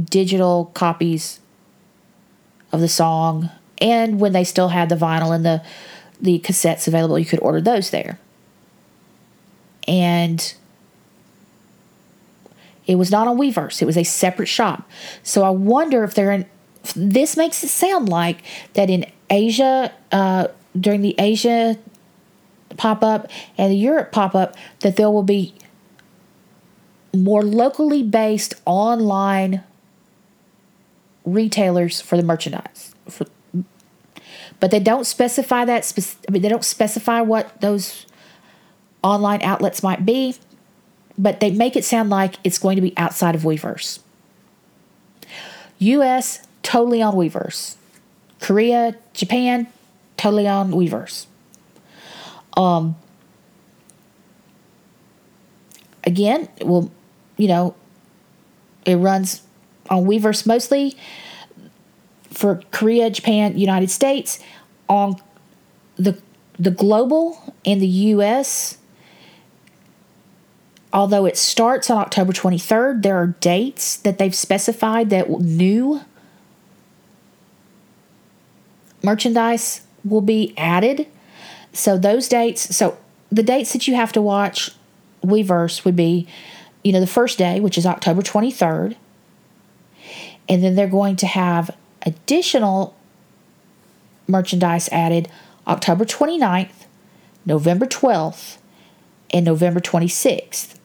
digital 0.03 0.71
copies 0.73 1.39
of 2.71 2.81
the 2.81 2.87
song 2.87 3.49
and 3.79 4.19
when 4.19 4.33
they 4.33 4.43
still 4.43 4.69
had 4.69 4.89
the 4.89 4.95
vinyl 4.95 5.33
and 5.33 5.45
the 5.45 5.63
the 6.21 6.39
cassettes 6.39 6.87
available 6.87 7.19
you 7.19 7.25
could 7.25 7.39
order 7.39 7.59
those 7.59 7.89
there. 7.89 8.19
And 9.87 10.55
it 12.87 12.95
was 12.95 13.11
not 13.11 13.27
on 13.27 13.37
Weverse. 13.37 13.81
It 13.81 13.85
was 13.85 13.97
a 13.97 14.03
separate 14.03 14.47
shop. 14.47 14.89
So 15.23 15.43
I 15.43 15.49
wonder 15.49 16.03
if 16.03 16.13
they're 16.13 16.31
in 16.31 16.45
this 16.95 17.35
makes 17.35 17.63
it 17.63 17.69
sound 17.69 18.09
like 18.09 18.43
that 18.73 18.89
in 18.89 19.05
Asia, 19.29 19.91
uh, 20.11 20.47
during 20.79 21.01
the 21.01 21.15
Asia 21.17 21.77
pop 22.77 23.03
up 23.03 23.29
and 23.57 23.71
the 23.71 23.77
Europe 23.77 24.11
pop 24.11 24.35
up, 24.35 24.55
that 24.81 24.95
there 24.95 25.09
will 25.09 25.23
be 25.23 25.55
more 27.13 27.41
locally 27.41 28.03
based 28.03 28.53
online 28.65 29.63
retailers 31.25 32.01
for 32.01 32.17
the 32.17 32.23
merchandise. 32.23 32.93
For, 33.09 33.25
but 34.59 34.71
they 34.71 34.79
don't 34.79 35.05
specify 35.05 35.65
that. 35.65 35.85
Spec- 35.85 36.25
I 36.27 36.31
mean, 36.31 36.41
they 36.41 36.49
don't 36.49 36.63
specify 36.63 37.21
what 37.21 37.59
those 37.61 38.05
online 39.03 39.41
outlets 39.41 39.83
might 39.83 40.05
be, 40.05 40.35
but 41.17 41.39
they 41.39 41.51
make 41.51 41.75
it 41.75 41.85
sound 41.85 42.09
like 42.09 42.35
it's 42.43 42.57
going 42.57 42.75
to 42.75 42.81
be 42.81 42.93
outside 42.97 43.35
of 43.35 43.41
Weverse. 43.41 43.99
US, 45.79 46.47
totally 46.63 47.01
on 47.01 47.15
Weverse. 47.15 47.75
Korea, 48.39 48.95
Japan, 49.13 49.67
totally 50.17 50.47
on 50.47 50.71
Weverse. 50.71 51.25
Um, 52.55 52.95
again, 56.03 56.47
well, 56.61 56.91
you 57.37 57.47
know, 57.47 57.75
it 58.85 58.95
runs 58.95 59.41
on 59.89 60.05
Weverse 60.05 60.45
mostly 60.45 60.97
for 62.31 62.61
Korea, 62.71 63.09
Japan, 63.09 63.57
United 63.57 63.89
States. 63.89 64.39
On 64.87 65.15
the 65.95 66.21
the 66.57 66.71
global 66.71 67.53
and 67.65 67.81
the 67.81 67.87
US, 67.87 68.77
although 70.93 71.25
it 71.25 71.37
starts 71.37 71.89
on 71.89 71.97
October 71.97 72.31
23rd, 72.31 73.03
there 73.03 73.17
are 73.17 73.27
dates 73.27 73.97
that 73.97 74.17
they've 74.17 74.35
specified 74.35 75.09
that 75.09 75.29
new 75.29 76.01
merchandise 79.03 79.81
will 80.03 80.21
be 80.21 80.53
added. 80.57 81.07
So 81.73 81.97
those 81.97 82.27
dates, 82.29 82.75
so 82.75 82.97
the 83.31 83.43
dates 83.43 83.73
that 83.73 83.87
you 83.87 83.95
have 83.95 84.11
to 84.13 84.21
watch 84.21 84.71
Weverse 85.23 85.83
would 85.83 85.95
be, 85.95 86.27
you 86.83 86.93
know, 86.93 86.99
the 86.99 87.07
first 87.07 87.37
day, 87.37 87.59
which 87.59 87.77
is 87.77 87.85
October 87.85 88.21
23rd. 88.21 88.95
And 90.47 90.63
then 90.63 90.75
they're 90.75 90.87
going 90.87 91.15
to 91.17 91.27
have 91.27 91.75
additional 92.03 92.95
merchandise 94.27 94.89
added 94.89 95.29
October 95.67 96.05
29th, 96.05 96.85
November 97.45 97.85
12th, 97.85 98.57
and 99.31 99.45
November 99.45 99.79
26th. 99.79 100.75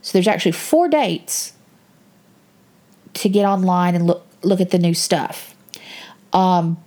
So 0.00 0.12
there's 0.12 0.28
actually 0.28 0.52
four 0.52 0.88
dates 0.88 1.52
to 3.14 3.28
get 3.28 3.44
online 3.44 3.94
and 3.94 4.06
look 4.06 4.26
look 4.42 4.60
at 4.60 4.70
the 4.70 4.78
new 4.78 4.94
stuff. 4.94 5.54
Um, 6.32 6.82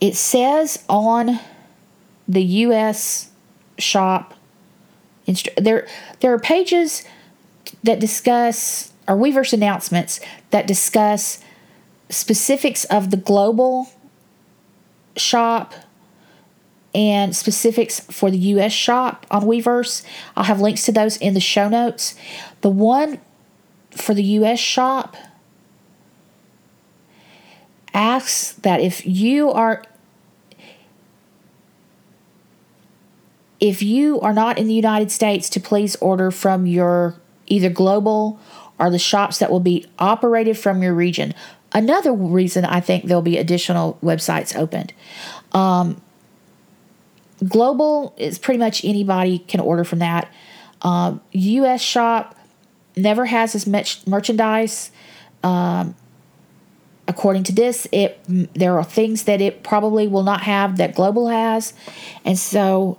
it 0.00 0.14
says 0.14 0.84
on 0.88 1.38
the 2.26 2.42
U.S. 2.42 3.30
shop 3.78 4.34
instru- 5.26 5.54
there 5.56 5.86
there 6.20 6.32
are 6.32 6.38
pages 6.38 7.04
that 7.82 7.98
discuss 8.00 8.92
or 9.08 9.16
Weverse 9.16 9.52
announcements 9.52 10.20
that 10.50 10.66
discuss 10.66 11.42
specifics 12.08 12.84
of 12.84 13.10
the 13.10 13.16
global 13.16 13.88
shop 15.16 15.74
and 16.94 17.36
specifics 17.36 18.00
for 18.00 18.30
the 18.30 18.38
US 18.38 18.72
shop 18.72 19.26
on 19.30 19.42
Weverse. 19.42 20.02
I'll 20.36 20.44
have 20.44 20.60
links 20.60 20.84
to 20.86 20.92
those 20.92 21.16
in 21.18 21.34
the 21.34 21.40
show 21.40 21.68
notes. 21.68 22.14
The 22.62 22.70
one 22.70 23.20
for 23.90 24.14
the 24.14 24.22
US 24.22 24.58
shop 24.58 25.16
asks 27.92 28.52
that 28.52 28.80
if 28.80 29.06
you 29.06 29.50
are 29.50 29.82
if 33.66 33.82
you 33.82 34.20
are 34.20 34.32
not 34.32 34.58
in 34.58 34.68
the 34.68 34.74
United 34.74 35.10
States 35.10 35.48
to 35.50 35.60
please 35.60 35.96
order 35.96 36.30
from 36.30 36.66
your 36.66 37.16
either 37.46 37.68
global 37.68 38.38
or 38.78 38.90
the 38.90 38.98
shops 38.98 39.38
that 39.38 39.50
will 39.50 39.60
be 39.60 39.86
operated 39.98 40.56
from 40.56 40.82
your 40.82 40.94
region. 40.94 41.34
Another 41.72 42.12
reason 42.12 42.64
I 42.64 42.80
think 42.80 43.04
there'll 43.04 43.22
be 43.22 43.38
additional 43.38 43.98
websites 44.02 44.56
opened. 44.56 44.92
Um, 45.52 46.00
global 47.46 48.14
is 48.16 48.38
pretty 48.38 48.58
much 48.58 48.84
anybody 48.84 49.40
can 49.40 49.60
order 49.60 49.84
from 49.84 49.98
that. 49.98 50.32
Um, 50.82 51.20
U.S. 51.32 51.82
shop 51.82 52.36
never 52.96 53.24
has 53.26 53.54
as 53.54 53.66
much 53.66 54.06
merchandise. 54.06 54.90
Um, 55.42 55.94
according 57.08 57.44
to 57.44 57.52
this, 57.52 57.86
it 57.92 58.20
there 58.26 58.78
are 58.78 58.84
things 58.84 59.24
that 59.24 59.40
it 59.40 59.62
probably 59.62 60.06
will 60.06 60.22
not 60.22 60.42
have 60.42 60.76
that 60.76 60.94
global 60.94 61.28
has, 61.28 61.72
and 62.24 62.38
so 62.38 62.98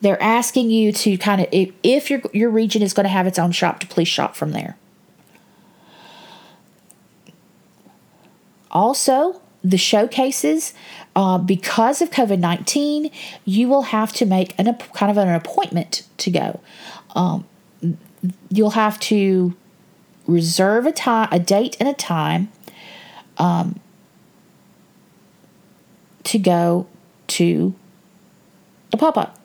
they're 0.00 0.22
asking 0.22 0.70
you 0.70 0.92
to 0.92 1.18
kind 1.18 1.40
of 1.40 1.48
if, 1.52 1.72
if 1.82 2.10
your 2.10 2.20
your 2.32 2.50
region 2.50 2.82
is 2.82 2.92
going 2.92 3.04
to 3.04 3.10
have 3.10 3.26
its 3.26 3.38
own 3.38 3.52
shop 3.52 3.80
to 3.80 3.86
please 3.86 4.08
shop 4.08 4.34
from 4.34 4.52
there. 4.52 4.76
Also 8.70 9.40
the 9.62 9.76
showcases 9.76 10.72
uh, 11.14 11.36
because 11.36 12.00
of 12.00 12.10
covid-19 12.10 13.12
you 13.44 13.68
will 13.68 13.82
have 13.82 14.10
to 14.10 14.24
make 14.24 14.58
an 14.58 14.74
kind 14.94 15.10
of 15.10 15.18
an 15.18 15.28
appointment 15.28 16.06
to 16.16 16.30
go. 16.30 16.60
Um, 17.14 17.46
you'll 18.48 18.70
have 18.70 18.98
to 19.00 19.54
reserve 20.26 20.86
a 20.86 20.92
time 20.92 21.28
a 21.30 21.38
date 21.38 21.76
and 21.78 21.88
a 21.88 21.94
time 21.94 22.50
um, 23.38 23.80
to 26.24 26.38
go 26.38 26.86
to 27.26 27.74
a 28.92 28.96
pop-up 28.96 29.39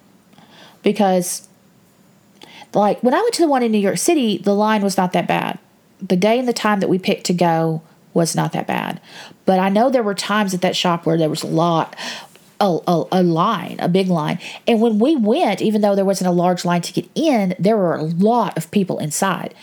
because 0.86 1.50
like 2.74 3.02
when 3.02 3.14
I 3.14 3.22
went 3.22 3.34
to 3.34 3.42
the 3.42 3.50
one 3.50 3.64
in 3.64 3.72
New 3.72 3.80
York 3.80 3.98
City, 3.98 4.38
the 4.38 4.54
line 4.54 4.82
was 4.82 4.96
not 4.96 5.12
that 5.14 5.28
bad. 5.28 5.60
The 6.00 6.16
day 6.16 6.40
and 6.40 6.48
the 6.48 6.54
time 6.54 6.80
that 6.80 6.88
we 6.88 7.00
picked 7.00 7.26
to 7.26 7.34
go 7.34 7.82
was 8.14 8.36
not 8.36 8.54
that 8.54 8.68
bad. 8.68 9.02
But 9.46 9.60
I 9.60 9.68
know 9.70 9.90
there 9.90 10.04
were 10.04 10.14
times 10.14 10.54
at 10.54 10.62
that 10.62 10.76
shop 10.76 11.06
where 11.06 11.18
there 11.18 11.30
was 11.30 11.44
a 11.44 11.48
lot 11.48 11.96
a, 12.62 12.80
a, 12.88 13.04
a, 13.12 13.24
line, 13.24 13.78
a 13.80 13.90
big 13.90 14.08
line. 14.08 14.40
And 14.66 14.80
when 14.80 15.00
we 15.00 15.16
went, 15.16 15.62
even 15.62 15.82
though 15.82 15.96
there 15.96 16.06
wasn't 16.06 16.30
a 16.30 16.32
large 16.32 16.64
line 16.64 16.82
to 16.84 16.94
get 16.94 17.10
in, 17.14 17.54
there 17.60 17.76
were 17.76 17.96
a 17.96 18.04
lot 18.04 18.56
of 18.58 18.72
people 18.72 18.98
inside. 19.00 19.54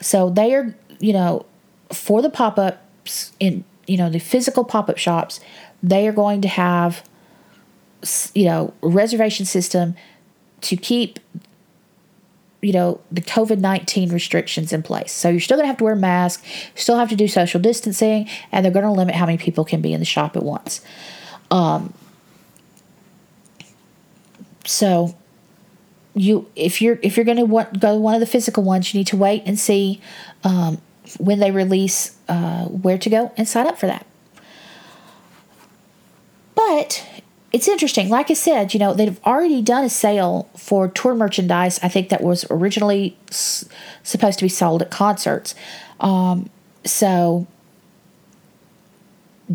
So 0.00 0.30
they 0.30 0.54
are, 0.54 0.76
you 1.00 1.12
know, 1.12 1.44
for 1.92 2.22
the 2.22 2.30
pop 2.30 2.56
ups 2.56 3.32
in, 3.40 3.64
you 3.88 3.96
know, 3.96 4.08
the 4.08 4.20
physical 4.20 4.62
pop 4.62 4.88
up 4.88 4.98
shops, 4.98 5.40
they 5.82 6.06
are 6.06 6.12
going 6.12 6.40
to 6.42 6.48
have, 6.48 7.02
you 8.32 8.44
know, 8.44 8.72
reservation 8.80 9.44
system 9.44 9.96
to 10.62 10.76
keep 10.76 11.18
you 12.62 12.72
know 12.72 13.00
the 13.12 13.20
covid-19 13.20 14.12
restrictions 14.12 14.72
in 14.72 14.82
place. 14.82 15.12
So 15.12 15.28
you're 15.28 15.40
still 15.40 15.56
to 15.64 15.68
have 15.68 15.78
to 15.78 15.84
wear 15.84 15.92
a 15.92 15.96
mask 15.96 16.44
still 16.74 16.96
have 16.96 17.10
to 17.10 17.16
do 17.16 17.28
social 17.28 17.60
distancing 17.60 18.28
and 18.50 18.64
they're 18.64 18.72
to 18.84 18.90
limit 18.90 19.14
how 19.14 19.26
many 19.26 19.38
people 19.38 19.64
can 19.64 19.80
be 19.80 19.92
in 19.92 20.00
the 20.00 20.06
shop 20.06 20.36
at 20.36 20.42
once. 20.42 20.80
Um, 21.50 21.92
so 24.64 25.14
you 26.14 26.50
if 26.56 26.80
you're 26.80 26.98
if 27.02 27.16
you're 27.16 27.24
to 27.36 27.44
want, 27.44 27.78
go 27.78 27.96
one 27.96 28.14
of 28.14 28.20
the 28.20 28.26
physical 28.26 28.62
ones 28.62 28.92
you 28.92 28.98
need 28.98 29.06
to 29.08 29.16
wait 29.16 29.42
and 29.46 29.58
see 29.58 30.00
um, 30.42 30.80
when 31.18 31.38
they 31.38 31.50
release 31.50 32.16
uh, 32.28 32.64
where 32.64 32.98
to 32.98 33.10
go 33.10 33.32
and 33.36 33.46
sign 33.46 33.66
up 33.66 33.78
for 33.78 33.86
that. 33.86 34.06
But 36.54 37.06
it's 37.52 37.68
interesting. 37.68 38.08
Like 38.08 38.30
I 38.30 38.34
said, 38.34 38.74
you 38.74 38.80
know, 38.80 38.92
they've 38.92 39.20
already 39.24 39.62
done 39.62 39.84
a 39.84 39.88
sale 39.88 40.48
for 40.56 40.88
tour 40.88 41.14
merchandise. 41.14 41.78
I 41.82 41.88
think 41.88 42.08
that 42.08 42.22
was 42.22 42.44
originally 42.50 43.16
s- 43.30 43.64
supposed 44.02 44.38
to 44.40 44.44
be 44.44 44.48
sold 44.48 44.82
at 44.82 44.90
concerts. 44.90 45.54
Um, 46.00 46.50
so 46.84 47.46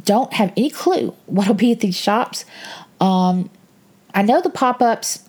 don't 0.04 0.34
have 0.34 0.54
any 0.56 0.70
clue 0.70 1.14
what'll 1.26 1.54
be 1.54 1.72
at 1.72 1.82
these 1.82 1.98
shops. 1.98 2.46
Um, 3.00 3.50
I 4.14 4.22
know 4.22 4.42
the 4.42 4.50
pop 4.50 4.82
ups 4.82 5.28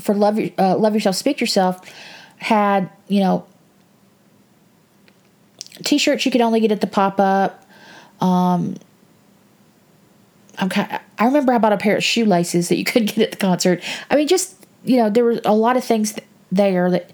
for 0.00 0.14
Love, 0.14 0.38
uh, 0.58 0.76
Love 0.76 0.94
Yourself, 0.94 1.16
Speak 1.16 1.40
Yourself 1.40 1.80
had, 2.36 2.88
you 3.08 3.20
know, 3.20 3.44
t 5.84 5.98
shirts 5.98 6.24
you 6.24 6.30
could 6.30 6.40
only 6.40 6.60
get 6.60 6.72
at 6.72 6.80
the 6.80 6.86
pop 6.86 7.18
up. 7.18 7.64
Um, 8.20 8.76
I'm 10.58 10.68
kind 10.68 10.92
of, 10.92 11.00
I 11.18 11.24
remember 11.24 11.52
I 11.52 11.58
bought 11.58 11.72
a 11.72 11.78
pair 11.78 11.96
of 11.96 12.04
shoelaces 12.04 12.68
that 12.68 12.76
you 12.76 12.84
couldn't 12.84 13.14
get 13.14 13.18
at 13.18 13.30
the 13.30 13.36
concert. 13.36 13.82
I 14.10 14.16
mean, 14.16 14.28
just, 14.28 14.66
you 14.84 14.96
know, 14.96 15.10
there 15.10 15.24
were 15.24 15.40
a 15.44 15.54
lot 15.54 15.76
of 15.76 15.84
things 15.84 16.18
there 16.50 16.90
that 16.90 17.10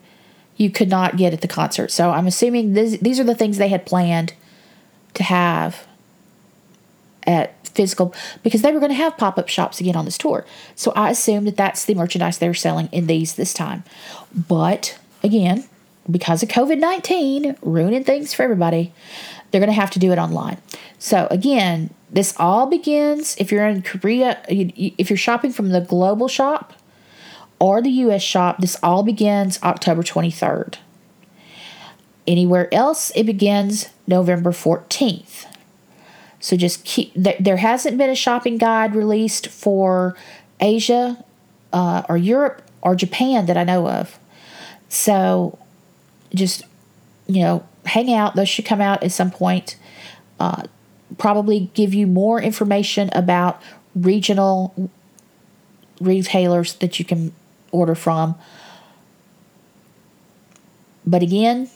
you 0.57 0.71
could 0.71 0.89
not 0.89 1.17
get 1.17 1.33
at 1.33 1.41
the 1.41 1.49
concert. 1.49 1.91
So 1.91 2.11
I'm 2.11 2.27
assuming 2.27 2.75
this, 2.75 2.99
these 2.99 3.19
are 3.21 3.25
the 3.25 3.35
things 3.35 3.59
they 3.59 3.69
had 3.69 3.85
planned 3.87 4.35
to 5.15 5.23
have 5.23 5.87
at 7.27 7.55
physical 7.69 8.15
because 8.43 8.63
they 8.63 8.73
were 8.73 8.79
going 8.79 8.91
to 8.91 8.97
have 8.97 9.17
pop-up 9.17 9.49
shops 9.49 9.81
again 9.81 9.97
on 9.97 10.05
this 10.05 10.19
tour. 10.19 10.47
So 10.75 10.93
I 10.93 11.11
assume 11.11 11.45
that 11.45 11.57
that's 11.57 11.85
the 11.85 11.95
merchandise 11.95 12.39
they're 12.39 12.55
selling 12.55 12.89
in 12.93 13.07
these 13.07 13.35
this 13.35 13.53
time. 13.53 13.85
But 14.33 14.99
again, 15.23 15.65
because 16.11 16.43
of 16.43 16.49
COVID 16.49 16.79
19 16.79 17.57
ruining 17.63 18.05
things 18.05 18.35
for 18.35 18.43
everybody, 18.43 18.93
they're 19.51 19.61
going 19.61 19.73
to 19.73 19.81
have 19.81 19.91
to 19.93 19.99
do 19.99 20.13
it 20.13 20.19
online. 20.19 20.59
So, 21.05 21.29
again, 21.31 21.93
this 22.11 22.33
all 22.39 22.65
begins 22.65 23.37
if 23.37 23.53
you're 23.53 23.67
in 23.67 23.83
Korea, 23.83 24.43
if 24.49 25.11
you're 25.11 25.19
shopping 25.19 25.53
from 25.53 25.69
the 25.69 25.83
global 25.83 26.29
shop 26.29 26.73
or 27.59 27.83
the 27.83 27.91
US 27.91 28.23
shop, 28.23 28.57
this 28.57 28.79
all 28.83 29.03
begins 29.03 29.63
October 29.63 30.03
23rd. 30.03 30.77
Anywhere 32.27 32.73
else, 32.73 33.13
it 33.15 33.25
begins 33.25 33.91
November 34.07 34.51
14th. 34.51 35.45
So 36.41 36.57
just 36.57 36.87
keep, 36.87 37.13
there, 37.15 37.37
there 37.39 37.59
hasn't 37.59 37.99
been 37.99 38.09
a 38.09 38.15
shopping 38.15 38.57
guide 38.57 38.95
released 38.95 39.49
for 39.49 40.17
Asia 40.59 41.23
uh, 41.75 42.05
or 42.09 42.17
Europe 42.17 42.63
or 42.81 42.95
Japan 42.95 43.45
that 43.45 43.59
I 43.59 43.65
know 43.65 43.91
of. 43.91 44.19
So 44.89 45.59
just, 46.35 46.63
you 47.27 47.43
know, 47.43 47.63
hang 47.85 48.11
out. 48.11 48.37
Those 48.37 48.49
should 48.49 48.65
come 48.65 48.81
out 48.81 49.03
at 49.03 49.13
some 49.13 49.31
point. 49.31 49.77
Uh, 50.41 50.63
probably 51.19 51.71
give 51.75 51.95
you 51.95 52.07
more 52.07 52.41
information 52.41 53.11
about 53.13 53.61
regional 53.95 54.91
retailers 56.01 56.75
that 56.75 56.99
you 56.99 57.05
can 57.05 57.33
order 57.71 57.95
from. 57.95 58.35
But 61.07 61.23
again, 61.23 61.71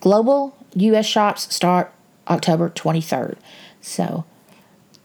global 0.00 0.56
US 0.74 1.06
shops 1.06 1.52
start 1.54 1.92
October 2.28 2.70
23rd. 2.70 3.36
So, 3.80 4.24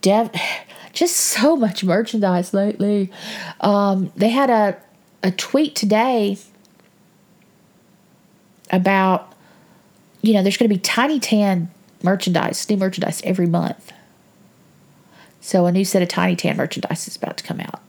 dev 0.00 0.30
just 0.92 1.16
so 1.16 1.56
much 1.56 1.82
merchandise 1.82 2.54
lately. 2.54 3.10
Um, 3.60 4.12
they 4.16 4.28
had 4.30 4.50
a 4.50 4.76
a 5.22 5.30
tweet 5.30 5.74
today 5.74 6.36
about 8.70 9.34
you 10.24 10.32
know, 10.32 10.42
there's 10.42 10.56
going 10.56 10.70
to 10.70 10.74
be 10.74 10.80
TinyTAN 10.80 11.68
merchandise, 12.04 12.68
new 12.68 12.76
merchandise 12.76 13.20
every 13.24 13.46
month. 13.46 13.92
So 15.40 15.66
a 15.66 15.72
new 15.72 15.84
set 15.84 16.02
of 16.02 16.08
TinyTAN 16.08 16.56
merchandise 16.56 17.08
is 17.08 17.16
about 17.16 17.36
to 17.38 17.44
come 17.44 17.60
out. 17.60 17.80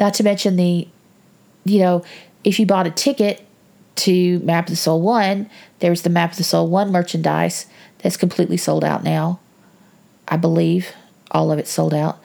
Not 0.00 0.14
to 0.14 0.22
mention 0.22 0.56
the, 0.56 0.86
you 1.64 1.80
know, 1.80 2.04
if 2.44 2.60
you 2.60 2.66
bought 2.66 2.86
a 2.86 2.90
ticket 2.90 3.44
to 3.96 4.38
Map 4.40 4.66
of 4.66 4.70
the 4.70 4.76
Soul 4.76 5.00
1, 5.00 5.50
there's 5.80 6.02
the 6.02 6.10
Map 6.10 6.32
of 6.32 6.36
the 6.36 6.44
Soul 6.44 6.68
1 6.68 6.92
merchandise 6.92 7.66
that's 7.98 8.16
completely 8.16 8.56
sold 8.56 8.84
out 8.84 9.02
now. 9.02 9.40
I 10.28 10.36
believe 10.36 10.92
all 11.30 11.50
of 11.50 11.58
it's 11.58 11.70
sold 11.70 11.94
out. 11.94 12.20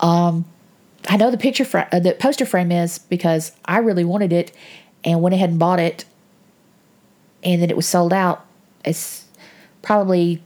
Um, 0.00 0.44
I 1.08 1.16
know 1.16 1.30
the 1.30 1.38
picture 1.38 1.64
fra- 1.64 1.88
uh, 1.90 2.00
the 2.00 2.12
poster 2.12 2.44
frame 2.44 2.70
is 2.70 2.98
because 2.98 3.52
I 3.64 3.78
really 3.78 4.04
wanted 4.04 4.32
it 4.32 4.52
and 5.04 5.22
went 5.22 5.34
ahead 5.34 5.50
and 5.50 5.58
bought 5.58 5.78
it 5.78 6.04
and 7.46 7.62
then 7.62 7.70
it 7.70 7.76
was 7.76 7.86
sold 7.86 8.12
out. 8.12 8.44
It's 8.84 9.25
probably 9.86 10.42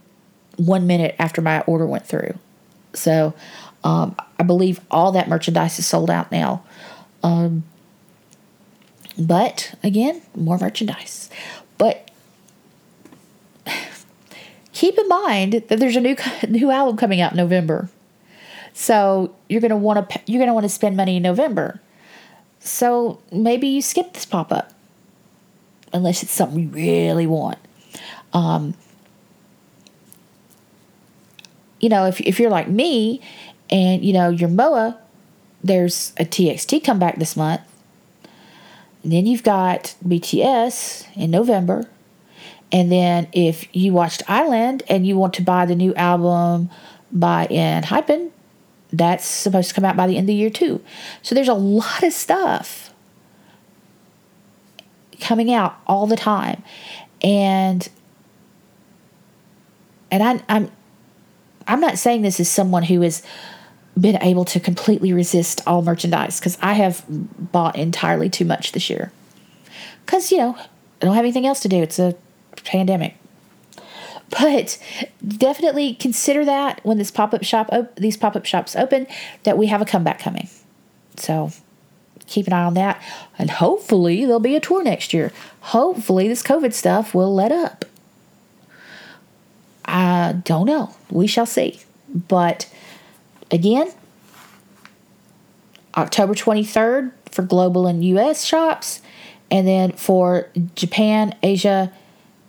one 0.59 0.87
minute 0.87 1.17
after 1.19 1.41
my 1.41 1.63
order 1.63 1.87
went 1.87 2.07
through. 2.07 2.35
So 2.93 3.33
um, 3.83 4.15
I 4.39 4.43
believe 4.43 4.83
all 4.91 5.13
that 5.13 5.31
merchandise 5.31 5.79
is 5.79 5.87
sold 5.87 6.11
out 6.11 6.31
now. 6.31 6.63
Um, 7.23 7.65
but 9.19 9.75
again, 9.83 10.21
more 10.37 10.59
merchandise. 10.59 11.31
But 11.79 12.11
keep 14.75 14.99
in 14.99 15.09
mind 15.09 15.55
that 15.55 15.69
there's 15.69 15.97
a 15.97 16.01
new 16.03 16.17
new 16.49 16.71
album 16.71 16.99
coming 16.99 17.23
out 17.23 17.33
in 17.33 17.39
November. 17.39 17.89
So 18.75 19.35
you're 19.49 19.63
gonna 19.63 19.77
want 19.79 20.11
to 20.11 20.21
you're 20.27 20.41
gonna 20.41 20.53
want 20.53 20.65
to 20.65 20.69
spend 20.69 20.99
money 20.99 21.17
in 21.17 21.23
November. 21.23 21.81
So 22.59 23.23
maybe 23.33 23.69
you 23.69 23.81
skip 23.81 24.13
this 24.13 24.27
pop 24.27 24.53
up, 24.53 24.75
unless 25.95 26.23
it's 26.23 26.33
something 26.33 26.61
you 26.61 26.69
really 26.69 27.27
want. 27.27 27.57
Um, 28.35 28.75
you 31.81 31.89
know, 31.89 32.07
if 32.07 32.21
if 32.21 32.39
you're 32.39 32.51
like 32.51 32.69
me, 32.69 33.21
and 33.71 34.05
you 34.05 34.13
know 34.13 34.29
your 34.29 34.49
MOA, 34.49 34.99
there's 35.63 36.13
a 36.19 36.25
TXT 36.25 36.85
come 36.85 36.99
back 36.99 37.17
this 37.17 37.37
month. 37.37 37.63
And 39.03 39.13
then 39.13 39.27
you've 39.27 39.43
got 39.43 39.95
BTS 40.07 41.07
in 41.17 41.31
November. 41.31 41.89
And 42.71 42.93
then 42.93 43.29
if 43.33 43.65
you 43.75 43.93
watched 43.93 44.23
I-LAND 44.29 44.83
and 44.89 45.07
you 45.07 45.17
want 45.17 45.35
to 45.35 45.43
buy 45.43 45.65
the 45.65 45.75
new 45.75 45.95
album 45.95 46.71
by 47.11 47.47
ENHYPEN, 47.47 48.31
that's 48.93 49.25
supposed 49.25 49.71
to 49.71 49.75
come 49.75 49.85
out 49.85 49.97
by 49.97 50.07
the 50.07 50.17
end 50.17 50.25
of 50.25 50.29
the 50.29 50.35
year 50.35 50.51
too. 50.51 50.83
So 51.23 51.35
there's 51.35 51.49
a 51.49 51.55
lot 51.55 52.03
of 52.03 52.13
stuff 52.13 52.93
coming 55.21 55.53
out 55.53 55.77
all 55.87 56.07
the 56.07 56.17
time. 56.17 56.63
And 57.23 57.89
and 60.11 60.23
I, 60.23 60.43
I'm 60.49 60.71
I'm 61.71 61.81
not 61.81 61.99
saying 61.99 62.23
this 62.23 62.41
as 62.41 62.49
someone 62.49 62.83
who 62.83 63.01
has 63.03 63.23
been 63.99 64.21
able 64.23 64.45
to 64.47 64.59
completely 64.59 65.13
resist 65.13 65.63
all 65.69 65.83
merchandise 65.83 66.41
because 66.41 66.59
I 66.61 66.73
have 66.73 67.05
bought 67.09 67.77
entirely 67.77 68.29
too 68.29 68.45
much 68.45 68.73
this 68.73 68.91
year. 68.91 69.13
Because, 70.05 70.33
you 70.33 70.39
know, 70.39 70.57
I 70.59 71.05
don't 71.07 71.15
have 71.15 71.25
anything 71.25 71.47
else 71.47 71.61
to 71.61 71.69
do. 71.69 71.81
It's 71.81 72.01
a 72.01 72.17
pandemic. 72.65 73.17
But 74.31 74.79
definitely 75.27 75.95
consider 75.95 76.45
that 76.45 76.81
when 76.85 76.99
this 76.99 77.13
pop 77.13 77.33
up 77.35 77.45
shop, 77.45 77.69
op- 77.73 77.95
these 77.97 78.17
pop 78.17 78.35
up 78.35 78.47
shops 78.47 78.75
open, 78.75 79.07
that 79.45 79.57
we 79.57 79.67
have 79.67 79.81
a 79.81 79.85
comeback 79.85 80.19
coming. 80.19 80.49
So 81.17 81.53
keep 82.27 82.49
an 82.49 82.53
eye 82.53 82.65
on 82.65 82.75
that. 82.75 83.01
And 83.39 83.49
hopefully 83.51 84.25
there'll 84.25 84.41
be 84.41 84.57
a 84.57 84.61
tour 84.61 84.83
next 84.83 85.13
year. 85.13 85.33
Hopefully 85.61 86.27
this 86.27 86.43
COVID 86.43 86.73
stuff 86.73 87.15
will 87.15 87.33
let 87.33 87.53
up. 87.53 87.85
I 89.91 90.33
don't 90.45 90.67
know. 90.67 90.95
We 91.11 91.27
shall 91.27 91.47
see. 91.47 91.81
But 92.09 92.73
again, 93.51 93.91
October 95.97 96.35
23rd 96.35 97.11
for 97.31 97.43
global 97.43 97.89
and 97.89 98.05
US 98.05 98.45
shops, 98.45 99.03
and 99.51 99.67
then 99.67 99.93
for 99.93 100.49
Japan, 100.77 101.35
Asia, 101.43 101.93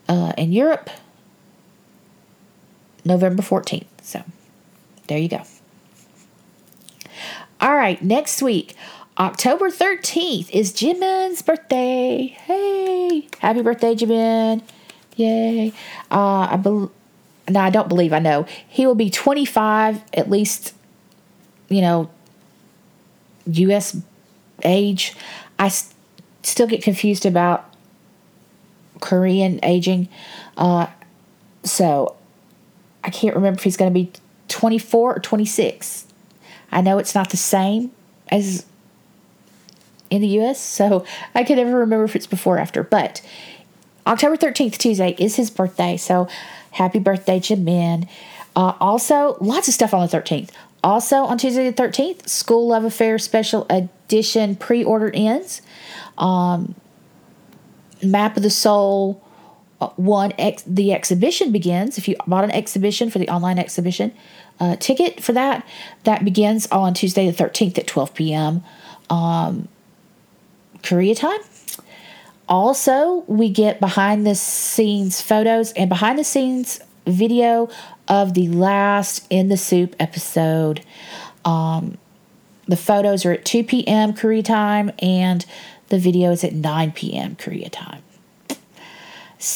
uh, 0.08 0.34
and 0.38 0.54
Europe, 0.54 0.92
November 3.04 3.42
14th. 3.42 3.88
So 4.04 4.24
there 5.08 5.18
you 5.18 5.28
go. 5.28 5.42
All 7.60 7.76
right, 7.76 8.02
next 8.04 8.42
week, 8.44 8.76
October 9.18 9.70
13th 9.70 10.50
is 10.52 10.74
Jimin's 10.74 11.42
birthday. 11.42 12.28
Hey, 12.28 13.28
happy 13.40 13.62
birthday, 13.64 13.96
Jimin. 13.96 14.62
Yay. 15.16 15.74
Uh, 16.10 16.48
I 16.52 16.58
bel 16.58 16.92
no, 17.52 17.60
I 17.60 17.70
don't 17.70 17.90
believe 17.90 18.14
I 18.14 18.20
know. 18.20 18.46
He 18.68 18.86
will 18.86 18.96
be 18.96 19.10
25, 19.10 20.04
at 20.14 20.30
least, 20.30 20.74
you 21.70 21.82
know, 21.82 22.10
U.S. 23.48 23.98
age. 24.64 25.16
I 25.60 25.68
s- 25.68 25.94
still 26.44 26.68
get 26.68 26.84
confused 26.84 27.26
about 27.26 27.66
Korean 29.00 29.60
aging. 29.64 30.08
Uh, 30.58 30.88
so 31.64 32.16
I 33.04 33.10
can't 33.10 33.36
remember 33.36 33.58
if 33.58 33.64
he's 33.64 33.78
going 33.78 33.92
to 33.92 34.00
be 34.00 34.12
24 34.48 35.16
or 35.16 35.20
26. 35.20 36.06
I 36.72 36.82
know 36.82 36.98
it's 36.98 37.16
not 37.16 37.30
the 37.30 37.38
same 37.38 37.92
as 38.30 38.66
in 40.10 40.22
the 40.22 40.28
U.S., 40.28 40.60
so 40.60 41.06
I 41.36 41.44
can 41.44 41.58
never 41.58 41.80
remember 41.80 42.06
if 42.06 42.16
it's 42.16 42.28
before 42.28 42.58
or 42.58 42.60
after. 42.60 42.84
But 42.84 43.22
October 44.08 44.38
13th, 44.38 44.78
Tuesday, 44.78 45.16
is 45.20 45.36
his 45.36 45.50
birthday. 45.50 45.98
So 45.98 46.28
happy 46.72 47.00
birthday, 47.00 47.40
Jimin. 47.40 48.08
Uh, 48.56 48.74
also, 48.80 49.38
lots 49.40 49.68
of 49.68 49.74
stuff 49.74 49.94
on 49.94 50.06
the 50.06 50.18
13th. 50.18 50.50
Also, 50.84 51.18
on 51.18 51.38
Tuesday 51.38 51.70
the 51.70 51.82
13th, 51.82 52.24
Skool 52.24 52.68
Luv 52.68 52.84
Affair 52.84 53.20
Special 53.20 53.68
Edition 53.70 54.56
pre 54.56 54.84
order 54.84 55.12
ends. 55.14 55.62
Um, 56.18 56.76
Map 58.04 58.36
of 58.36 58.44
the 58.44 58.50
Soul 58.50 59.24
uh, 59.80 59.90
1, 59.96 60.34
ex- 60.38 60.64
the 60.64 60.92
exhibition 60.92 61.52
begins. 61.52 61.98
If 61.98 62.08
you 62.08 62.16
bought 62.26 62.44
an 62.44 62.52
exhibition 62.52 63.10
for 63.10 63.20
the 63.20 63.30
online 63.30 63.60
exhibition 63.60 64.12
uh, 64.60 64.76
ticket 64.78 65.22
for 65.22 65.34
that, 65.34 65.66
that 66.04 66.26
begins 66.26 66.68
on 66.68 66.94
Tuesday 66.94 67.30
the 67.30 67.44
13th 67.44 67.78
at 67.78 67.88
12 67.88 68.14
p.m. 68.16 68.64
Um, 69.10 69.68
Korea 70.84 71.14
time. 71.14 71.40
Also, 72.52 73.24
we 73.28 73.50
get 73.50 73.80
behind 73.80 74.28
the 74.28 74.36
scenes 74.36 75.22
photos 75.22 75.72
and 75.72 75.88
behind 75.88 76.20
the 76.20 76.24
scenes 76.26 76.82
video 77.08 77.70
of 78.10 78.34
the 78.34 78.50
last 78.50 79.26
In 79.30 79.48
the 79.48 79.56
SOOP 79.56 79.96
episode. 80.02 80.84
Um, 81.46 81.98
the 82.68 82.76
photos 82.76 83.26
are 83.26 83.32
at 83.32 83.46
2 83.46 83.64
p.m. 83.64 84.14
Korea 84.14 84.44
time 84.44 84.92
and 85.00 85.46
the 85.88 85.98
video 85.98 86.32
is 86.32 86.44
at 86.44 86.52
9 86.52 86.92
p.m. 86.92 87.38
Korea 87.38 87.70
time. 87.70 88.04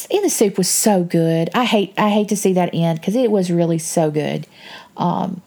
In 0.10 0.22
the 0.22 0.30
SOOP 0.30 0.58
was 0.58 0.70
so 0.70 1.04
good. 1.04 1.50
I 1.54 1.66
hate 1.66 1.94
I 1.98 2.10
hate 2.10 2.30
to 2.30 2.38
see 2.38 2.54
that 2.54 2.70
end 2.74 3.02
because 3.02 3.18
it 3.18 3.30
was 3.30 3.52
really 3.52 3.78
so 3.78 4.10
good. 4.10 4.48
Um, 4.96 5.42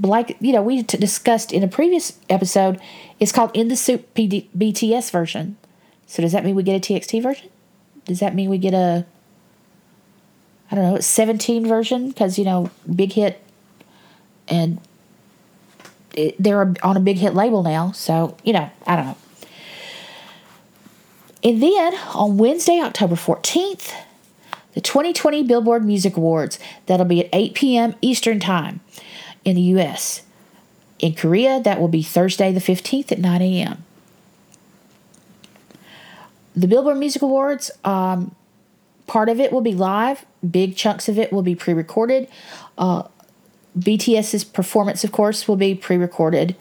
like 0.00 0.36
you 0.40 0.52
know, 0.52 0.62
we 0.62 0.82
t- 0.82 0.98
discussed 0.98 1.52
in 1.52 1.62
a 1.62 1.68
previous 1.68 2.18
episode, 2.28 2.80
it's 3.20 3.30
called 3.30 3.52
In 3.54 3.68
the 3.68 3.76
SOOP 3.76 4.12
PD- 4.14 4.48
BTS 4.58 5.12
version. 5.12 5.56
So 6.12 6.20
does 6.20 6.32
that 6.32 6.44
mean 6.44 6.54
we 6.54 6.62
get 6.62 6.76
a 6.76 6.92
TXT 6.92 7.22
version? 7.22 7.48
Does 8.04 8.20
that 8.20 8.34
mean 8.34 8.50
we 8.50 8.58
get 8.58 8.74
a 8.74 9.06
I 10.70 10.74
don't 10.74 10.92
know, 10.92 11.00
17 11.00 11.66
version 11.66 12.08
because 12.08 12.38
you 12.38 12.44
know, 12.44 12.70
big 12.94 13.14
hit 13.14 13.42
and 14.46 14.78
it, 16.14 16.36
they're 16.38 16.74
on 16.82 16.98
a 16.98 17.00
big 17.00 17.16
hit 17.16 17.32
label 17.32 17.62
now, 17.62 17.92
so 17.92 18.36
you 18.44 18.52
know, 18.52 18.70
I 18.86 18.96
don't 18.96 19.06
know. 19.06 19.16
And 21.42 21.62
then 21.62 21.94
on 22.12 22.36
Wednesday, 22.36 22.78
October 22.82 23.14
14th, 23.14 23.94
the 24.74 24.82
2020 24.82 25.42
Billboard 25.44 25.82
Music 25.82 26.18
Awards. 26.18 26.58
That'll 26.84 27.06
be 27.06 27.24
at 27.24 27.30
8 27.32 27.54
p.m. 27.54 27.94
Eastern 28.02 28.38
Time 28.38 28.80
in 29.46 29.56
the 29.56 29.62
U.S. 29.62 30.24
In 30.98 31.14
Korea, 31.14 31.58
that 31.62 31.80
will 31.80 31.88
be 31.88 32.02
Thursday 32.02 32.52
the 32.52 32.60
15th 32.60 33.12
at 33.12 33.18
9 33.18 33.40
a.m. 33.40 33.84
The 36.54 36.68
Billboard 36.68 36.98
Music 36.98 37.22
Awards, 37.22 37.70
um, 37.84 38.34
part 39.06 39.28
of 39.28 39.40
it 39.40 39.52
will 39.52 39.60
be 39.62 39.74
live, 39.74 40.24
big 40.48 40.76
chunks 40.76 41.08
of 41.08 41.18
it 41.18 41.32
will 41.32 41.42
be 41.42 41.54
pre 41.54 41.74
recorded. 41.74 42.28
Uh, 42.76 43.04
BTS's 43.78 44.44
performance, 44.44 45.02
of 45.04 45.12
course, 45.12 45.48
will 45.48 45.56
be 45.56 45.74
pre 45.74 45.96
recorded. 45.96 46.56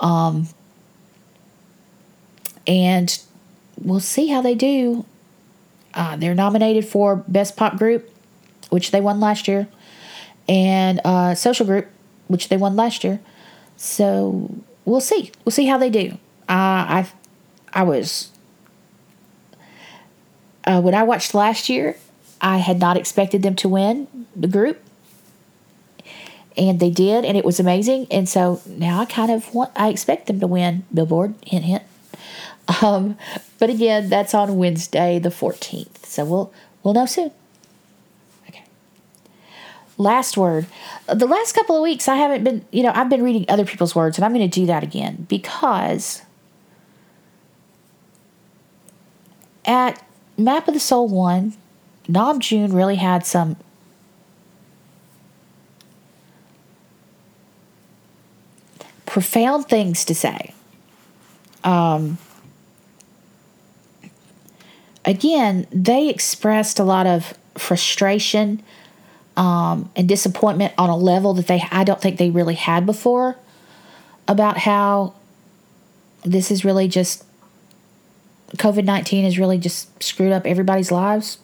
Um, 0.00 0.48
and 2.66 3.18
we'll 3.80 4.00
see 4.00 4.28
how 4.28 4.40
they 4.40 4.54
do. 4.54 5.04
Uh, 5.94 6.16
they're 6.16 6.34
nominated 6.34 6.86
for 6.86 7.16
Best 7.16 7.56
Pop 7.56 7.76
Group, 7.76 8.10
which 8.70 8.90
they 8.90 9.00
won 9.00 9.20
last 9.20 9.48
year, 9.48 9.68
and 10.48 11.00
uh, 11.04 11.34
Social 11.34 11.64
Group, 11.64 11.88
which 12.28 12.48
they 12.48 12.56
won 12.56 12.76
last 12.76 13.04
year. 13.04 13.20
So 13.76 14.50
we'll 14.84 15.00
see. 15.00 15.32
We'll 15.44 15.52
see 15.52 15.66
how 15.66 15.78
they 15.78 15.90
do. 15.90 16.12
Uh, 16.48 17.02
I, 17.02 17.08
I 17.72 17.82
was 17.82 18.30
uh, 20.66 20.80
when 20.80 20.94
I 20.94 21.02
watched 21.04 21.34
last 21.34 21.68
year, 21.68 21.96
I 22.40 22.58
had 22.58 22.78
not 22.80 22.96
expected 22.96 23.42
them 23.42 23.54
to 23.56 23.68
win 23.68 24.26
the 24.34 24.48
group, 24.48 24.82
and 26.56 26.80
they 26.80 26.90
did, 26.90 27.24
and 27.24 27.36
it 27.36 27.44
was 27.44 27.60
amazing. 27.60 28.06
And 28.10 28.28
so 28.28 28.60
now 28.66 29.00
I 29.00 29.04
kind 29.04 29.30
of 29.30 29.54
want 29.54 29.70
I 29.76 29.88
expect 29.88 30.26
them 30.26 30.40
to 30.40 30.46
win 30.46 30.84
Billboard. 30.92 31.34
Hint, 31.46 31.64
hint. 31.64 31.82
Um, 32.82 33.16
but 33.58 33.70
again, 33.70 34.08
that's 34.08 34.34
on 34.34 34.56
Wednesday 34.56 35.18
the 35.18 35.30
fourteenth. 35.30 36.04
So 36.06 36.24
we'll 36.24 36.52
we'll 36.82 36.94
know 36.94 37.06
soon. 37.06 37.30
Okay. 38.48 38.64
Last 39.96 40.36
word. 40.36 40.66
The 41.06 41.26
last 41.26 41.54
couple 41.54 41.76
of 41.76 41.82
weeks, 41.82 42.08
I 42.08 42.16
haven't 42.16 42.42
been. 42.44 42.64
You 42.72 42.82
know, 42.82 42.92
I've 42.94 43.08
been 43.08 43.22
reading 43.22 43.44
other 43.48 43.64
people's 43.64 43.94
words, 43.94 44.18
and 44.18 44.24
I'm 44.24 44.34
going 44.34 44.48
to 44.48 44.60
do 44.60 44.66
that 44.66 44.82
again 44.82 45.26
because 45.28 46.22
at 49.64 50.05
Map 50.38 50.68
of 50.68 50.74
the 50.74 50.80
Soul 50.80 51.08
one, 51.08 51.54
Namjoon 52.08 52.72
really 52.74 52.96
had 52.96 53.24
some 53.26 53.56
profound 59.06 59.66
things 59.66 60.04
to 60.04 60.14
say. 60.14 60.52
Um, 61.64 62.18
again, 65.04 65.66
they 65.72 66.08
expressed 66.08 66.78
a 66.78 66.84
lot 66.84 67.06
of 67.06 67.32
frustration 67.54 68.62
um, 69.36 69.90
and 69.96 70.08
disappointment 70.08 70.74
on 70.76 70.90
a 70.90 70.96
level 70.96 71.34
that 71.34 71.46
they 71.46 71.62
I 71.70 71.84
don't 71.84 72.00
think 72.00 72.18
they 72.18 72.30
really 72.30 72.54
had 72.54 72.86
before 72.86 73.36
about 74.28 74.58
how 74.58 75.14
this 76.24 76.50
is 76.50 76.64
really 76.64 76.88
just 76.88 77.24
COVID 78.54 78.84
nineteen 78.84 79.24
has 79.24 79.38
really 79.38 79.58
just 79.58 80.02
screwed 80.02 80.32
up 80.32 80.46
everybody's 80.46 80.92
lives, 80.92 81.38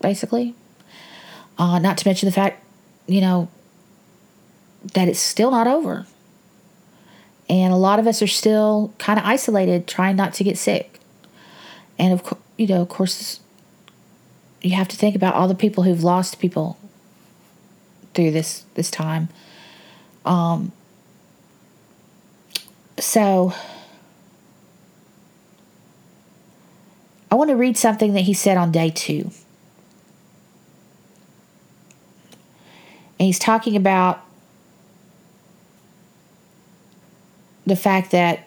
basically. 0.00 0.54
Uh, 1.58 1.78
not 1.78 1.98
to 1.98 2.08
mention 2.08 2.26
the 2.26 2.32
fact, 2.32 2.64
you 3.06 3.20
know, 3.20 3.48
that 4.94 5.08
it's 5.08 5.20
still 5.20 5.50
not 5.50 5.66
over. 5.66 6.06
And 7.48 7.72
a 7.72 7.76
lot 7.76 7.98
of 7.98 8.06
us 8.06 8.22
are 8.22 8.26
still 8.26 8.94
kind 8.98 9.18
of 9.18 9.24
isolated, 9.24 9.86
trying 9.86 10.16
not 10.16 10.34
to 10.34 10.44
get 10.44 10.56
sick. 10.56 11.00
And 11.98 12.12
of 12.12 12.22
course, 12.22 12.40
you 12.56 12.66
know, 12.66 12.80
of 12.80 12.88
course, 12.88 13.40
you 14.62 14.72
have 14.72 14.88
to 14.88 14.96
think 14.96 15.16
about 15.16 15.34
all 15.34 15.48
the 15.48 15.54
people 15.54 15.84
who've 15.84 16.02
lost 16.02 16.38
people 16.38 16.78
through 18.14 18.30
this 18.30 18.64
this 18.74 18.90
time. 18.90 19.28
Um, 20.24 20.72
so 22.98 23.52
want 27.40 27.48
to 27.48 27.56
read 27.56 27.74
something 27.74 28.12
that 28.12 28.20
he 28.20 28.34
said 28.34 28.58
on 28.58 28.70
day 28.70 28.90
two. 28.90 29.30
And 33.18 33.26
he's 33.26 33.38
talking 33.38 33.76
about 33.76 34.22
the 37.64 37.76
fact 37.76 38.10
that, 38.10 38.46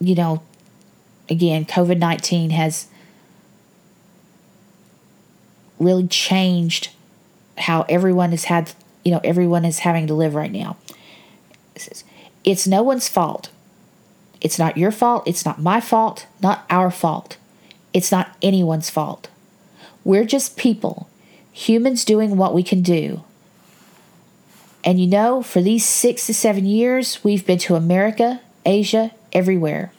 you 0.00 0.16
know, 0.16 0.42
again, 1.28 1.64
COVID 1.64 1.98
19 1.98 2.50
has 2.50 2.88
really 5.78 6.08
changed 6.08 6.90
how 7.58 7.82
everyone 7.88 8.32
has 8.32 8.44
had, 8.44 8.72
you 9.04 9.12
know, 9.12 9.20
everyone 9.22 9.64
is 9.64 9.80
having 9.80 10.08
to 10.08 10.14
live 10.14 10.34
right 10.34 10.50
now. 10.50 10.76
It's 12.42 12.66
no 12.66 12.82
one's 12.82 13.08
fault. 13.08 13.50
It's 14.40 14.58
not 14.58 14.76
your 14.76 14.90
fault. 14.90 15.22
It's 15.28 15.46
not 15.46 15.60
my 15.60 15.80
fault. 15.80 16.26
Not 16.42 16.64
our 16.68 16.90
fault. 16.90 17.36
It's 17.94 18.12
not 18.12 18.36
anyone's 18.42 18.90
fault. 18.90 19.28
We're 20.04 20.26
just 20.26 20.58
people, 20.58 21.08
humans 21.52 22.04
doing 22.04 22.36
what 22.36 22.52
we 22.52 22.62
can 22.62 22.82
do. 22.82 23.22
And 24.84 25.00
you 25.00 25.06
know, 25.06 25.42
for 25.42 25.62
these 25.62 25.86
six 25.86 26.26
to 26.26 26.34
seven 26.34 26.66
years, 26.66 27.24
we've 27.24 27.46
been 27.46 27.58
to 27.60 27.76
America, 27.76 28.42
Asia, 28.66 29.12
everywhere. 29.32 29.92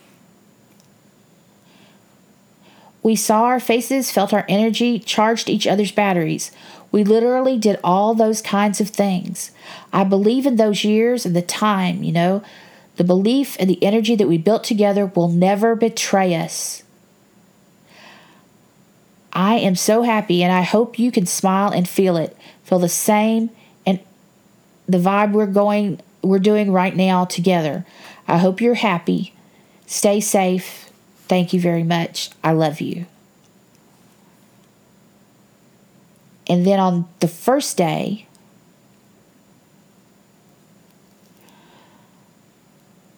We 3.02 3.16
saw 3.16 3.44
our 3.44 3.60
faces, 3.60 4.10
felt 4.10 4.32
our 4.32 4.44
energy, 4.48 4.98
charged 4.98 5.48
each 5.48 5.66
other's 5.66 5.92
batteries. 5.92 6.52
We 6.92 7.02
literally 7.04 7.56
did 7.56 7.78
all 7.82 8.14
those 8.14 8.42
kinds 8.42 8.80
of 8.80 8.90
things. 8.90 9.50
I 9.92 10.04
believe 10.04 10.46
in 10.46 10.56
those 10.56 10.84
years 10.84 11.24
and 11.24 11.34
the 11.34 11.42
time, 11.42 12.02
you 12.02 12.12
know, 12.12 12.42
the 12.96 13.04
belief 13.04 13.56
and 13.58 13.70
the 13.70 13.82
energy 13.82 14.16
that 14.16 14.28
we 14.28 14.38
built 14.38 14.64
together 14.64 15.06
will 15.06 15.28
never 15.28 15.74
betray 15.74 16.34
us. 16.34 16.82
I 19.36 19.56
am 19.56 19.76
so 19.76 20.00
happy 20.00 20.42
and 20.42 20.50
I 20.50 20.62
hope 20.62 20.98
you 20.98 21.12
can 21.12 21.26
smile 21.26 21.70
and 21.70 21.86
feel 21.86 22.16
it. 22.16 22.34
Feel 22.64 22.78
the 22.78 22.88
same 22.88 23.50
and 23.84 24.00
the 24.88 24.96
vibe 24.96 25.32
we're 25.32 25.46
going 25.46 26.00
we're 26.22 26.38
doing 26.38 26.72
right 26.72 26.96
now 26.96 27.26
together. 27.26 27.84
I 28.26 28.38
hope 28.38 28.62
you're 28.62 28.74
happy. 28.74 29.34
Stay 29.86 30.20
safe. 30.20 30.90
Thank 31.28 31.52
you 31.52 31.60
very 31.60 31.84
much. 31.84 32.30
I 32.42 32.52
love 32.52 32.80
you. 32.80 33.04
And 36.46 36.66
then 36.66 36.80
on 36.80 37.06
the 37.20 37.28
first 37.28 37.76
day, 37.76 38.26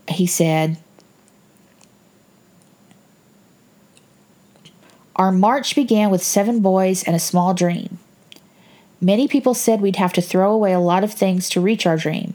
he 0.08 0.26
said, 0.26 0.78
Our 5.18 5.32
march 5.32 5.74
began 5.74 6.10
with 6.10 6.22
seven 6.22 6.60
boys 6.60 7.02
and 7.02 7.16
a 7.16 7.18
small 7.18 7.52
dream. 7.52 7.98
Many 9.00 9.26
people 9.26 9.52
said 9.52 9.80
we'd 9.80 9.96
have 9.96 10.12
to 10.12 10.22
throw 10.22 10.52
away 10.52 10.72
a 10.72 10.78
lot 10.78 11.02
of 11.02 11.12
things 11.12 11.48
to 11.50 11.60
reach 11.60 11.86
our 11.86 11.96
dream 11.96 12.34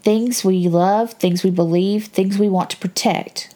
things 0.00 0.44
we 0.44 0.68
love, 0.68 1.12
things 1.14 1.42
we 1.42 1.50
believe, 1.50 2.06
things 2.06 2.38
we 2.38 2.48
want 2.48 2.70
to 2.70 2.76
protect. 2.78 3.52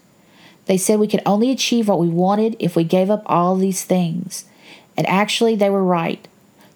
They 0.66 0.76
said 0.76 0.98
we 0.98 1.06
could 1.08 1.22
only 1.24 1.50
achieve 1.50 1.88
what 1.88 2.00
we 2.00 2.08
wanted 2.08 2.56
if 2.58 2.76
we 2.76 2.84
gave 2.84 3.08
up 3.10 3.22
all 3.26 3.56
these 3.56 3.84
things. 3.84 4.44
And 4.96 5.08
actually, 5.08 5.54
they 5.54 5.70
were 5.70 5.84
right. 5.84 6.26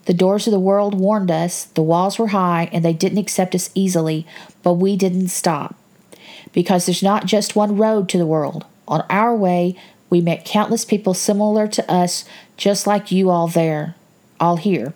The 0.06 0.14
doors 0.14 0.46
of 0.46 0.52
the 0.52 0.60
world 0.60 0.98
warned 0.98 1.30
us, 1.32 1.64
the 1.64 1.82
walls 1.82 2.18
were 2.18 2.28
high, 2.28 2.70
and 2.72 2.84
they 2.84 2.92
didn't 2.92 3.18
accept 3.18 3.54
us 3.54 3.68
easily, 3.74 4.24
but 4.62 4.74
we 4.74 4.96
didn't 4.96 5.28
stop. 5.28 5.74
Because 6.52 6.86
there's 6.86 7.02
not 7.02 7.26
just 7.26 7.56
one 7.56 7.76
road 7.76 8.08
to 8.10 8.18
the 8.18 8.24
world. 8.24 8.64
On 8.88 9.04
our 9.10 9.34
way, 9.34 9.76
we 10.10 10.20
met 10.20 10.44
countless 10.44 10.84
people 10.84 11.14
similar 11.14 11.66
to 11.68 11.90
us, 11.90 12.24
just 12.56 12.86
like 12.86 13.10
you 13.10 13.30
all 13.30 13.48
there, 13.48 13.94
all 14.38 14.56
here. 14.56 14.94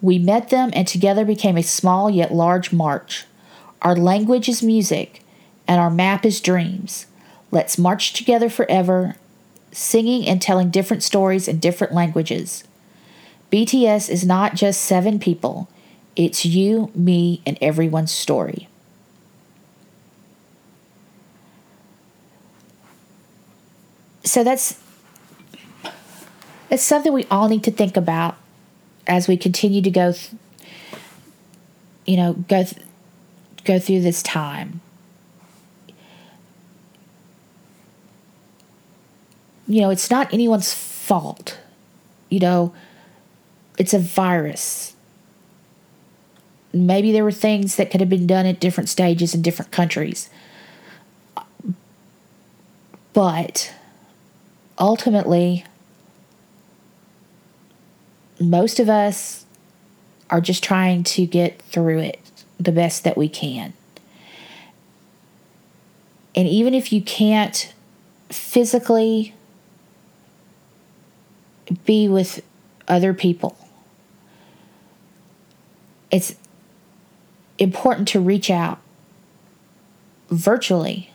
We 0.00 0.18
met 0.18 0.50
them 0.50 0.70
and 0.74 0.86
together 0.86 1.24
became 1.24 1.56
a 1.56 1.62
small 1.62 2.10
yet 2.10 2.32
large 2.32 2.72
march. 2.72 3.26
Our 3.80 3.96
language 3.96 4.48
is 4.48 4.62
music, 4.62 5.22
and 5.66 5.80
our 5.80 5.90
map 5.90 6.26
is 6.26 6.40
dreams. 6.40 7.06
Let's 7.50 7.78
march 7.78 8.12
together 8.12 8.48
forever, 8.48 9.16
singing 9.70 10.26
and 10.26 10.40
telling 10.40 10.70
different 10.70 11.02
stories 11.02 11.48
in 11.48 11.58
different 11.58 11.94
languages. 11.94 12.64
BTS 13.50 14.10
is 14.10 14.24
not 14.24 14.54
just 14.54 14.82
seven 14.82 15.18
people, 15.18 15.68
it's 16.16 16.44
you, 16.44 16.90
me, 16.94 17.42
and 17.46 17.56
everyone's 17.60 18.12
story. 18.12 18.68
So 24.24 24.44
that's 24.44 24.78
it's 26.70 26.82
something 26.82 27.12
we 27.12 27.26
all 27.30 27.48
need 27.48 27.64
to 27.64 27.70
think 27.70 27.96
about 27.96 28.36
as 29.06 29.28
we 29.28 29.36
continue 29.36 29.82
to 29.82 29.90
go, 29.90 30.12
th- 30.12 30.30
you 32.06 32.16
know, 32.16 32.32
go 32.32 32.64
th- 32.64 32.82
go 33.64 33.78
through 33.78 34.00
this 34.00 34.22
time. 34.22 34.80
You 39.66 39.82
know, 39.82 39.90
it's 39.90 40.10
not 40.10 40.32
anyone's 40.32 40.72
fault. 40.72 41.58
You 42.30 42.40
know, 42.40 42.74
it's 43.78 43.92
a 43.92 43.98
virus. 43.98 44.94
Maybe 46.72 47.12
there 47.12 47.24
were 47.24 47.32
things 47.32 47.76
that 47.76 47.90
could 47.90 48.00
have 48.00 48.08
been 48.08 48.26
done 48.26 48.46
at 48.46 48.60
different 48.60 48.88
stages 48.88 49.34
in 49.34 49.42
different 49.42 49.70
countries. 49.72 50.30
But 53.12 53.74
ultimately, 54.78 55.64
most 58.40 58.80
of 58.80 58.88
us 58.88 59.44
are 60.30 60.40
just 60.40 60.64
trying 60.64 61.04
to 61.04 61.26
get 61.26 61.60
through 61.62 61.98
it 61.98 62.18
the 62.58 62.72
best 62.72 63.04
that 63.04 63.16
we 63.16 63.28
can. 63.28 63.72
And 66.34 66.48
even 66.48 66.74
if 66.74 66.92
you 66.92 67.02
can't 67.02 67.72
physically 68.30 69.34
be 71.84 72.08
with 72.08 72.42
other 72.88 73.12
people, 73.12 73.56
it's 76.10 76.34
important 77.58 78.08
to 78.08 78.20
reach 78.20 78.50
out 78.50 78.78
virtually 80.30 81.10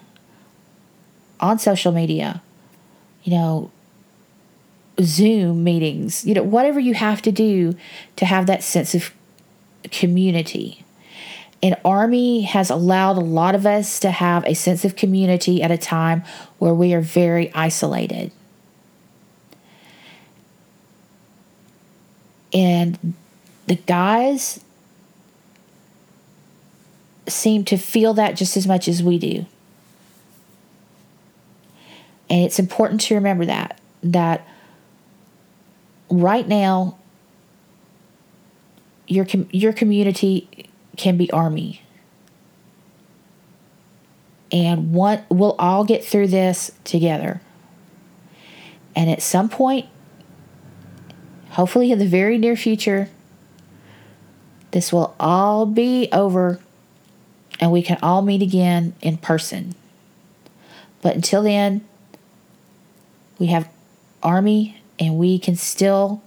on 1.39 1.60
social 1.60 1.91
media, 1.91 2.41
you 3.28 3.34
know, 3.34 3.69
Zoom 5.01 5.61
meetings, 5.65 6.25
you 6.25 6.34
know, 6.34 6.43
whatever 6.43 6.80
you 6.80 6.93
have 6.93 7.21
to 7.23 7.32
do 7.32 7.75
to 8.15 8.25
have 8.25 8.45
that 8.45 8.63
sense 8.63 8.95
of 8.95 9.11
community. 9.91 10.86
And 11.61 11.75
Army 11.84 12.43
has 12.43 12.69
allowed 12.69 13.17
a 13.17 13.19
lot 13.19 13.53
of 13.53 13.65
us 13.65 13.99
to 13.99 14.11
have 14.11 14.45
a 14.45 14.53
sense 14.53 14.86
of 14.86 14.95
community 14.95 15.61
at 15.61 15.71
a 15.71 15.78
time 15.78 16.23
where 16.57 16.73
we 16.73 16.93
are 16.93 17.01
very 17.01 17.53
isolated. 17.53 18.32
And 22.53 23.13
the 23.65 23.75
guys 23.75 24.61
seem 27.28 27.65
to 27.65 27.75
feel 27.75 28.13
that 28.13 28.38
just 28.38 28.55
as 28.55 28.65
much 28.65 28.88
as 28.88 29.03
we 29.03 29.19
do. 29.19 29.45
And 32.30 32.43
it's 32.43 32.59
important 32.59 33.01
to 33.01 33.15
remember 33.15 33.45
that 33.45 33.80
that 34.03 34.47
right 36.09 36.47
now 36.47 36.97
your 39.07 39.25
com- 39.25 39.49
your 39.51 39.73
community 39.73 40.69
can 40.97 41.17
be 41.17 41.32
army. 41.32 41.82
And 44.51 44.93
what 44.93 45.25
we'll 45.30 45.55
all 45.59 45.84
get 45.84 46.05
through 46.05 46.28
this 46.28 46.71
together. 46.84 47.41
And 48.95 49.09
at 49.09 49.21
some 49.21 49.49
point, 49.49 49.88
hopefully 51.51 51.91
in 51.91 51.99
the 51.99 52.07
very 52.07 52.38
near 52.38 52.55
future, 52.55 53.09
this 54.71 54.91
will 54.91 55.15
all 55.19 55.65
be 55.65 56.09
over 56.11 56.59
and 57.59 57.71
we 57.71 57.82
can 57.82 57.97
all 58.01 58.21
meet 58.21 58.41
again 58.41 58.93
in 59.01 59.17
person. 59.17 59.75
But 61.01 61.15
until 61.15 61.43
then, 61.43 61.86
we 63.39 63.47
have 63.47 63.69
Army 64.23 64.81
and 64.99 65.17
we 65.17 65.38
can 65.39 65.55
still 65.55 66.21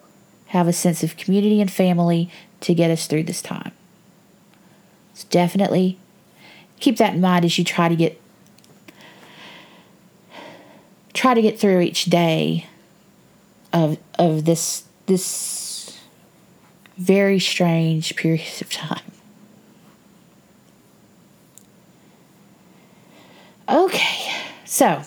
have 0.47 0.67
a 0.67 0.73
sense 0.73 1.03
of 1.03 1.17
community 1.17 1.61
and 1.61 1.71
family 1.71 2.31
to 2.61 2.75
get 2.75 2.91
us 2.91 3.07
through 3.07 3.25
this 3.25 3.43
time. 3.43 3.73
So 5.15 5.27
definitely 5.31 5.99
keep 6.79 6.97
that 6.97 7.15
in 7.15 7.21
mind 7.21 7.45
as 7.45 7.59
you 7.59 7.65
try 7.65 7.89
to 7.89 7.97
get 7.97 8.21
try 11.13 11.35
to 11.35 11.43
get 11.43 11.59
through 11.59 11.81
each 11.81 12.07
day 12.07 12.67
of 13.73 13.99
of 14.19 14.45
this 14.45 14.85
this 15.07 15.99
very 16.97 17.39
strange 17.39 18.17
period 18.17 18.61
of 18.61 18.71
time. 18.71 19.01
Okay, 23.69 24.33
so 24.65 25.03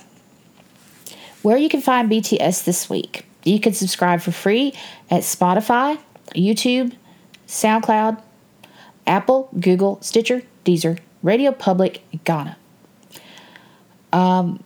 where 1.44 1.58
you 1.58 1.70
can 1.70 1.82
find 1.82 2.10
BTS 2.10 2.64
this 2.64 2.90
week. 2.90 3.26
You 3.44 3.60
can 3.60 3.74
subscribe 3.74 4.22
for 4.22 4.32
free 4.32 4.74
at 5.12 5.22
Spotify, 5.22 6.00
YouTube, 6.34 6.96
SoundCloud, 7.48 8.22
Apple, 9.06 9.50
Google, 9.60 10.02
Stitcher, 10.02 10.42
Deezer, 10.66 11.00
Radio 11.22 11.52
Public, 11.52 12.02
Gaana. 12.26 12.56
Um, 14.12 14.64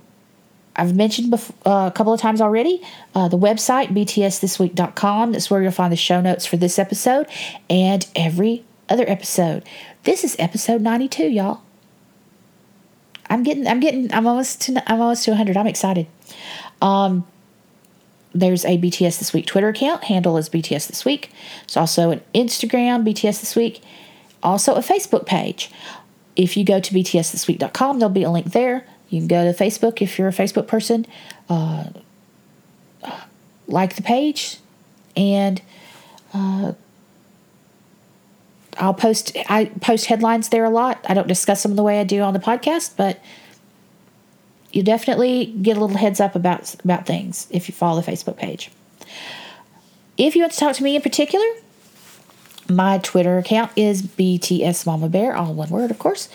I've 0.75 0.95
mentioned 0.95 1.33
bef- 1.33 1.51
uh, 1.65 1.87
a 1.87 1.91
couple 1.91 2.13
of 2.13 2.21
times 2.21 2.39
already 2.39 2.81
uh, 3.15 3.27
the 3.27 3.37
website, 3.37 3.87
btsthisweek.com. 3.87 5.31
That's 5.31 5.49
where 5.49 5.61
you'll 5.63 5.71
find 5.71 5.91
the 5.91 5.97
show 5.97 6.21
notes 6.21 6.45
for 6.45 6.57
this 6.57 6.77
episode 6.77 7.27
and 7.69 8.05
every 8.15 8.63
other 8.87 9.05
episode. 9.09 9.63
This 10.03 10.23
is 10.23 10.35
episode 10.37 10.81
92, 10.81 11.23
y'all. 11.23 11.61
I'm 13.29 13.43
getting, 13.43 13.67
I'm 13.67 13.79
getting, 13.79 14.13
I'm 14.13 14.27
almost 14.27 14.61
to, 14.61 14.91
I'm 14.91 15.01
almost 15.01 15.25
to 15.25 15.31
100. 15.31 15.57
I'm 15.57 15.67
excited. 15.67 16.07
Um, 16.81 17.25
there's 18.33 18.65
a 18.65 18.77
BTS 18.77 19.19
This 19.19 19.33
Week 19.33 19.45
Twitter 19.45 19.69
account. 19.69 20.05
Handle 20.05 20.37
is 20.37 20.49
BTS 20.49 20.87
This 20.87 21.05
Week. 21.05 21.31
It's 21.63 21.77
also 21.77 22.11
an 22.11 22.21
Instagram, 22.35 23.07
BTS 23.07 23.39
This 23.39 23.55
Week. 23.55 23.81
Also 24.43 24.75
a 24.75 24.79
Facebook 24.79 25.25
page. 25.25 25.71
If 26.35 26.55
you 26.55 26.63
go 26.63 26.79
to 26.79 26.93
btsthisweek.com, 26.93 27.99
there'll 27.99 28.13
be 28.13 28.23
a 28.23 28.29
link 28.29 28.51
there. 28.51 28.85
You 29.09 29.21
can 29.21 29.27
go 29.27 29.51
to 29.51 29.57
Facebook 29.57 30.01
if 30.01 30.19
you're 30.19 30.27
a 30.27 30.33
Facebook 30.33 30.67
person. 30.67 31.05
Uh, 31.49 31.85
like 33.67 33.95
the 33.95 34.01
page, 34.01 34.59
and 35.15 35.61
uh, 36.33 36.73
I'll 38.77 38.93
post. 38.93 39.35
I 39.49 39.65
post 39.81 40.05
headlines 40.05 40.49
there 40.49 40.65
a 40.65 40.69
lot. 40.69 41.05
I 41.07 41.13
don't 41.13 41.27
discuss 41.27 41.63
them 41.63 41.75
the 41.75 41.83
way 41.83 41.99
I 41.99 42.03
do 42.03 42.21
on 42.21 42.33
the 42.33 42.39
podcast, 42.39 42.95
but 42.95 43.19
you 44.77 44.83
definitely 44.83 45.47
get 45.47 45.75
a 45.75 45.79
little 45.79 45.97
heads 45.97 46.19
up 46.19 46.35
about 46.35 46.75
about 46.83 47.07
things 47.07 47.47
if 47.49 47.67
you 47.67 47.73
follow 47.73 47.99
the 47.99 48.09
Facebook 48.09 48.37
page. 48.37 48.69
If 50.17 50.35
you 50.35 50.43
want 50.43 50.53
to 50.53 50.59
talk 50.59 50.75
to 50.75 50.83
me 50.83 50.95
in 50.95 51.01
particular, 51.01 51.45
my 52.69 52.99
Twitter 52.99 53.39
account 53.39 53.71
is 53.75 54.03
BTS 54.03 54.85
Mama 54.85 55.09
Bear, 55.09 55.35
all 55.35 55.53
one 55.53 55.69
word, 55.69 55.89
of 55.89 55.97
course. 55.97 56.29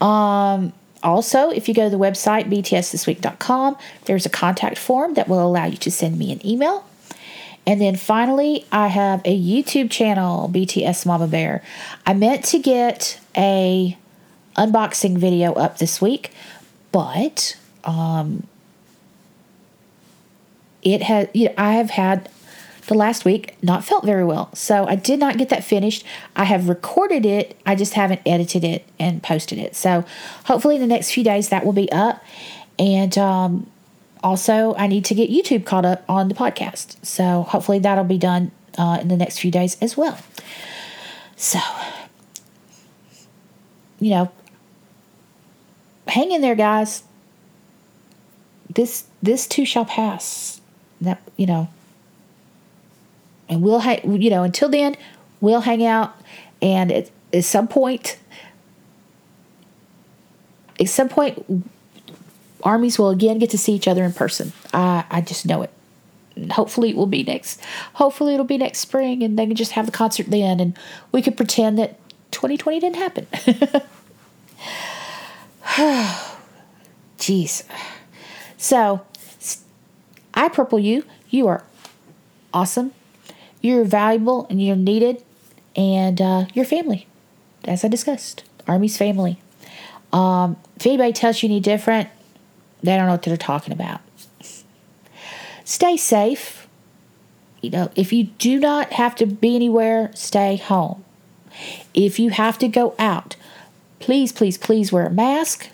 Um, 0.00 0.72
also, 1.02 1.50
if 1.50 1.68
you 1.68 1.74
go 1.74 1.84
to 1.84 1.90
the 1.90 1.98
website 1.98 2.48
btsthisweek.com, 2.48 3.76
there's 4.04 4.24
a 4.24 4.30
contact 4.30 4.78
form 4.78 5.14
that 5.14 5.28
will 5.28 5.44
allow 5.44 5.66
you 5.66 5.76
to 5.78 5.90
send 5.90 6.18
me 6.18 6.30
an 6.32 6.44
email. 6.46 6.84
And 7.66 7.80
then 7.80 7.96
finally, 7.96 8.66
I 8.70 8.88
have 8.88 9.20
a 9.24 9.38
YouTube 9.38 9.90
channel, 9.90 10.48
BTS 10.48 11.06
Mama 11.06 11.26
Bear. 11.26 11.62
I 12.06 12.14
meant 12.14 12.44
to 12.46 12.58
get 12.58 13.20
a 13.36 13.96
unboxing 14.56 15.18
video 15.18 15.54
up 15.54 15.78
this 15.78 16.00
week, 16.00 16.32
but 16.92 17.56
um, 17.84 18.46
it 20.82 21.02
has. 21.02 21.28
You 21.34 21.48
know, 21.48 21.54
I 21.58 21.72
have 21.72 21.90
had 21.90 22.28
the 22.86 22.94
last 22.94 23.24
week 23.24 23.56
not 23.62 23.84
felt 23.84 24.04
very 24.04 24.24
well, 24.24 24.54
so 24.54 24.86
I 24.86 24.96
did 24.96 25.20
not 25.20 25.38
get 25.38 25.48
that 25.50 25.62
finished. 25.62 26.04
I 26.34 26.44
have 26.44 26.68
recorded 26.68 27.24
it, 27.24 27.56
I 27.64 27.74
just 27.74 27.94
haven't 27.94 28.20
edited 28.26 28.64
it 28.64 28.86
and 28.98 29.22
posted 29.22 29.58
it. 29.58 29.76
So 29.76 30.04
hopefully, 30.44 30.76
in 30.76 30.80
the 30.80 30.86
next 30.86 31.12
few 31.12 31.24
days, 31.24 31.48
that 31.50 31.64
will 31.64 31.72
be 31.72 31.90
up. 31.92 32.22
And 32.78 33.16
um, 33.18 33.70
also, 34.22 34.74
I 34.76 34.86
need 34.86 35.04
to 35.06 35.14
get 35.14 35.30
YouTube 35.30 35.64
caught 35.66 35.84
up 35.84 36.04
on 36.08 36.28
the 36.28 36.34
podcast. 36.34 37.04
So 37.04 37.42
hopefully, 37.42 37.78
that'll 37.78 38.04
be 38.04 38.18
done 38.18 38.50
uh, 38.78 38.98
in 39.00 39.08
the 39.08 39.16
next 39.16 39.38
few 39.38 39.50
days 39.50 39.76
as 39.80 39.96
well. 39.96 40.18
So, 41.36 41.58
you 43.98 44.10
know, 44.10 44.32
hang 46.06 46.32
in 46.32 46.42
there, 46.42 46.54
guys. 46.54 47.02
This 48.72 49.04
this 49.22 49.46
too 49.46 49.64
shall 49.64 49.84
pass. 49.84 50.60
That 51.00 51.20
you 51.36 51.46
know, 51.46 51.68
and 53.48 53.62
we'll 53.62 53.80
hang. 53.80 54.20
You 54.20 54.30
know, 54.30 54.42
until 54.42 54.68
then, 54.68 54.96
we'll 55.40 55.62
hang 55.62 55.84
out, 55.84 56.14
and 56.62 56.92
at, 56.92 57.10
at 57.32 57.44
some 57.44 57.68
point, 57.68 58.18
at 60.78 60.88
some 60.88 61.08
point, 61.08 61.64
armies 62.62 62.98
will 62.98 63.10
again 63.10 63.38
get 63.38 63.50
to 63.50 63.58
see 63.58 63.72
each 63.72 63.88
other 63.88 64.04
in 64.04 64.12
person. 64.12 64.52
I 64.72 65.04
I 65.10 65.20
just 65.20 65.46
know 65.46 65.62
it. 65.62 65.70
Hopefully, 66.52 66.90
it 66.90 66.96
will 66.96 67.06
be 67.06 67.22
next. 67.24 67.60
Hopefully, 67.94 68.34
it'll 68.34 68.44
be 68.44 68.58
next 68.58 68.78
spring, 68.78 69.22
and 69.22 69.38
they 69.38 69.46
can 69.46 69.56
just 69.56 69.72
have 69.72 69.86
the 69.86 69.92
concert 69.92 70.26
then, 70.28 70.60
and 70.60 70.78
we 71.12 71.22
could 71.22 71.36
pretend 71.36 71.78
that 71.78 71.98
2020 72.30 72.80
didn't 72.80 72.96
happen. 72.96 73.26
Jeez. 77.18 77.64
So, 78.60 79.00
I 80.34 80.50
purple 80.50 80.78
you. 80.78 81.04
You 81.30 81.48
are 81.48 81.64
awesome. 82.52 82.92
You're 83.62 83.84
valuable 83.84 84.46
and 84.50 84.62
you're 84.62 84.76
needed, 84.76 85.24
and 85.74 86.20
uh, 86.20 86.44
your 86.52 86.66
family, 86.66 87.06
as 87.64 87.84
I 87.86 87.88
discussed, 87.88 88.44
Army's 88.68 88.98
family. 88.98 89.40
Um, 90.12 90.58
if 90.76 90.86
anybody 90.86 91.14
tells 91.14 91.42
you 91.42 91.48
any 91.48 91.60
different, 91.60 92.10
they 92.82 92.96
don't 92.96 93.06
know 93.06 93.12
what 93.12 93.22
they're 93.22 93.38
talking 93.38 93.72
about. 93.72 94.02
Stay 95.64 95.96
safe. 95.96 96.68
You 97.62 97.70
know, 97.70 97.90
if 97.96 98.12
you 98.12 98.24
do 98.24 98.58
not 98.60 98.92
have 98.92 99.14
to 99.16 99.26
be 99.26 99.56
anywhere, 99.56 100.10
stay 100.14 100.56
home. 100.56 101.02
If 101.94 102.18
you 102.18 102.28
have 102.28 102.58
to 102.58 102.68
go 102.68 102.94
out, 102.98 103.36
please, 104.00 104.32
please, 104.32 104.58
please 104.58 104.92
wear 104.92 105.06
a 105.06 105.10
mask. 105.10 105.70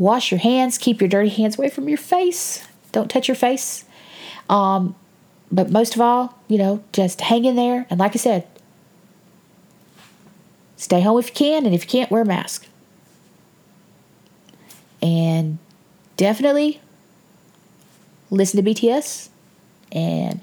Wash 0.00 0.30
your 0.30 0.40
hands. 0.40 0.78
Keep 0.78 1.02
your 1.02 1.08
dirty 1.08 1.28
hands 1.28 1.58
away 1.58 1.68
from 1.68 1.86
your 1.86 1.98
face. 1.98 2.66
Don't 2.90 3.10
touch 3.10 3.28
your 3.28 3.34
face. 3.34 3.84
Um, 4.48 4.94
but 5.52 5.70
most 5.70 5.94
of 5.94 6.00
all, 6.00 6.38
you 6.48 6.56
know, 6.56 6.82
just 6.90 7.20
hang 7.20 7.44
in 7.44 7.54
there. 7.54 7.86
And 7.90 8.00
like 8.00 8.12
I 8.12 8.18
said, 8.18 8.46
stay 10.78 11.02
home 11.02 11.18
if 11.18 11.28
you 11.28 11.34
can. 11.34 11.66
And 11.66 11.74
if 11.74 11.82
you 11.84 11.88
can't, 11.90 12.10
wear 12.10 12.22
a 12.22 12.24
mask. 12.24 12.66
And 15.02 15.58
definitely 16.16 16.80
listen 18.30 18.64
to 18.64 18.70
BTS 18.70 19.28
and 19.92 20.40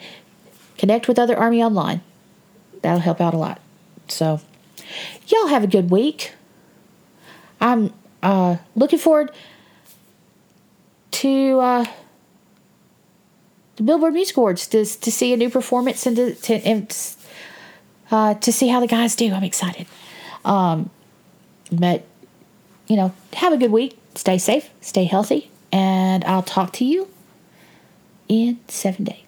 connect 0.77 1.07
with 1.07 1.17
other 1.17 1.35
Army 1.35 1.63
online. 1.63 2.01
That'll 2.83 2.99
help 2.99 3.19
out 3.19 3.33
a 3.33 3.37
lot. 3.37 3.59
So, 4.07 4.39
y'all 5.27 5.47
have 5.47 5.63
a 5.63 5.67
good 5.67 5.89
week. 5.89 6.33
I'm 7.59 7.91
uh, 8.23 8.57
looking 8.75 8.99
forward 8.99 9.31
to 11.11 11.59
uh, 11.59 11.85
the 13.77 13.83
Billboard 13.83 14.13
Music 14.13 14.37
Awards 14.37 14.67
to, 14.67 14.85
to 14.85 15.11
see 15.11 15.33
a 15.33 15.37
new 15.37 15.49
performance 15.49 16.05
and 16.05 16.15
to, 16.15 16.35
to, 16.35 16.53
and, 16.55 17.15
uh, 18.11 18.33
to 18.35 18.51
see 18.51 18.67
how 18.67 18.79
the 18.79 18.87
guys 18.87 19.15
do. 19.15 19.33
I'm 19.33 19.43
excited. 19.43 19.87
Um, 20.45 20.89
but, 21.71 22.05
you 22.87 22.95
know, 22.95 23.13
have 23.33 23.53
a 23.53 23.57
good 23.57 23.71
week. 23.71 23.97
Stay 24.15 24.37
safe, 24.37 24.69
stay 24.81 25.03
healthy, 25.03 25.51
and 25.71 26.23
I'll 26.25 26.41
talk 26.41 26.73
to 26.73 26.85
you 26.85 27.07
in 28.27 28.59
seven 28.67 29.03
days. 29.03 29.26